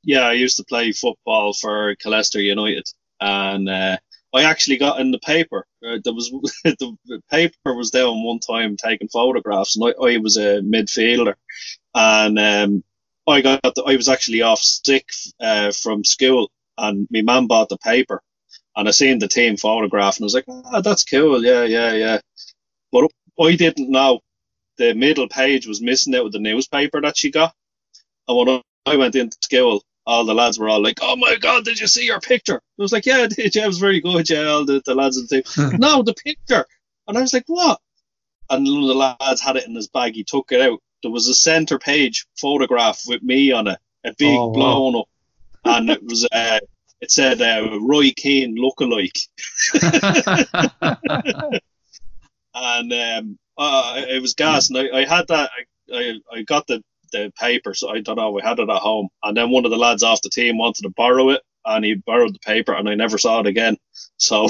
[0.04, 2.86] yeah, I used to play football for Colester United,
[3.20, 3.96] and uh,
[4.34, 5.66] I actually got in the paper.
[5.86, 6.30] Uh, there was
[6.64, 11.34] the paper was down one time taking photographs, and I, I was a midfielder,
[11.94, 12.84] and um,
[13.26, 15.08] I got the, I was actually off sick
[15.40, 18.22] uh, from school, and my mum bought the paper,
[18.76, 21.92] and I seen the team photograph, and I was like, "Ah, that's cool, yeah, yeah,
[21.92, 22.20] yeah."
[22.90, 23.10] But
[23.40, 24.20] I didn't know
[24.78, 27.54] the middle page was missing out of the newspaper that she got,
[28.26, 31.64] and when I went into school, all the lads were all like, "Oh my god,
[31.64, 33.54] did you see your picture?" I was like, "Yeah, I did.
[33.54, 34.28] Yeah, it was very good.
[34.28, 36.66] Yeah, all the, the lads and the team." no, the picture,
[37.08, 37.80] and I was like, "What?"
[38.50, 40.14] And one of the lads had it in his bag.
[40.14, 40.78] He took it out.
[41.02, 44.52] There was a centre page photograph with me on it, a big Oh, wow.
[44.54, 45.08] blown up,
[45.64, 46.60] and it was uh,
[47.00, 49.26] it said uh, Roy Keane lookalike,
[52.54, 54.68] and um, uh, it was gas.
[54.70, 55.50] And I, I had that.
[55.92, 58.30] I, I, I got the the paper, so I don't know.
[58.32, 60.82] We had it at home, and then one of the lads off the team wanted
[60.82, 63.76] to borrow it, and he borrowed the paper, and I never saw it again.
[64.16, 64.48] So,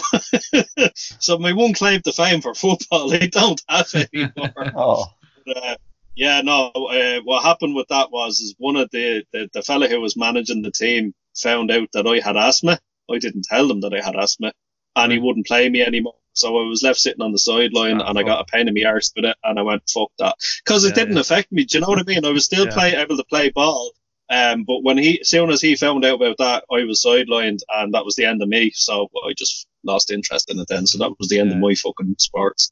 [0.94, 4.54] so my one claim to fame for football, I don't have anymore.
[4.74, 5.06] Oh,
[5.46, 5.76] But, uh,
[6.16, 6.68] yeah, no.
[6.70, 10.16] Uh, what happened with that was, is one of the, the the fella who was
[10.16, 12.78] managing the team found out that I had asthma.
[13.10, 14.52] I didn't tell them that I had asthma,
[14.96, 16.14] and he wouldn't play me anymore.
[16.34, 18.74] So I was left sitting on the sideline, Ah, and I got a pain in
[18.74, 21.20] my arse with it, and I went fuck that, because it Yeah, didn't yeah.
[21.20, 21.64] affect me.
[21.64, 22.24] Do you know what I mean?
[22.24, 22.72] I was still Yeah.
[22.74, 23.92] play able to play ball.
[24.30, 27.92] Um, but when he, soon as he found out about that, I was sidelined, and
[27.92, 28.70] that was the end of me.
[28.74, 30.86] So I just lost interest in it then.
[30.86, 32.70] So that was the end of my fucking sports.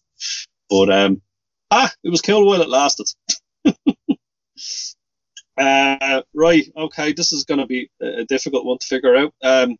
[0.70, 1.20] But um,
[1.70, 3.08] ah, it was cool while it lasted.
[5.58, 9.34] uh, right, okay, this is going to be a a difficult one to figure out.
[9.42, 9.76] Um,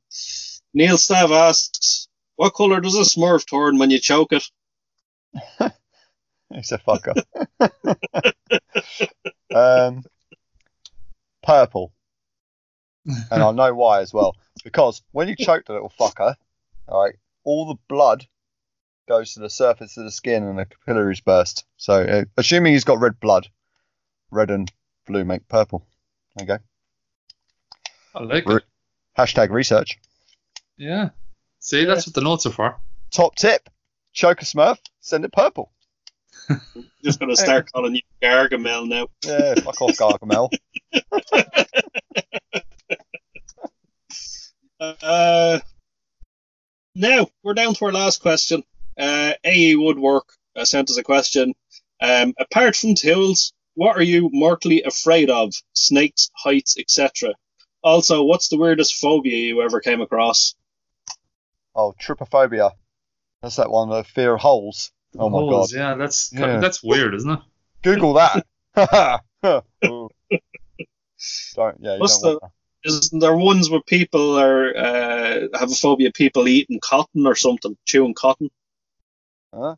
[0.75, 2.09] Neil Stav asks,
[2.41, 4.51] "What color does a Smurf turn when you choke it?"
[6.55, 7.23] he's a fucker.
[9.55, 10.03] um,
[11.43, 11.93] purple,
[13.05, 14.37] and I know why as well.
[14.65, 16.35] Because when you choke the little fucker,
[16.89, 17.15] all right,
[17.45, 18.27] all the blood
[19.07, 21.67] goes to the surface of the skin and the capillaries burst.
[21.77, 23.49] So, uh, assuming he's got red blood,
[24.31, 24.73] red and
[25.07, 25.87] blue make purple.
[26.37, 26.59] There you go.
[28.15, 28.65] I like Re- it.
[29.19, 29.99] Hashtag research.
[30.79, 31.11] Yeah.
[31.61, 32.77] See, that's what the notes are for.
[33.11, 33.69] Top tip:
[34.13, 35.73] choke a Smurf, send it purple.
[37.05, 39.09] Just going to start calling you Gargamel now.
[39.25, 40.51] Yeah, fuck off, Gargamel.
[44.81, 45.61] Uh,
[46.95, 48.63] now we're down to our last question.
[48.99, 51.55] Uh, AE Woodwork uh, sent us a question.
[52.01, 55.53] Um, apart from tools, what are you mortally afraid of?
[55.75, 57.35] Snakes, heights, etc.
[57.83, 60.55] Also, what's the weirdest phobia you ever came across?
[61.75, 62.73] Oh, trypophobia.
[63.43, 64.93] That's that one, the fear of holes.
[65.19, 65.79] Oh my Holes, god.
[65.79, 66.61] Yeah, that's Yeah.
[66.61, 67.41] that's weird, isn't it?
[67.83, 68.45] Google that.
[71.55, 72.53] Don't, yeah, you What's don't want
[72.85, 77.35] Isn't there ones where people are uh, have a phobia of people eating cotton or
[77.35, 78.51] something, chewing cotton?
[79.55, 79.77] Huh?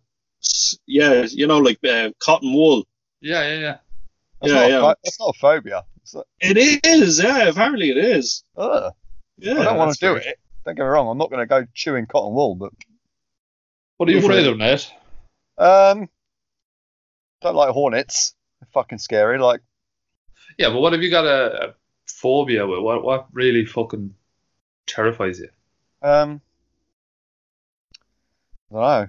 [0.86, 2.84] Yeah, you know, like uh, cotton wool.
[3.20, 3.76] Yeah, yeah, yeah.
[4.40, 4.76] That's, Yeah, not yeah.
[4.76, 5.84] A, pho- that's not a phobia.
[6.02, 7.44] It's like, It is, yeah.
[7.48, 8.44] Apparently, it is.
[8.56, 8.92] ugh.
[9.38, 9.60] Yeah.
[9.60, 10.26] I don't want to do weird.
[10.26, 10.38] it.
[10.64, 11.08] Don't get me wrong.
[11.08, 12.72] I'm not going to go chewing cotton wool, but
[13.96, 14.90] What are you afraid of, Nate?
[15.58, 16.08] um,
[17.40, 18.34] don't like hornets.
[18.60, 19.38] They're fucking scary.
[19.38, 19.60] Like
[20.58, 21.74] Yeah, but what have you got a, a
[22.06, 22.80] phobia with?
[22.80, 24.14] What what really fucking
[24.86, 25.48] terrifies you?
[26.02, 26.40] um,
[28.70, 29.08] I don't know.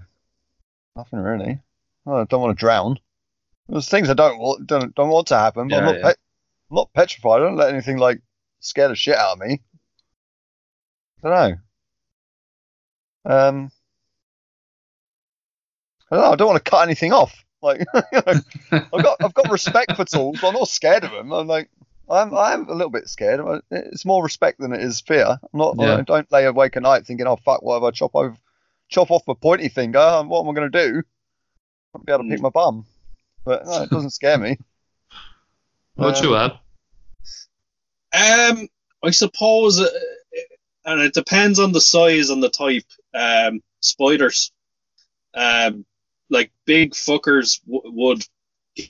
[0.95, 1.59] Nothing really.
[2.05, 2.99] I don't want to drown.
[3.67, 6.01] There's things I don't want don't, don't want to happen, but I'm Yeah, not yeah.
[6.01, 6.17] pet,
[6.69, 7.41] I'm not petrified.
[7.41, 8.21] I don't let anything like
[8.59, 9.61] scare the shit out of me.
[11.23, 11.49] I don't
[13.25, 13.31] know.
[13.35, 13.71] Um,
[16.11, 16.31] I don't know.
[16.31, 17.43] I don't want to cut anything off.
[17.61, 17.79] Like
[18.11, 18.41] you know,
[18.71, 21.31] I've got I've got respect for tools, but I'm not scared of them.
[21.31, 21.69] I'm like
[22.09, 23.61] I'm I'm a little bit scared.
[23.71, 25.25] It's more respect than it is fear.
[25.41, 25.75] I'm not.
[25.79, 25.95] Yeah.
[25.97, 28.35] I don't lay awake at night thinking, oh fuck, what if I chop over,
[28.89, 30.21] chop off my pointy finger?
[30.25, 31.03] What am I going to do?
[31.95, 32.85] I'll be able to pick my bum.
[33.45, 34.57] But no, it doesn't scare me.
[35.95, 36.51] What Um, you add?
[38.13, 38.67] Um,
[39.03, 39.87] I suppose, uh,
[40.85, 42.85] and it depends on the size and the type.
[43.13, 44.51] Um, spiders,
[45.33, 45.85] um,
[46.29, 48.25] like big fuckers w- would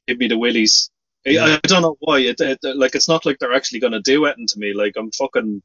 [0.08, 0.90] give me the willies.
[1.26, 1.58] I- Yeah.
[1.64, 2.20] I, don't know why.
[2.20, 4.74] It, it like it's not like they're actually gonna do anything to me.
[4.74, 5.62] Like I'm fucking,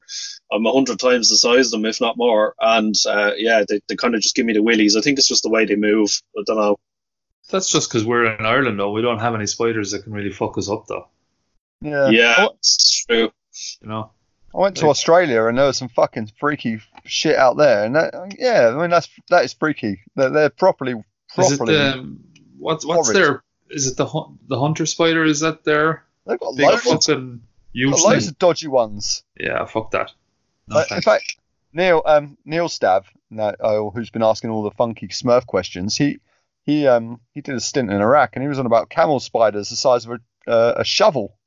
[0.53, 2.55] I'm a hundred times the size of them, if not more.
[2.61, 4.97] And uh, yeah, they, they kind of just give me the willies.
[4.97, 6.11] I think it's just the way they move.
[6.37, 6.77] I don't know.
[7.51, 8.93] That's just because we're in Ireland, though.
[8.93, 11.09] We don't have any spiders that can really fuck us up, though.
[11.81, 12.09] Yeah.
[12.11, 13.31] yeah, I, it's true.
[13.81, 14.11] You know?
[14.55, 17.95] I went to Like- Australia and there was some fucking freaky shit out there, and
[17.97, 20.01] that, yeah, I mean that's that is freaky.
[20.17, 20.95] They're, they're properly
[21.35, 21.47] properly.
[21.47, 21.77] Is it properly.
[21.77, 22.19] the
[22.59, 23.23] what's what's Horrid.
[23.23, 23.45] their?
[23.71, 24.07] Is it the
[24.47, 25.25] the hunter spider?
[25.25, 27.41] Is that their they've got loads, of, fucking
[27.73, 29.23] huge got loads of dodgy ones.
[29.39, 30.13] Yeah, fuck that.
[30.67, 31.37] No in fact,
[31.73, 33.05] Neil um, Neil Stav,
[33.61, 36.19] oh, who's been asking all the funky Smurf questions, he
[36.65, 39.71] he um he did a stint in Iraq and he was on about camel spiders
[39.71, 41.38] the size of a uh, a shovel.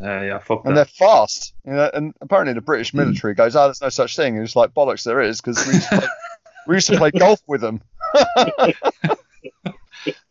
[0.00, 0.88] Yeah, fuck and that.
[0.88, 1.54] they're fast.
[1.64, 4.56] You know, and apparently the British military goes, "Oh, there's no such thing." And it's
[4.56, 6.08] like bollocks, there is because we, used to play-
[6.66, 7.82] we used to play golf with them.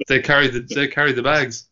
[0.07, 1.67] They carry the they carry the bags.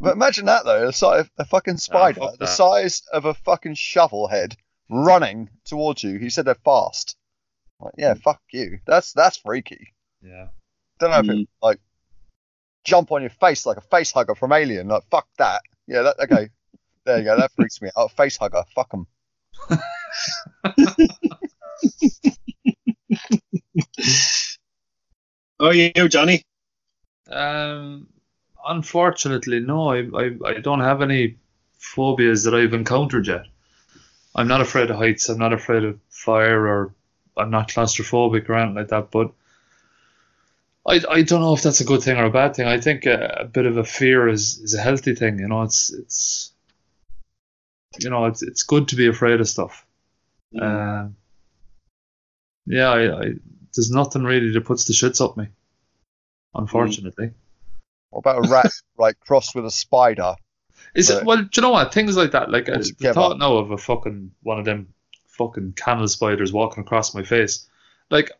[0.00, 3.74] But imagine that though, a, si- a fucking spider, fuck the size of a fucking
[3.74, 4.56] shovel head,
[4.88, 6.18] running towards you.
[6.18, 7.16] He said they're fast.
[7.80, 8.78] Like, yeah, fuck you.
[8.86, 9.92] That's that's freaky.
[10.22, 10.48] Yeah.
[11.00, 11.42] Don't know if Mm.
[11.42, 11.80] it like
[12.84, 14.86] jump on your face like a face hugger from Alien.
[14.88, 15.62] Like fuck that.
[15.88, 16.50] Yeah, that okay.
[17.04, 17.36] There you go.
[17.36, 18.12] That freaks me out.
[18.12, 18.64] Face hugger.
[18.74, 19.06] Fuck them.
[25.60, 26.42] Oh, you, Johnny?
[27.30, 28.06] Um,
[28.66, 29.90] unfortunately, no.
[29.90, 31.36] I, I I don't have any
[31.78, 33.46] phobias that I've encountered yet.
[34.34, 35.28] I'm not afraid of heights.
[35.28, 36.94] I'm not afraid of fire, or
[37.36, 39.10] I'm not claustrophobic or anything like that.
[39.10, 39.32] But
[40.86, 42.66] I, I don't know if that's a good thing or a bad thing.
[42.66, 45.38] I think a, a bit of a fear is, is a healthy thing.
[45.38, 46.49] You know, it's it's
[47.98, 49.84] you know it's it's good to be afraid of stuff.
[50.60, 51.16] Um,
[52.66, 53.32] yeah, I, I
[53.74, 55.48] there's nothing really that puts the shits up me.
[56.54, 57.30] Unfortunately.
[58.10, 60.34] What about a rat like crossed with a spider?
[60.94, 61.38] Is it well?
[61.38, 62.50] Do you know what things like that?
[62.50, 64.92] Like uh, the thought now of a fucking one of them
[65.28, 67.68] fucking camel spiders walking across my face.
[68.10, 68.32] Like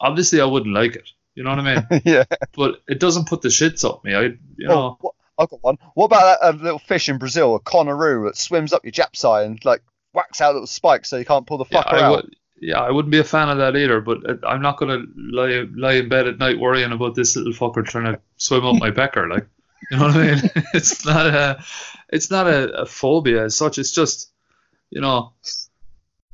[0.00, 1.08] obviously I wouldn't like it.
[1.34, 2.02] You know what I mean?
[2.04, 2.24] yeah.
[2.54, 4.14] but it doesn't put the shits up me.
[4.14, 5.78] I you know Oh, what, I've got one.
[5.94, 9.46] What about that uh, little fish in Brazil, a candiru that swims up your japsai
[9.46, 12.10] and like whacks out little spikes so you can't pull the yeah, fucker I out?
[12.10, 14.00] would, yeah, I wouldn't be a fan of that either.
[14.00, 17.52] But uh, I'm not gonna lie lie in bed at night worrying about this little
[17.52, 19.28] fucker trying to swim up my pecker.
[19.28, 19.46] Like
[19.90, 20.50] you know what I mean?
[20.74, 21.64] it's not a
[22.10, 23.78] it's not a, a phobia as such.
[23.78, 24.30] It's just
[24.90, 25.32] you know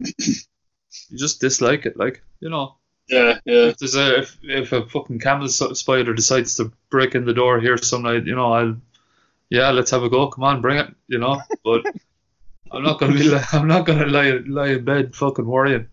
[0.00, 1.96] you just dislike it.
[1.96, 2.76] Like you know.
[3.08, 3.68] Yeah, yeah.
[3.68, 7.60] if there's a if, if a fucking camel spider decides to break in the door
[7.60, 8.76] here some night, you know, I'll
[9.50, 10.28] yeah, let's have a go.
[10.28, 11.40] Come on, bring it, you know.
[11.64, 11.84] But
[12.72, 15.88] I'm not gonna be I'm not gonna lie lie in bed fucking worrying.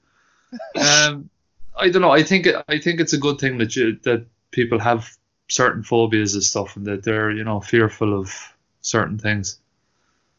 [0.75, 1.29] Um,
[1.75, 2.11] I don't know.
[2.11, 5.15] I think I think it's a good thing that you that people have
[5.49, 8.33] certain phobias and stuff, and that they're you know fearful of
[8.81, 9.59] certain things.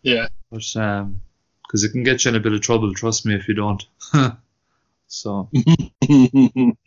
[0.03, 0.29] Yeah.
[0.51, 1.21] But um,
[1.63, 2.95] because it can get you in a bit of trouble.
[2.95, 3.85] Trust me, if you don't.
[5.09, 5.51] so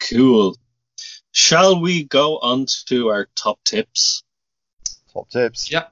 [0.00, 0.56] cool.
[1.30, 4.24] Shall we go on to our top tips?
[5.16, 5.70] Top tips.
[5.70, 5.84] Yeah.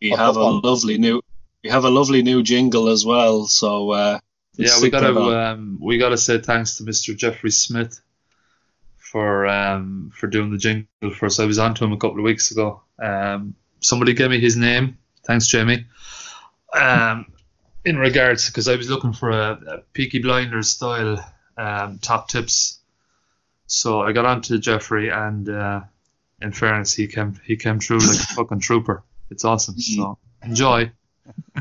[0.00, 0.60] We I've have a one.
[0.60, 1.22] lovely new
[1.62, 4.18] we have a lovely new jingle as well, so uh
[4.56, 7.16] Yeah, we gotta um, we gotta say thanks to Mr.
[7.16, 8.00] Jeffrey Smith
[8.96, 11.40] for um, for doing the jingle for us.
[11.40, 12.82] I was on to him a couple of weeks ago.
[12.98, 14.98] Um, somebody gave me his name.
[15.26, 15.86] Thanks, Jamie.
[16.72, 17.26] Um,
[17.84, 21.24] in regards, because I was looking for a, a Peaky Blinders style
[21.56, 22.78] um, top tips,
[23.66, 25.80] so I got on to Jeffrey, and uh,
[26.40, 29.02] in fairness, he came he came through like a fucking trooper.
[29.30, 29.78] It's awesome.
[29.78, 30.90] So enjoy.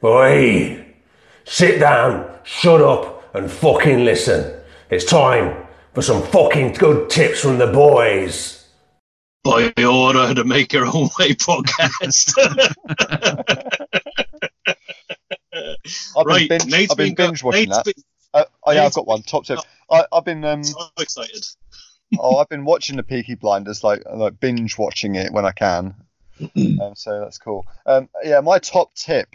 [0.00, 0.86] Boy,
[1.44, 4.60] sit down, shut up, and fucking listen.
[4.88, 8.56] It's time for some fucking good tips from the boys.
[9.44, 12.34] By order to make your own way podcast.
[16.16, 17.84] I've right, been binge, Nate's I've been been binge watching Nate's that.
[17.84, 17.94] been
[18.32, 19.22] Uh, oh yeah, I've got one.
[19.22, 19.58] Top tip.
[19.90, 21.44] I, I've been um so excited.
[22.18, 25.94] Oh I've been watching the Peaky Blinders like like binge watching it when I can.
[26.56, 27.66] um, so that's cool.
[27.86, 29.28] Um, yeah, my top tip,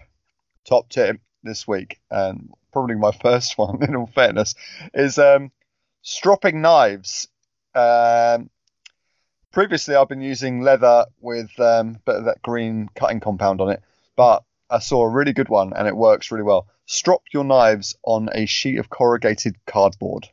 [0.66, 4.56] top tip this week, and probably my first one in all fairness,
[4.94, 5.52] is um,
[6.02, 7.28] stropping knives.
[7.74, 8.50] Um,
[9.52, 13.70] previously, I've been using leather with um, a bit of that green cutting compound on
[13.70, 13.82] it,
[14.16, 16.68] but I saw a really good one and it works really well.
[16.88, 20.28] Strop your knives on a sheet of corrugated cardboard.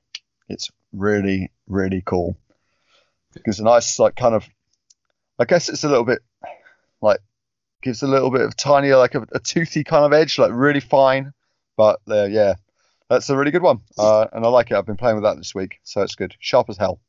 [0.48, 2.36] It's really, really cool.
[3.44, 4.48] Gives a nice, like, kind of,
[5.38, 6.20] I guess it's a little bit,
[7.00, 7.20] like,
[7.82, 10.80] gives a little bit of tiny, like a, a toothy kind of edge, like really
[10.80, 11.32] fine.
[11.76, 12.54] But uh, yeah,
[13.08, 13.80] that's a really good one.
[13.98, 14.76] Uh, and I like it.
[14.76, 16.36] I've been playing with that this week, so it's good.
[16.38, 17.00] Sharp as hell.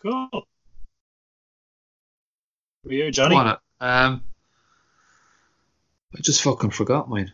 [0.00, 0.28] Cool.
[2.84, 3.34] Were you, Johnny?
[3.34, 4.22] Go on, um,
[6.14, 7.32] I just fucking forgot mine.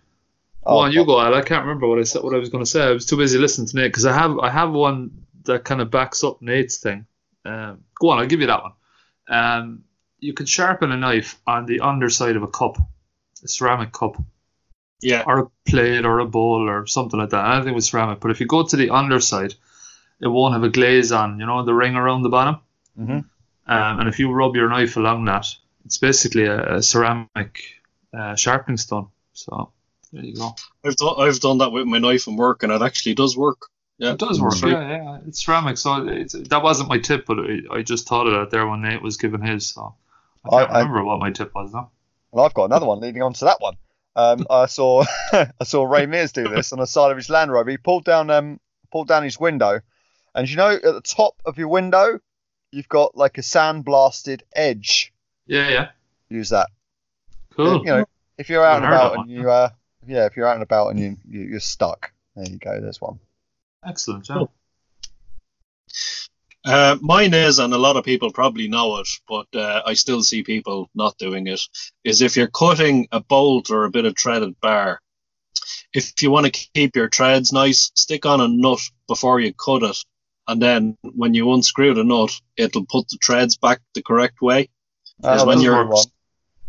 [0.65, 1.35] Oh, Go on, you go, Al.
[1.35, 2.23] I can't remember what I said.
[2.23, 2.83] What I was going to say.
[2.85, 5.81] I was too busy listening to Nate because I have I have one that kind
[5.81, 7.07] of backs up Nate's thing.
[7.45, 8.73] Um, go on, I'll give you that one.
[9.29, 9.85] Um,
[10.21, 12.77] you can sharpen a knife on the underside of a cup,
[13.43, 14.17] a ceramic cup,
[15.01, 15.25] Yeah.
[15.27, 17.55] or a plate or a bowl or something like that.
[17.57, 18.21] Anything with ceramic.
[18.21, 19.55] But if you go to the underside,
[20.21, 21.41] it won't have a glaze on.
[21.41, 22.59] You know the ring around the bottom.
[22.97, 23.25] Mhm.
[23.67, 25.47] Um, and if you rub your knife along that,
[25.85, 27.59] it's basically a, a ceramic
[28.17, 29.09] uh, sharpening stone.
[29.33, 29.73] So
[30.13, 30.55] there you go.
[30.85, 33.67] I've done I've done that with my knife and work, and it actually does work.
[33.99, 34.55] Yeah, It does work.
[34.63, 34.73] Right.
[34.73, 35.19] Yeah, yeah.
[35.27, 38.51] It's ceramic, so it's, that wasn't my tip, but I, I just thought of that
[38.51, 39.67] there when Nate was giving his.
[39.69, 39.95] So
[40.45, 41.91] I can't I- I- remember what my tip was now.
[42.33, 43.77] And I've got another one leading on to that one.
[44.17, 47.53] Um, I saw I saw Ray Mears do this on the side of his Land
[47.53, 47.71] Rover.
[47.71, 48.59] He pulled down um
[48.91, 49.81] pulled down his window,
[50.35, 52.19] and you know at the top of your window,
[52.73, 55.13] you've got like a sandblasted edge.
[55.47, 55.89] Yeah, yeah.
[56.29, 56.69] Use that.
[57.55, 57.83] Cool.
[57.85, 58.05] You know,
[58.39, 59.71] if you're out and about that and you uh
[60.07, 62.81] yeah, if you're out and about and you, you you're stuck, there you go.
[62.81, 63.19] There's one.
[63.87, 64.37] Excellent, yeah.
[64.37, 64.53] Cool.
[66.65, 70.23] Uh, mine is, and a lot of people probably know it, but uh, I still
[70.23, 71.61] see people not doing it.
[72.05, 75.01] Is if you're cutting a bolt or a bit of threaded bar,
[75.93, 79.83] if you want to keep your threads nice, stick on a nut before you cut
[79.83, 79.97] it,
[80.47, 84.69] and then when you unscrew the nut, it'll put the threads back the correct way.
[85.23, 86.05] Uh, when that's a you're- good one.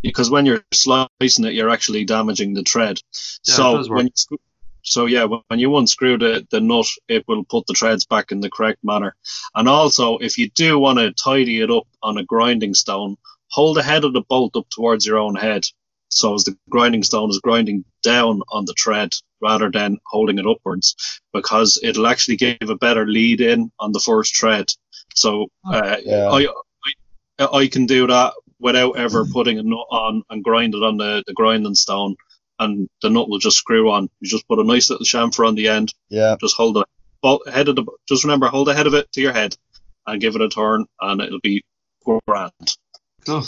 [0.04, 3.00] Because when you're slicing it, you're actually damaging the thread.
[3.00, 3.98] Yeah, it so does work.
[3.98, 4.38] when you,
[4.84, 8.42] so yeah, when you unscrew the, the nut, it will put the threads back in
[8.42, 9.16] the correct manner.
[9.56, 13.18] And also, if you do want to tidy it up on a grinding stone,
[13.48, 15.66] hold the head of the bolt up towards your own head,
[16.10, 20.48] so as the grinding stone is grinding down on the thread rather than holding it
[20.48, 20.96] upwards,
[21.34, 24.68] because it'll actually give a better lead in on the first thread.
[25.16, 26.30] So uh, Yeah.
[26.30, 26.48] I,
[27.40, 28.34] I I can do that
[28.64, 32.16] without ever putting a nut on and grind it on the, the grinding stone
[32.60, 34.10] and the nut will just screw on.
[34.22, 35.94] You just put a nice little chamfer on the end.
[36.10, 36.36] Yeah.
[36.42, 36.86] Just hold the
[37.52, 37.86] head of the.
[38.08, 39.56] Just remember, hold the head of it to your head,
[40.08, 41.64] and give it a turn, and it'll be
[42.28, 42.52] grand.
[43.26, 43.44] Cool.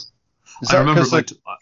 [0.70, 0.80] I remember.
[0.80, 1.56] remember 'cause my the- t- uh,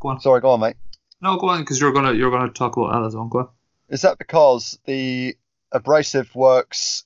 [0.00, 0.20] Go on.
[0.20, 0.76] Sorry, go on, mate.
[1.22, 3.28] No, go on, because you're gonna you're gonna talk about Amazon.
[3.28, 3.48] Go on.
[3.88, 5.36] Is that because the
[5.72, 7.04] abrasive works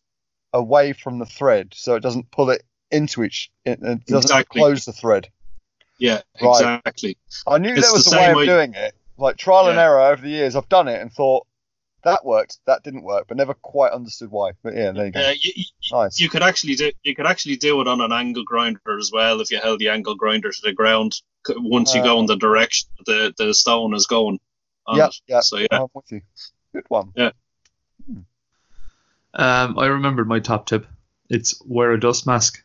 [0.52, 4.60] away from the thread, so it doesn't pull it into each, it, it doesn't Exactly.
[4.60, 5.28] close the thread?
[5.98, 6.50] Yeah, Right.
[6.60, 7.16] exactly.
[7.46, 9.68] I knew It's there was the a way same of way- doing it, like trial
[9.68, 10.54] and error over the years.
[10.56, 11.46] I've done it and thought
[12.04, 14.52] that worked, that didn't work, but never quite understood why.
[14.62, 15.20] But yeah, there you go.
[15.20, 16.20] Uh, you, you, nice.
[16.20, 19.40] you could actually do you could actually do it on an angle grinder as well
[19.40, 21.14] if you held the angle grinder to the ground
[21.46, 24.38] c- once you go in the direction the the stone is going.
[24.86, 25.40] On yeah, yeah.
[25.40, 26.20] So yeah, I'm with you.
[26.72, 27.12] Good one.
[27.16, 27.32] Yeah.
[29.34, 30.86] Um, I remembered my top tip.
[31.28, 32.64] It's wear a dust mask.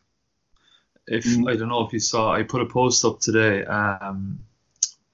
[1.06, 1.50] If Mm.
[1.50, 3.64] I don't know if you saw, I put a post up today.
[3.64, 4.40] Um,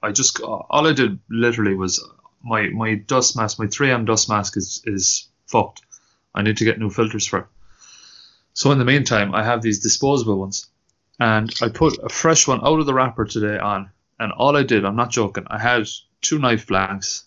[0.01, 2.03] I just all I did literally was
[2.43, 5.81] my my dust mask, my 3M dust mask is is fucked.
[6.33, 7.45] I need to get new filters for it.
[8.53, 10.67] So in the meantime, I have these disposable ones,
[11.19, 13.91] and I put a fresh one out of the wrapper today on.
[14.19, 15.87] And all I did, I'm not joking, I had
[16.21, 17.25] two knife blanks,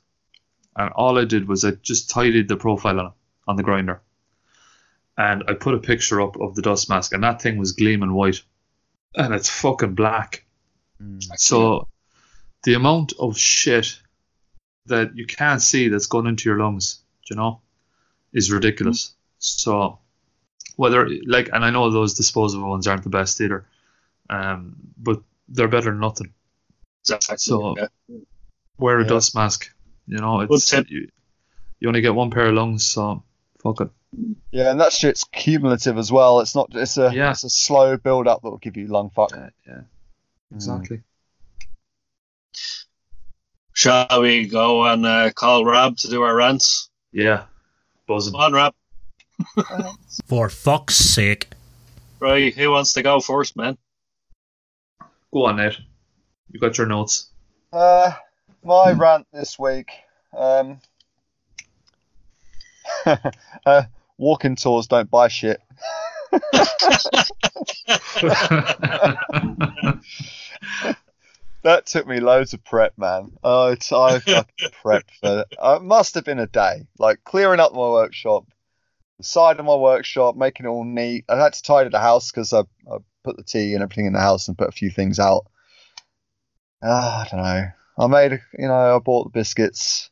[0.76, 3.12] and all I did was I just tidied the profile on
[3.46, 4.00] on the grinder.
[5.16, 8.12] And I put a picture up of the dust mask, and that thing was gleaming
[8.14, 8.42] white,
[9.16, 10.44] and it's fucking black.
[11.36, 11.88] So
[12.62, 13.98] the amount of shit
[14.86, 17.00] that you can't see that's going into your lungs,
[17.30, 17.60] you know,
[18.32, 19.14] is ridiculous.
[19.38, 19.98] So
[20.76, 23.66] whether like, and I know those disposable ones aren't the best either,
[24.30, 26.32] um, but they're better than nothing.
[27.02, 27.36] exactly.
[27.38, 27.88] So- yeah.
[28.76, 29.08] Wear a Yeah.
[29.08, 29.70] dust mask.
[30.08, 31.08] You know, it's you,
[31.78, 33.22] you only get one pair of lungs, so
[33.64, 33.90] fuck.
[34.52, 36.40] Yeah, and that shit's cumulative as well.
[36.40, 36.70] It's not.
[36.74, 37.10] It's a.
[37.12, 37.30] Yeah.
[37.30, 39.36] It's a slow build up that will give you lung fuck.
[39.36, 39.80] Uh, yeah,
[40.54, 41.02] exactly.
[43.72, 46.90] Shall we go and uh, call Rab to do our rants?
[47.12, 47.44] Yeah,
[48.06, 48.32] buzzing.
[48.32, 48.74] Come on, Rab.
[50.26, 51.48] For fuck's sake.
[52.20, 53.76] Right, who wants to go first, man?
[55.32, 55.76] Go on, Ned.
[56.50, 57.30] You got your notes.
[57.72, 58.12] Uh,
[58.62, 59.90] my rant this week.
[60.36, 60.78] Um,
[63.66, 63.82] uh,
[64.18, 65.60] walking tours don't buy shit.
[71.64, 73.32] That took me loads of prep, man.
[73.42, 75.46] Oh, it's, I fucking prepped for it.
[75.58, 78.44] Uh, It must have been a day, like clearing up my workshop,
[79.16, 81.24] the side of my workshop, making it all neat.
[81.26, 84.12] I had to tidy the house because I, I put the tea and everything in
[84.12, 85.46] the house and put a few things out.
[86.82, 87.68] Ah, I don't know.
[87.96, 90.10] I made, you know, I bought the biscuits,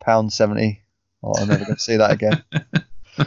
[0.00, 0.81] pound seventy.
[1.22, 2.42] Oh, I'm never going to see that again.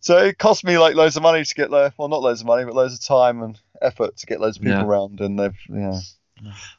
[0.00, 1.92] so it cost me like loads of money to get there.
[1.96, 4.62] Well, not loads of money, but loads of time and effort to get loads of
[4.62, 4.84] people Yeah.
[4.84, 6.00] around, and they've, yeah.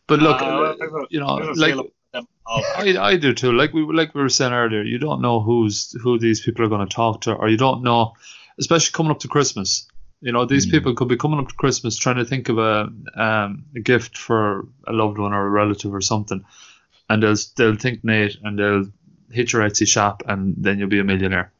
[0.08, 2.64] But look, Uh, I have a- you know, I have a like feeling them all.
[2.76, 3.52] I, I do too.
[3.52, 6.70] Like we like we were saying earlier, you don't know who's who these people are
[6.70, 8.14] going to talk to, or you don't know,
[8.60, 9.88] especially coming up to Christmas.
[10.22, 12.90] You know, these people could be coming up to Christmas trying to think of a
[13.16, 16.44] um, a gift for a loved one or a relative or something,
[17.10, 18.86] and they'll they'll think Nate and they'll
[19.36, 21.52] hit your Etsy shop, and then you'll be a millionaire.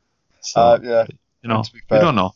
[0.42, 1.06] So Uh, yeah.
[1.44, 2.02] you know, to be you fair.
[2.02, 2.30] don't know.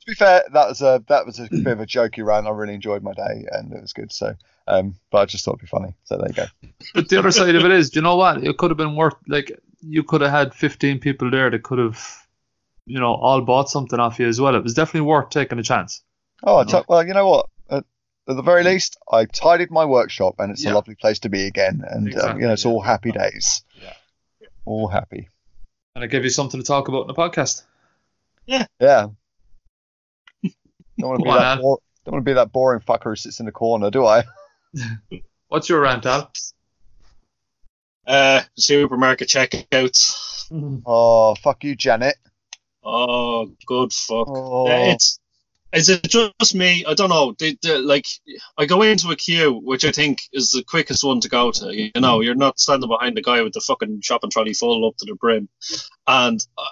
[0.00, 2.46] To be fair, that was a that was a bit of a jokey rant.
[2.46, 4.12] I really enjoyed my day, and it was good.
[4.12, 4.34] So,
[4.68, 5.94] um, but I just thought it'd be funny.
[6.04, 6.46] So there you go.
[6.94, 8.42] But the other side of it is, do you know what?
[8.44, 9.50] It could have been worth like
[9.82, 12.00] you could have had 15 people there that could have,
[12.86, 14.54] you know, all bought something off you as well.
[14.54, 16.02] It was definitely worth taking a chance.
[16.44, 16.64] Oh, No.
[16.64, 17.46] tell- well, you know what?
[18.28, 20.72] At the very least, I tidied my workshop, and it's Yeah.
[20.72, 21.84] a lovely place to be again.
[21.88, 22.70] And um, Exactly, you know, it's yeah.
[22.72, 23.62] all happy days.
[23.80, 23.92] Yeah.
[24.66, 25.28] All happy.
[25.94, 27.62] And I gave you something to talk about in the podcast.
[28.46, 28.66] Yeah.
[30.98, 31.56] Don't want to be that.
[31.56, 31.62] Al.
[31.62, 34.24] Bor- don't want to be that boring fucker who sits in the corner, do I?
[35.48, 36.30] What's your rant, Al?
[38.06, 40.14] Uh, supermarket checkouts.
[40.86, 42.16] Oh, fuck you, Janet.
[42.84, 44.28] Oh, good fuck.
[44.28, 45.18] Oh, it's
[45.72, 46.84] is it just me?
[46.86, 47.34] I don't know.
[47.38, 48.06] The, the, like
[48.56, 51.74] I go into a queue, which I think is the quickest one to go to.
[51.74, 54.96] You know, you're not standing behind the guy with the fucking shopping trolley full up
[54.98, 55.48] to the brim,
[56.06, 56.68] and I,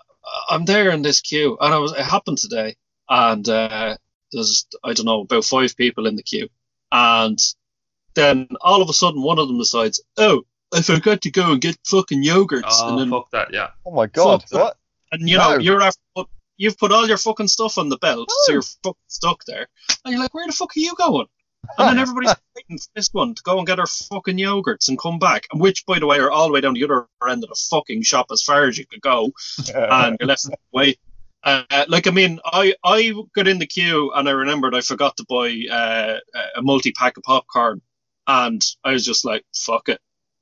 [0.50, 2.76] I'm there in this queue, and I was it happened today,
[3.08, 3.96] and uh,
[4.32, 6.48] there's I don't know about five people in the queue,
[6.92, 7.38] and
[8.14, 11.60] then all of a sudden one of them decides, oh, I forgot to go and
[11.60, 13.70] get fucking yogurts, and Oh, then fuck that, yeah.
[13.84, 14.44] oh my god.
[14.50, 14.76] What?
[15.12, 15.58] and you know No.
[15.58, 18.94] you're after put, you've put all your fucking stuff on the belt, so you're fucking
[19.08, 19.66] stuck there,
[20.04, 21.26] and you're like, where the fuck are you going?
[21.78, 24.98] And then everybody's waiting for this one to go and get her fucking yogurts and
[24.98, 27.42] come back, and which, by the way, are all the way down the other end
[27.42, 29.32] of the fucking shop as far as you could go,
[29.74, 30.98] and you're left wait.
[31.42, 35.14] Uh, like I mean, I I got in the queue and I remembered I forgot
[35.18, 36.18] to buy uh,
[36.56, 37.82] a multi pack of popcorn,
[38.26, 40.00] and I was just like, fuck it,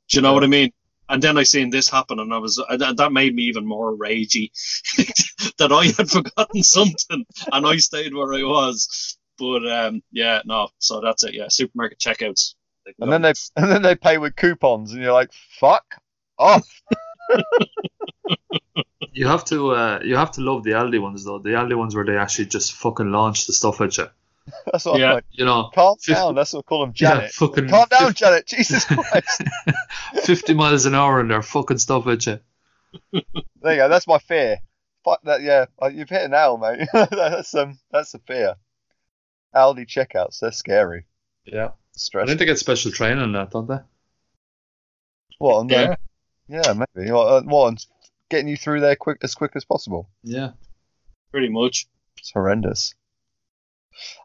[0.09, 0.71] do you know what I mean?
[1.13, 3.67] And then I seen this happen, and I was and that that made me even
[3.67, 4.51] more ragey
[5.59, 9.19] that I had forgotten something and I stayed where I was.
[9.39, 11.35] But um, yeah, no, so that's it.
[11.35, 12.55] Yeah, supermarket checkouts.
[12.87, 15.31] Like, and then they and then they pay with coupons, and you're like,
[15.61, 15.85] fuck
[16.39, 16.67] off.
[19.13, 21.39] You have to uh, you have to love the Aldi ones though.
[21.39, 24.09] The Aldi ones where they actually just fucking launch the stuff at you.
[24.73, 25.09] That's what Yeah.
[25.09, 25.25] I'm like.
[25.33, 26.35] You know, Calm Fifty- down.
[26.35, 27.31] That's what I call them, Yeah, Janet.
[27.33, 28.47] fucking Calm down, fif- Janet.
[28.47, 29.43] Jesus Christ.
[30.25, 32.41] 50 miles an hour and they're fucking stuff at you.
[33.13, 33.23] There
[33.73, 33.89] you go.
[33.89, 34.59] That's my fear.
[35.05, 35.43] Fuck that.
[35.43, 36.87] Yeah, uh, you've hit an nail, mate.
[36.93, 38.55] that's um, that's a fear.
[39.55, 40.39] Aldi checkouts.
[40.41, 41.07] They're scary.
[41.45, 41.69] Yeah.
[41.69, 42.29] I Stressful.
[42.29, 43.79] think they get special training on that, don't they?
[45.39, 45.57] What?
[45.57, 45.97] On Yeah.
[46.49, 47.11] the, yeah, maybe.
[47.11, 47.67] What, uh, what?
[47.67, 47.77] on
[48.31, 50.09] Getting you through there quick as quick as possible.
[50.23, 50.53] Yeah.
[51.33, 51.87] pretty much.
[52.19, 52.95] It's horrendous.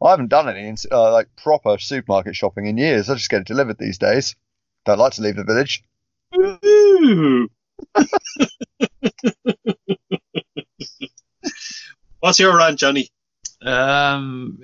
[0.02, 3.10] I haven't done any uh, like proper supermarket shopping in years.
[3.10, 4.36] I just get it delivered these days.
[4.86, 5.84] Don't like to leave the village.
[12.20, 13.10] What's your rant, Johnny?
[13.62, 14.60] Um,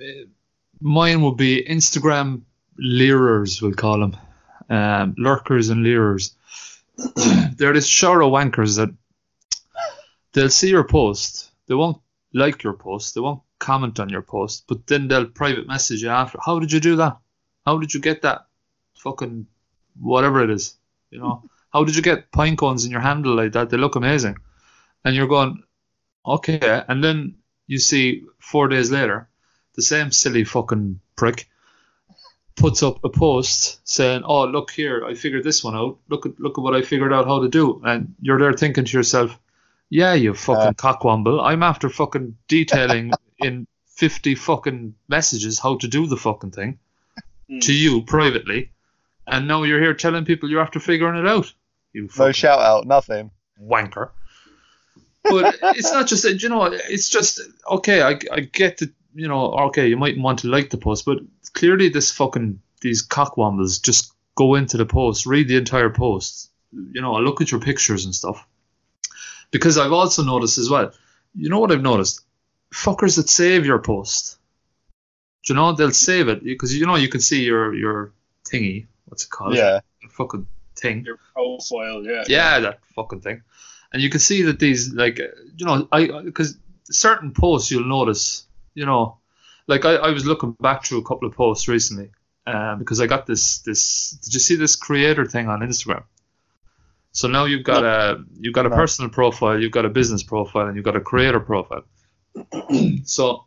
[0.80, 2.42] mine would be Instagram
[2.78, 4.16] leerers, we'll call them.
[4.68, 6.34] Um, lurkers and leerers.
[7.56, 8.94] They're this shower of wankers that
[10.32, 11.50] they'll see your post.
[11.66, 11.98] They won't
[12.32, 13.14] like your post.
[13.14, 16.38] They won't comment on your post, but then they'll private message you after.
[16.44, 17.16] How did you do that?
[17.64, 18.46] How did you get that?
[18.98, 19.46] Fucking
[19.98, 20.76] whatever it is.
[21.10, 21.42] You know,
[21.72, 23.70] how did you get pine cones in your handle like that?
[23.70, 24.36] They look amazing.
[25.04, 25.62] And you're going,
[26.26, 26.82] okay.
[26.88, 27.36] And then
[27.66, 29.28] you see four days later,
[29.74, 31.48] the same silly fucking prick
[32.56, 35.98] puts up a post saying, "Oh, look here, I figured this one out.
[36.08, 38.84] Look at look at what I figured out how to do." And you're there thinking
[38.84, 39.38] to yourself,
[39.90, 40.72] "Yeah, you fucking uh.
[40.72, 41.42] cockwomble.
[41.42, 43.10] I'm after fucking detailing
[43.44, 46.78] in 50 fucking messages how to do the fucking thing
[47.48, 47.58] hmm.
[47.60, 48.70] to you privately,
[49.26, 51.52] and now you're here telling people you're after figuring it out.
[51.92, 53.30] You No shout out, nothing.
[53.62, 54.10] wanker.
[55.22, 57.40] But it's not just that, you know, it's just,
[57.70, 61.04] okay, I, I get that, you know, okay, you might want to like the post,
[61.04, 61.20] but
[61.52, 67.00] clearly this fucking, these cockwombles just go into the post, read the entire post, you
[67.00, 68.46] know, look at your pictures and stuff.
[69.50, 70.92] Because I've also noticed as well,
[71.34, 72.24] you know what I've noticed?
[72.74, 74.38] Fuckers that save your post.
[75.44, 78.12] Do you know, they'll save it because, you know, you can see your, your
[78.50, 79.54] thingy, what's it called?
[79.54, 79.80] Yeah.
[80.10, 80.46] Fucking
[80.76, 82.24] thing Your profile, yeah.
[82.26, 83.42] yeah, that fucking thing.
[83.92, 86.56] And you can see that these, like, uh, you know, I because
[86.90, 88.44] certain posts you'll notice,
[88.74, 89.18] you know,
[89.66, 92.10] like I, I was looking back through a couple of posts recently,
[92.46, 94.18] um, because I got this this.
[94.24, 96.02] Did you see this creator thing on Instagram?
[97.12, 98.76] So now you've got a you've got a No.
[98.76, 101.84] personal profile, you've got a business profile, and you've got a creator profile.
[103.04, 103.44] so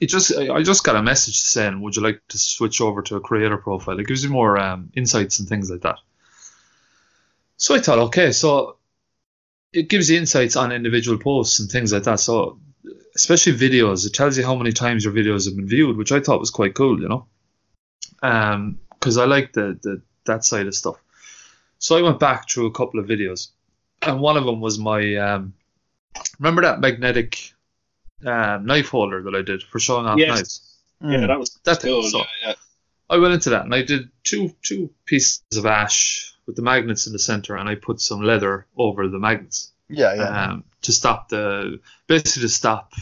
[0.00, 3.16] it just I just got a message saying, would you like to switch over to
[3.16, 3.98] a creator profile?
[3.98, 5.98] It gives you more um, insights and things like that.
[7.56, 8.78] So I thought, okay, so
[9.72, 12.20] it gives you insights on individual posts and things like that.
[12.20, 12.58] So
[13.14, 16.20] especially videos, it tells you how many times your videos have been viewed, which I
[16.20, 17.26] thought was quite cool, you know.
[18.22, 20.96] Um, because I like the, the that side of stuff.
[21.78, 23.48] So I went back through a couple of videos,
[24.00, 25.54] and one of them was my um,
[26.38, 27.52] remember that magnetic
[28.24, 30.28] um, knife holder that I did for showing off Yes.
[30.28, 30.68] knives.
[31.04, 32.02] Yeah, that was That cool.
[32.04, 32.54] So yeah, yeah.
[33.10, 37.06] I went into that and I did two two pieces of ash with the magnets
[37.06, 40.44] in the center, and I put some leather over the magnets Yeah, yeah.
[40.52, 42.92] um, to stop the basically to stop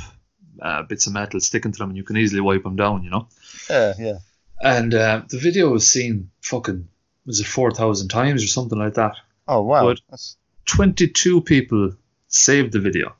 [0.61, 3.11] uh, bits of metal sticking to them, and you can easily wipe them down, you
[3.11, 3.29] know.
[3.71, 4.19] yeah, yeah.
[4.63, 6.89] and uh, the video was seen fucking
[7.27, 9.15] was it four thousand times or something like that.
[9.49, 9.87] Oh wow.
[9.89, 10.01] Good.
[10.11, 10.37] That's,
[10.67, 11.95] 22 people
[12.29, 13.15] saved the video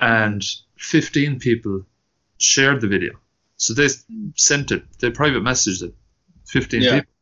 [0.00, 0.44] and
[0.76, 1.84] 15 people
[2.38, 3.12] shared the video.
[3.56, 3.88] So they
[4.36, 5.94] sent it, they private messaged it,
[6.46, 7.00] 15 Yeah.
[7.00, 7.12] people.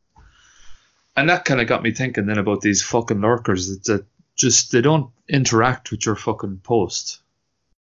[1.16, 4.06] And that kind of got me thinking then about these fucking lurkers that, that
[4.36, 7.20] just, they don't interact with your fucking post.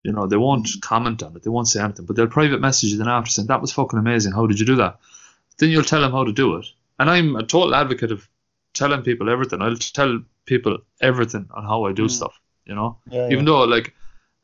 [0.04, 2.90] You know, they won't comment on it, they won't say anything, but they'll private message
[2.92, 5.00] you then after saying, that was fucking amazing, how did you do that?
[5.60, 6.66] Then you'll tell them how to do it.
[7.00, 8.28] And I'm a total advocate of
[8.74, 9.62] telling people everything.
[9.62, 12.98] I'll tell people everything on how I do stuff, you know?
[13.10, 13.94] yeah, Even though, like,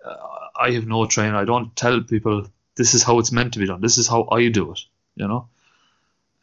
[0.05, 0.15] uh,
[0.59, 3.67] I have no training, I don't tell people this is how it's meant to be
[3.67, 3.81] done.
[3.81, 4.79] This is how I do it,
[5.15, 5.49] you know?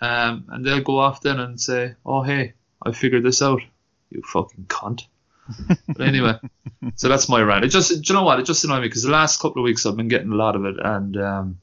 [0.00, 3.62] Um, and they'll go off then and say, oh, hey, I figured this out.
[4.10, 5.06] You fucking cunt.
[5.88, 6.34] but anyway,
[6.96, 7.64] so that's my rant.
[7.64, 8.40] It just, do you know what?
[8.40, 10.56] It just annoyed me because the last couple of weeks I've been getting a lot
[10.56, 11.60] of it, and um,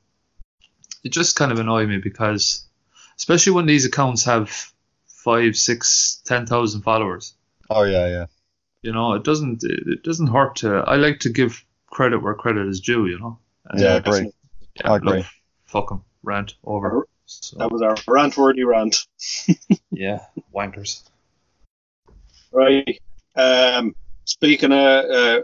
[1.04, 2.66] it just kind of annoyed me because,
[3.18, 4.72] especially when these accounts have
[5.08, 7.34] five, six, ten thousand followers,
[7.70, 8.26] Oh yeah, yeah.
[8.82, 10.78] you know, it doesn't, it, it doesn't hurt to.
[10.78, 13.38] I like to give credit where credit is due, you know.
[13.70, 14.32] And, Yeah, I agree.
[14.76, 15.18] yeah, I agree.
[15.20, 15.26] look,
[15.66, 16.04] fuck 'em.
[16.24, 17.08] Rant over.
[17.26, 19.06] So, That was our rant worthy rant.
[19.92, 21.04] yeah, wankers.
[22.52, 23.00] Right.
[23.36, 23.96] Um,
[24.26, 25.42] speaking of uh,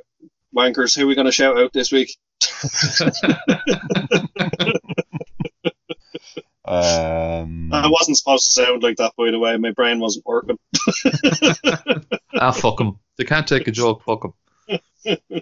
[0.55, 2.15] wankers, who are we going to shout out this week?
[6.69, 9.55] Um, I wasn't supposed to sound like that, by the way.
[9.55, 10.59] My brain wasn't working.
[12.41, 12.99] ah, fuck 'em.
[13.17, 14.03] They can't take a joke.
[14.03, 14.33] Fuck 'em.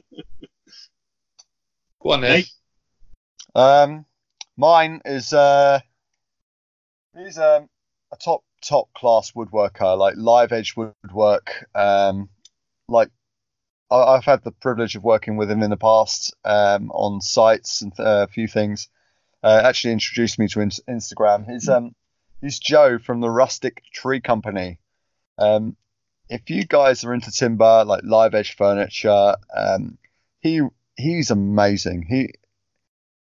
[2.06, 2.52] Go on, Nate.
[3.56, 4.06] Um,
[4.56, 5.80] mine is uh,
[7.18, 7.68] he's um
[8.14, 11.66] a top top class woodworker, like live edge woodwork.
[11.74, 12.30] Um,
[12.88, 13.10] like
[13.90, 17.82] I, I've had the privilege of working with him in the past um, on sites
[17.82, 18.88] and uh, a few things.
[19.44, 21.52] Uh, actually introduced me to in- Instagram.
[21.52, 21.96] He's um
[22.40, 24.78] he's Joe from the Rustic Tree Company.
[25.40, 25.76] Um,
[26.30, 29.98] if you guys are into timber, like live edge furniture, um,
[30.42, 30.62] he
[30.96, 32.04] he's amazing.
[32.04, 32.34] He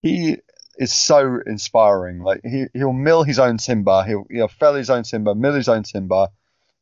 [0.02, 0.38] he
[0.78, 2.20] is so inspiring.
[2.20, 4.02] Like he he'll mill his own timber.
[4.05, 6.28] He'll he'll fell his own timber, mill his own timber.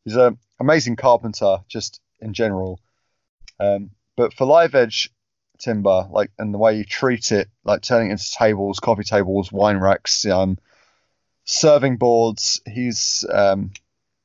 [0.04, 2.80] He's an amazing carpenter, just in general.
[3.60, 5.10] Um, but for live edge
[5.58, 9.52] timber, like and the way you treat it, like turning it into tables, coffee tables,
[9.52, 10.58] wine racks, um,
[11.44, 13.70] serving boards, he's um,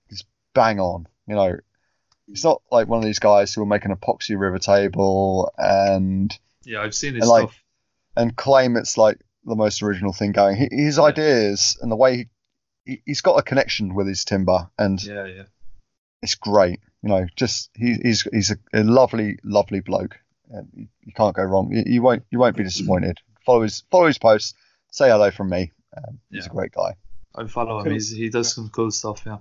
[0.09, 0.23] he's
[0.53, 1.07] bang on.
[1.27, 1.57] You know,
[2.25, 6.37] he's not like one of these guys who will make an epoxy river table and
[6.67, 7.63] Yeah, I've seen his And, like, stuff.
[8.17, 10.57] and claim it's like the most original thing going.
[10.57, 12.25] He, his ideas and the way he,
[12.85, 15.43] he he's got a connection with his timber, and Yeah, yeah.
[16.21, 16.79] it's great.
[17.01, 20.19] You know, just he, he's he's a, a lovely lovely bloke.
[20.49, 21.71] And you, you can't go wrong.
[21.71, 23.19] You, you won't you won't be disappointed.
[23.45, 24.53] Follow his follow his posts.
[24.91, 25.71] Say hello from me.
[25.95, 26.95] Um, he's a great guy.
[27.35, 27.85] I follow him.
[27.85, 27.93] Cool.
[27.93, 29.23] He's, he does some cool stuff.
[29.25, 29.37] Yeah.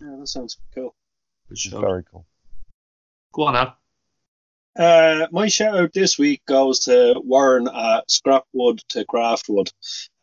[0.00, 0.94] Yeah, that sounds cool.
[1.48, 2.26] Good He's very cool.
[3.32, 3.76] Go on, Al.
[4.74, 9.70] Uh, my shout out this week goes to Warren at Scrapwood to Craftwood.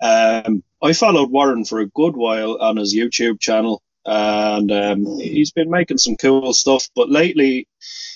[0.01, 5.51] Um, I followed Warren for a good while on his YouTube channel, and um, he's
[5.51, 6.89] been making some cool stuff.
[6.95, 7.67] But lately,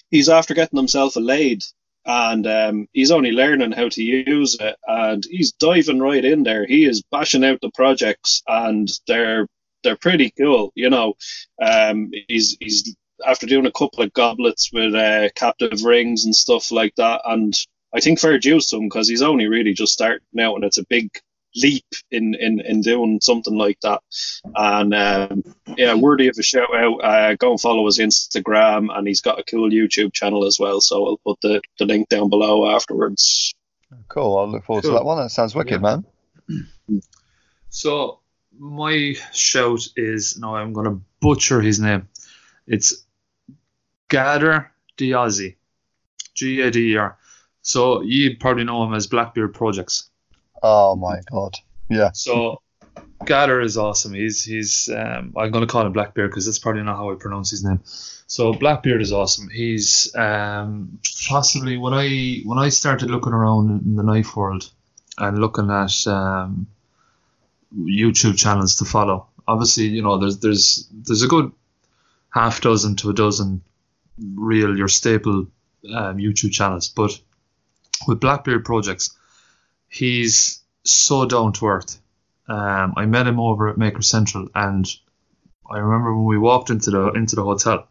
[0.09, 1.61] he's after getting himself a lathe,
[2.05, 6.65] and um, he's only learning how to use it, and he's diving right in there.
[6.65, 9.47] He is bashing out the projects, and they're
[9.83, 10.71] they're pretty cool.
[10.73, 11.13] You know,
[11.61, 12.95] um, he's he's
[13.25, 17.21] after doing a couple of goblets with uh, captive rings and stuff like that.
[17.25, 17.53] And
[17.93, 20.77] I think fair dues to him because he's only really just starting out, and it's
[20.79, 21.09] a big
[21.55, 24.01] leap in in, in doing something like that.
[24.55, 25.43] And um,
[25.77, 26.97] yeah, worthy of a shout out.
[27.03, 30.81] Uh, go and follow his Instagram, and he's got a cool YouTube channel as well.
[30.81, 33.53] So I'll put the, the link down below afterwards.
[34.07, 34.37] Cool.
[34.37, 34.91] I'll look forward Cool.
[34.93, 35.19] to that one.
[35.19, 35.99] That sounds wicked, Yeah.
[36.89, 37.01] man.
[37.69, 38.19] So
[38.57, 42.07] my shout is now I'm gonna butcher his name.
[42.67, 43.05] It's
[44.09, 44.67] Gader
[44.97, 45.55] Diazi.
[46.33, 47.17] G A D E R.
[47.61, 50.09] So you probably know him as Blackbeard Projects.
[50.61, 51.55] Oh my god.
[51.89, 52.11] Yeah.
[52.13, 52.61] So
[53.25, 54.13] Gader is awesome.
[54.13, 57.51] He's he's um, I'm gonna call him Blackbeard because that's probably not how I pronounce
[57.51, 57.79] his name.
[58.27, 59.49] So Blackbeard is awesome.
[59.49, 64.71] He's um, possibly when I when I started looking around in the knife world
[65.17, 66.67] and looking at um,
[67.77, 69.27] YouTube channels to follow.
[69.47, 71.51] Obviously, you know there's there's there's a good
[72.33, 73.61] half dozen to a dozen
[74.17, 75.47] real your staple
[75.93, 77.19] um, YouTube channels, but
[78.07, 79.15] with Blackbeard projects,
[79.87, 81.99] he's so down to earth.
[82.47, 84.89] Um, I met him over at Maker Central, and
[85.69, 87.87] I remember when we walked into the into the hotel.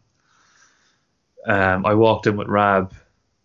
[1.45, 2.93] Um, I walked in with Rab,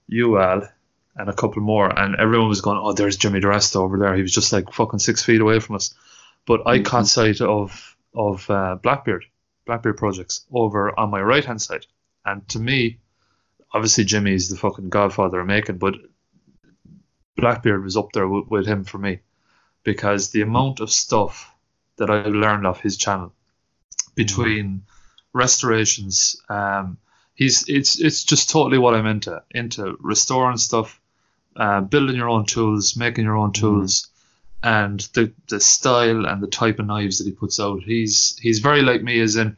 [0.06, 0.68] you Al,
[1.16, 4.22] and a couple more, and everyone was going, "Oh, there's Jimmy DiResta over there." He
[4.22, 5.94] was just like fucking six feet away from us,
[6.46, 9.24] but I caught sight of of uh, Blackbeard,
[9.68, 11.86] Blackbeard projects over on my right hand side,
[12.24, 13.00] and to me,
[13.70, 15.94] obviously Jimmy is the fucking godfather of making, but
[17.36, 19.20] Blackbeard was up there with, with him for me
[19.84, 21.54] because the amount of stuff
[21.98, 23.34] that I learned off his channel
[24.14, 24.84] between
[25.34, 26.96] restorations, um,
[27.34, 30.98] he's it's it's just totally what I'm into into restoring stuff,
[31.56, 34.08] uh, building your own tools, making your own tools,
[34.62, 37.82] and the the style and the type of knives that he puts out.
[37.82, 39.56] He's he's very like me, as in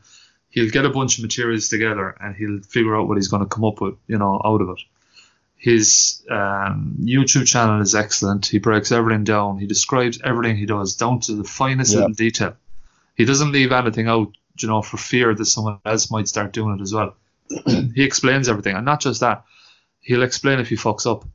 [0.51, 3.49] he'll get a bunch of materials together and he'll figure out what he's going to
[3.49, 4.81] come up with, you know, out of it.
[5.57, 8.47] His um, YouTube channel is excellent.
[8.47, 9.59] He breaks everything down.
[9.59, 12.01] He describes everything he does down to the finest Yeah.
[12.01, 12.57] little detail.
[13.15, 16.79] He doesn't leave anything out, you know, for fear that someone else might start doing
[16.79, 17.15] it as well.
[17.95, 19.45] he explains everything, and not just that.
[20.01, 21.27] He'll explain if he fucks up.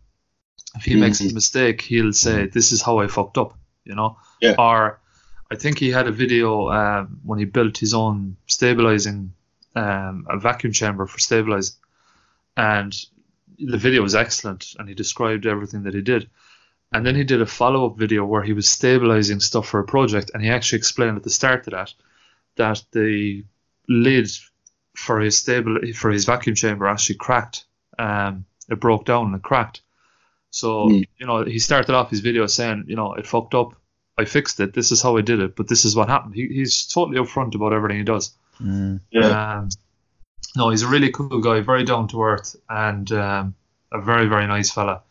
[0.75, 4.17] If he makes a mistake, he'll say, "This is how I fucked up," you know.
[4.41, 4.55] Yeah.
[4.57, 4.99] Or
[5.51, 9.33] I think he had a video um, when he built his own stabilizing,
[9.75, 11.75] um, a vacuum chamber for stabilizing,
[12.57, 12.95] and
[13.57, 16.29] the video was excellent, and he described everything that he did.
[16.91, 19.85] And then he did a follow up video where he was stabilizing stuff for a
[19.85, 21.93] project, and he actually explained at the start of that
[22.55, 23.43] that the
[23.87, 24.29] lid
[24.93, 27.65] for his stable for his vacuum chamber actually cracked.
[27.99, 29.81] Um, it broke down and it cracked.
[30.61, 31.03] So Mm.
[31.19, 33.69] you know he started off his video saying, you know, it fucked up.
[34.17, 34.73] I fixed it.
[34.73, 36.33] This is how I did it, but this is what happened.
[36.35, 38.31] He, he's totally upfront about everything he does.
[39.11, 39.31] Yeah.
[39.57, 39.69] Um,
[40.55, 43.55] no, he's a really cool guy, very down to earth, and um,
[43.91, 45.01] a very very nice fella.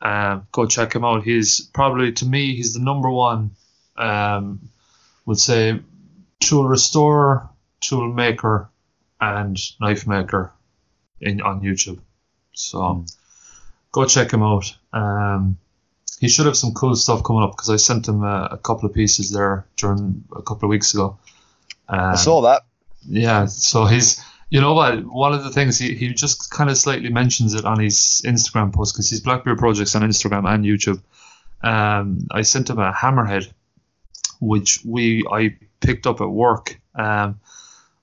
[0.00, 1.24] Um, go check him out.
[1.24, 3.50] He's probably to me he's the number one.
[3.96, 4.70] Um,
[5.26, 5.80] would say
[6.40, 7.50] tool restorer,
[7.80, 8.70] tool maker,
[9.20, 10.52] and knife maker
[11.20, 12.00] in on YouTube.
[12.54, 13.04] So
[13.92, 14.74] go check him out.
[14.92, 15.58] Um,
[16.20, 18.88] he should have some cool stuff coming up because I sent him a, a couple
[18.88, 21.18] of pieces there during a couple of weeks ago.
[21.88, 22.62] Um, I saw that.
[23.08, 26.76] yeah, so he's, you know what, one of the things he, he just kind of
[26.76, 31.00] slightly mentions it on his Instagram post because he's Blackbeard Projects on Instagram and YouTube.
[31.62, 33.50] Um, I sent him a hammerhead,
[34.40, 36.80] which we I picked up at work.
[36.94, 37.40] Um,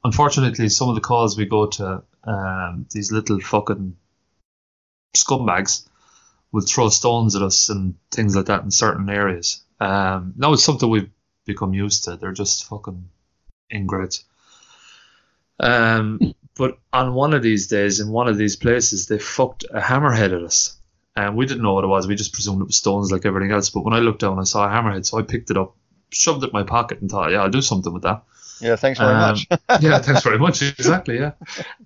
[0.03, 3.95] unfortunately, some of the calls we go to, um, these little fucking
[5.15, 5.87] scumbags
[6.51, 9.61] will throw stones at us and things like that in certain areas.
[9.79, 11.09] Um, now it's something we've
[11.45, 12.15] become used to.
[12.15, 13.09] They're just fucking
[13.69, 14.23] ingrates.
[15.59, 16.19] Um,
[16.57, 20.35] but on one of these days, in one of these places, they fucked a hammerhead
[20.35, 20.77] at us.
[21.17, 22.07] And we didn't know what it was.
[22.07, 23.69] We just presumed it was stones like everything else.
[23.69, 25.05] But when I looked down, I saw a hammerhead.
[25.05, 25.75] So I picked it up,
[26.11, 28.23] shoved it in my pocket, and thought, yeah, I'll do something with that.
[28.61, 29.47] Yeah, thanks very Um, much.
[29.81, 30.61] yeah, thanks very much.
[30.61, 31.31] Exactly, yeah.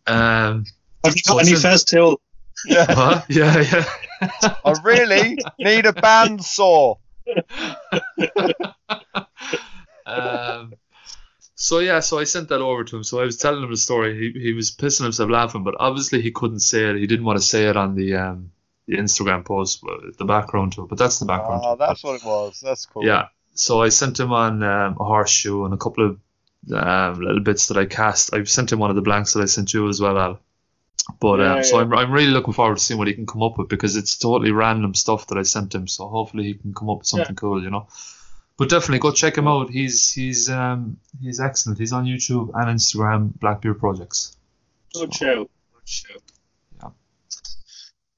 [0.07, 0.65] Um,
[1.03, 2.17] Have you got So any it's a- Festool?
[2.65, 2.85] Yeah.
[2.89, 3.21] huh?
[3.29, 3.85] yeah, yeah.
[4.65, 6.97] I really need a bandsaw.
[10.05, 10.73] um,
[11.55, 13.03] so yeah, so I sent that over to him.
[13.03, 14.17] So I was telling him the story.
[14.17, 16.95] He, he was pissing himself laughing, but obviously he couldn't say it.
[16.97, 18.51] He didn't want to say it on the um,
[18.87, 20.89] the Instagram post, uh, the background to it.
[20.89, 21.61] But that's the background.
[21.63, 21.87] Oh, to it.
[21.87, 22.59] that's what it was.
[22.63, 23.05] That's cool.
[23.05, 23.27] Yeah.
[23.53, 26.19] So I sent him on um, a horseshoe and a couple of
[26.73, 28.33] um, little bits that I cast.
[28.33, 30.39] I sent him one of the blanks that I sent you as well, Al.
[31.19, 31.83] But Yeah, um, so yeah.
[31.83, 34.17] I'm, I'm really looking forward to seeing what he can come up with because it's
[34.17, 35.87] totally random stuff that I sent him.
[35.87, 37.87] So hopefully he can come up with something cool, you know.
[38.57, 39.69] But definitely go check him out.
[39.69, 41.79] He's he's um he's excellent.
[41.79, 44.35] He's on YouTube and Instagram, Blackbeard Projects.
[44.93, 45.49] Good show.
[45.73, 46.15] Good show.
[46.81, 46.89] Yeah.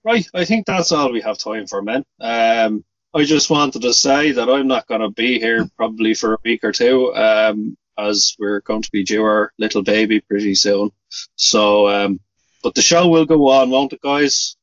[0.03, 2.03] Right, I think that's all we have time for, men.
[2.19, 6.33] Um, I just wanted to say that I'm not going to be here probably for
[6.33, 10.55] a week or two, um, as we're going to be due our little baby pretty
[10.55, 10.91] soon.
[11.35, 12.19] So, um,
[12.61, 14.55] but the show will go on, won't it, guys?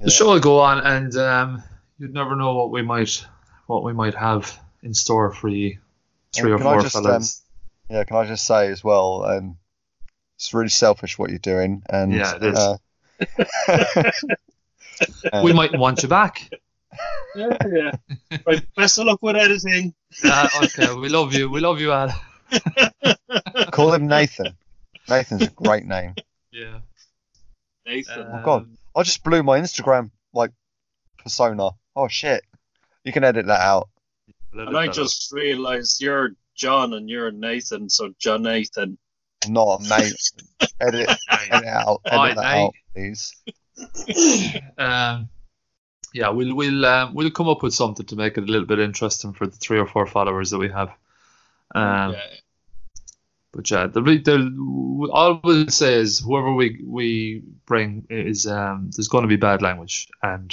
[0.00, 1.62] The show will go on, and um,
[1.98, 3.24] you'd never know what we might
[3.66, 5.78] what we might have in store for you,
[6.34, 7.42] three And or four just, fellas.
[7.88, 9.56] Yeah, can I just say as well, um,
[10.36, 12.58] it's really selfish what you're doing, and Yeah, it is.
[12.58, 12.76] uh,
[15.32, 16.50] uh, we might want you back.
[17.34, 18.38] Yeah, yeah.
[18.46, 19.94] right, best of luck with editing.
[20.22, 21.50] Uh, okay, we love you.
[21.50, 22.14] We love you, Al.
[23.72, 24.56] call him Nathan.
[25.08, 26.14] Nathan's a great name.
[26.52, 26.80] Yeah.
[27.86, 28.26] Nathan.
[28.32, 28.68] Oh, God.
[28.96, 30.50] I just blew my Instagram like
[31.18, 31.70] persona.
[31.96, 32.42] Oh shit!
[33.04, 33.88] You can edit that out.
[34.52, 38.98] and I just realised you're John and you're Nathan, so John Nathan.
[39.44, 40.14] I'm not a mate.
[40.80, 42.00] edit, edit out.
[42.06, 42.64] Edit Alright, that mate.
[42.64, 43.34] out, please.
[44.78, 45.28] um,
[46.12, 48.78] yeah, we'll we'll um, we'll come up with something to make it a little bit
[48.78, 50.90] interesting for the three or four followers that we have.
[51.74, 52.20] Um, yeah.
[53.54, 58.90] But yeah, the, re- the all we'll say is whoever we we bring is um,
[58.94, 60.52] there's going to be bad language and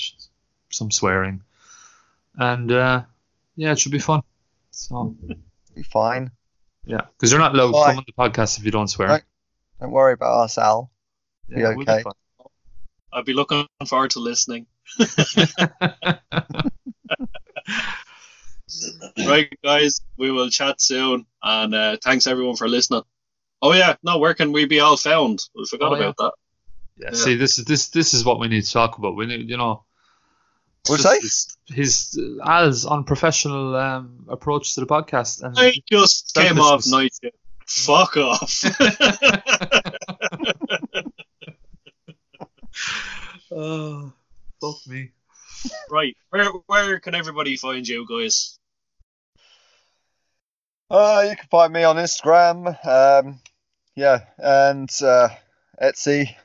[0.69, 1.41] some swearing,
[2.36, 3.02] and uh,
[3.56, 4.22] yeah, it should be fun.
[4.69, 5.15] So
[5.73, 6.32] Be fine.
[6.86, 9.10] Yeah, because you're not allowed to come on the podcast if you don't swear.
[9.10, 9.23] Right.
[9.80, 10.91] Don't worry about us, Al.
[11.49, 12.03] Yeah, be we'll be okay.
[13.14, 14.68] I'd be looking forward to listening.
[19.27, 23.03] right, guys, we will chat soon, and uh, thanks everyone for listening.
[23.61, 25.39] Oh yeah, no, where can we be all found?
[25.56, 26.02] We forgot Oh, yeah.
[26.10, 26.31] about that.
[26.98, 27.18] Yeah, Yeah.
[27.18, 29.15] see, this is this this is what we need to talk about.
[29.15, 29.84] We need, you know,
[30.88, 36.34] What'd just you His, his Al's unprofessional um, approach to the podcast, and I just
[36.34, 36.91] came off Selfishness.
[36.91, 37.38] night shift.
[37.68, 38.64] Fuck off.
[43.52, 44.14] oh,
[44.60, 45.11] fuck me.
[45.89, 48.57] right, where where can everybody find you guys?
[50.91, 52.68] Uh, you can find me on Instagram.
[52.85, 53.39] Um,
[53.95, 55.30] yeah, and uh,
[55.81, 56.35] Etsy.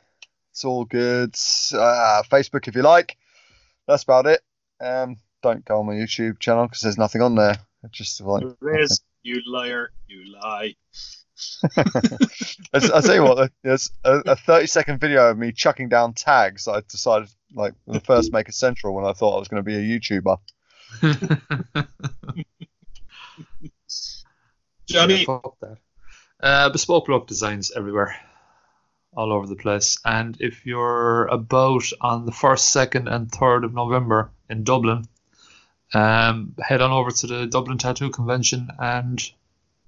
[0.53, 1.35] It's all good.
[1.75, 3.17] Uh, Facebook if you like.
[3.89, 4.41] That's about it.
[4.81, 7.57] Um, don't go on my YouTube channel because there's nothing on there.
[7.83, 10.77] It's just like There is, you liar, you lie.
[11.77, 11.85] I,
[12.73, 16.69] I tell you what, there's a, a 30 second video of me chucking down tags.
[16.69, 19.75] I decided like the first Maker Central when I thought I was going to be
[19.75, 20.39] a YouTuber.
[24.87, 25.79] Johnny, Yeah, fuck that.
[26.41, 28.17] Uh, bespoke block designs everywhere,
[29.17, 29.99] all over the place.
[30.05, 35.09] And if you're about on the first, second, and third of November in Dublin,
[35.95, 39.23] um, head on over to the Dublin Tattoo Convention and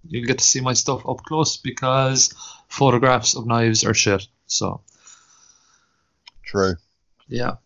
[0.07, 2.33] you'll get to see my stuff up close because
[2.69, 4.27] photographs of knives are shit.
[4.47, 4.81] So
[6.45, 6.77] True.
[7.29, 7.57] yeah.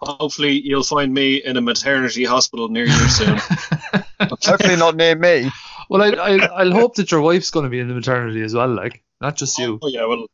[0.00, 3.38] hopefully you'll find me in a maternity hospital near you soon.
[4.20, 5.50] Hopefully not near me.
[5.88, 8.54] well, I, I I'll hope that your wife's going to be in the maternity as
[8.54, 9.78] well, like not just you.
[9.82, 10.26] Oh yeah, well,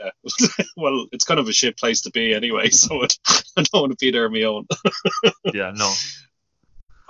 [0.00, 0.64] yeah.
[0.76, 3.18] well, it's kind of a shit place to be anyway, so it,
[3.56, 4.66] I don't want to be there on my own.
[5.54, 5.92] Yeah, no.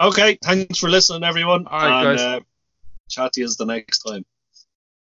[0.00, 1.66] Okay, thanks for listening, everyone.
[1.66, 2.26] All right, and, guys.
[2.26, 2.40] Uh,
[3.08, 4.24] chat to you the next time.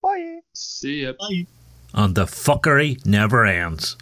[0.02, 0.40] Bye.
[0.54, 1.12] See ya.
[1.18, 1.46] Bye.
[1.92, 3.96] And the fuckery never ends.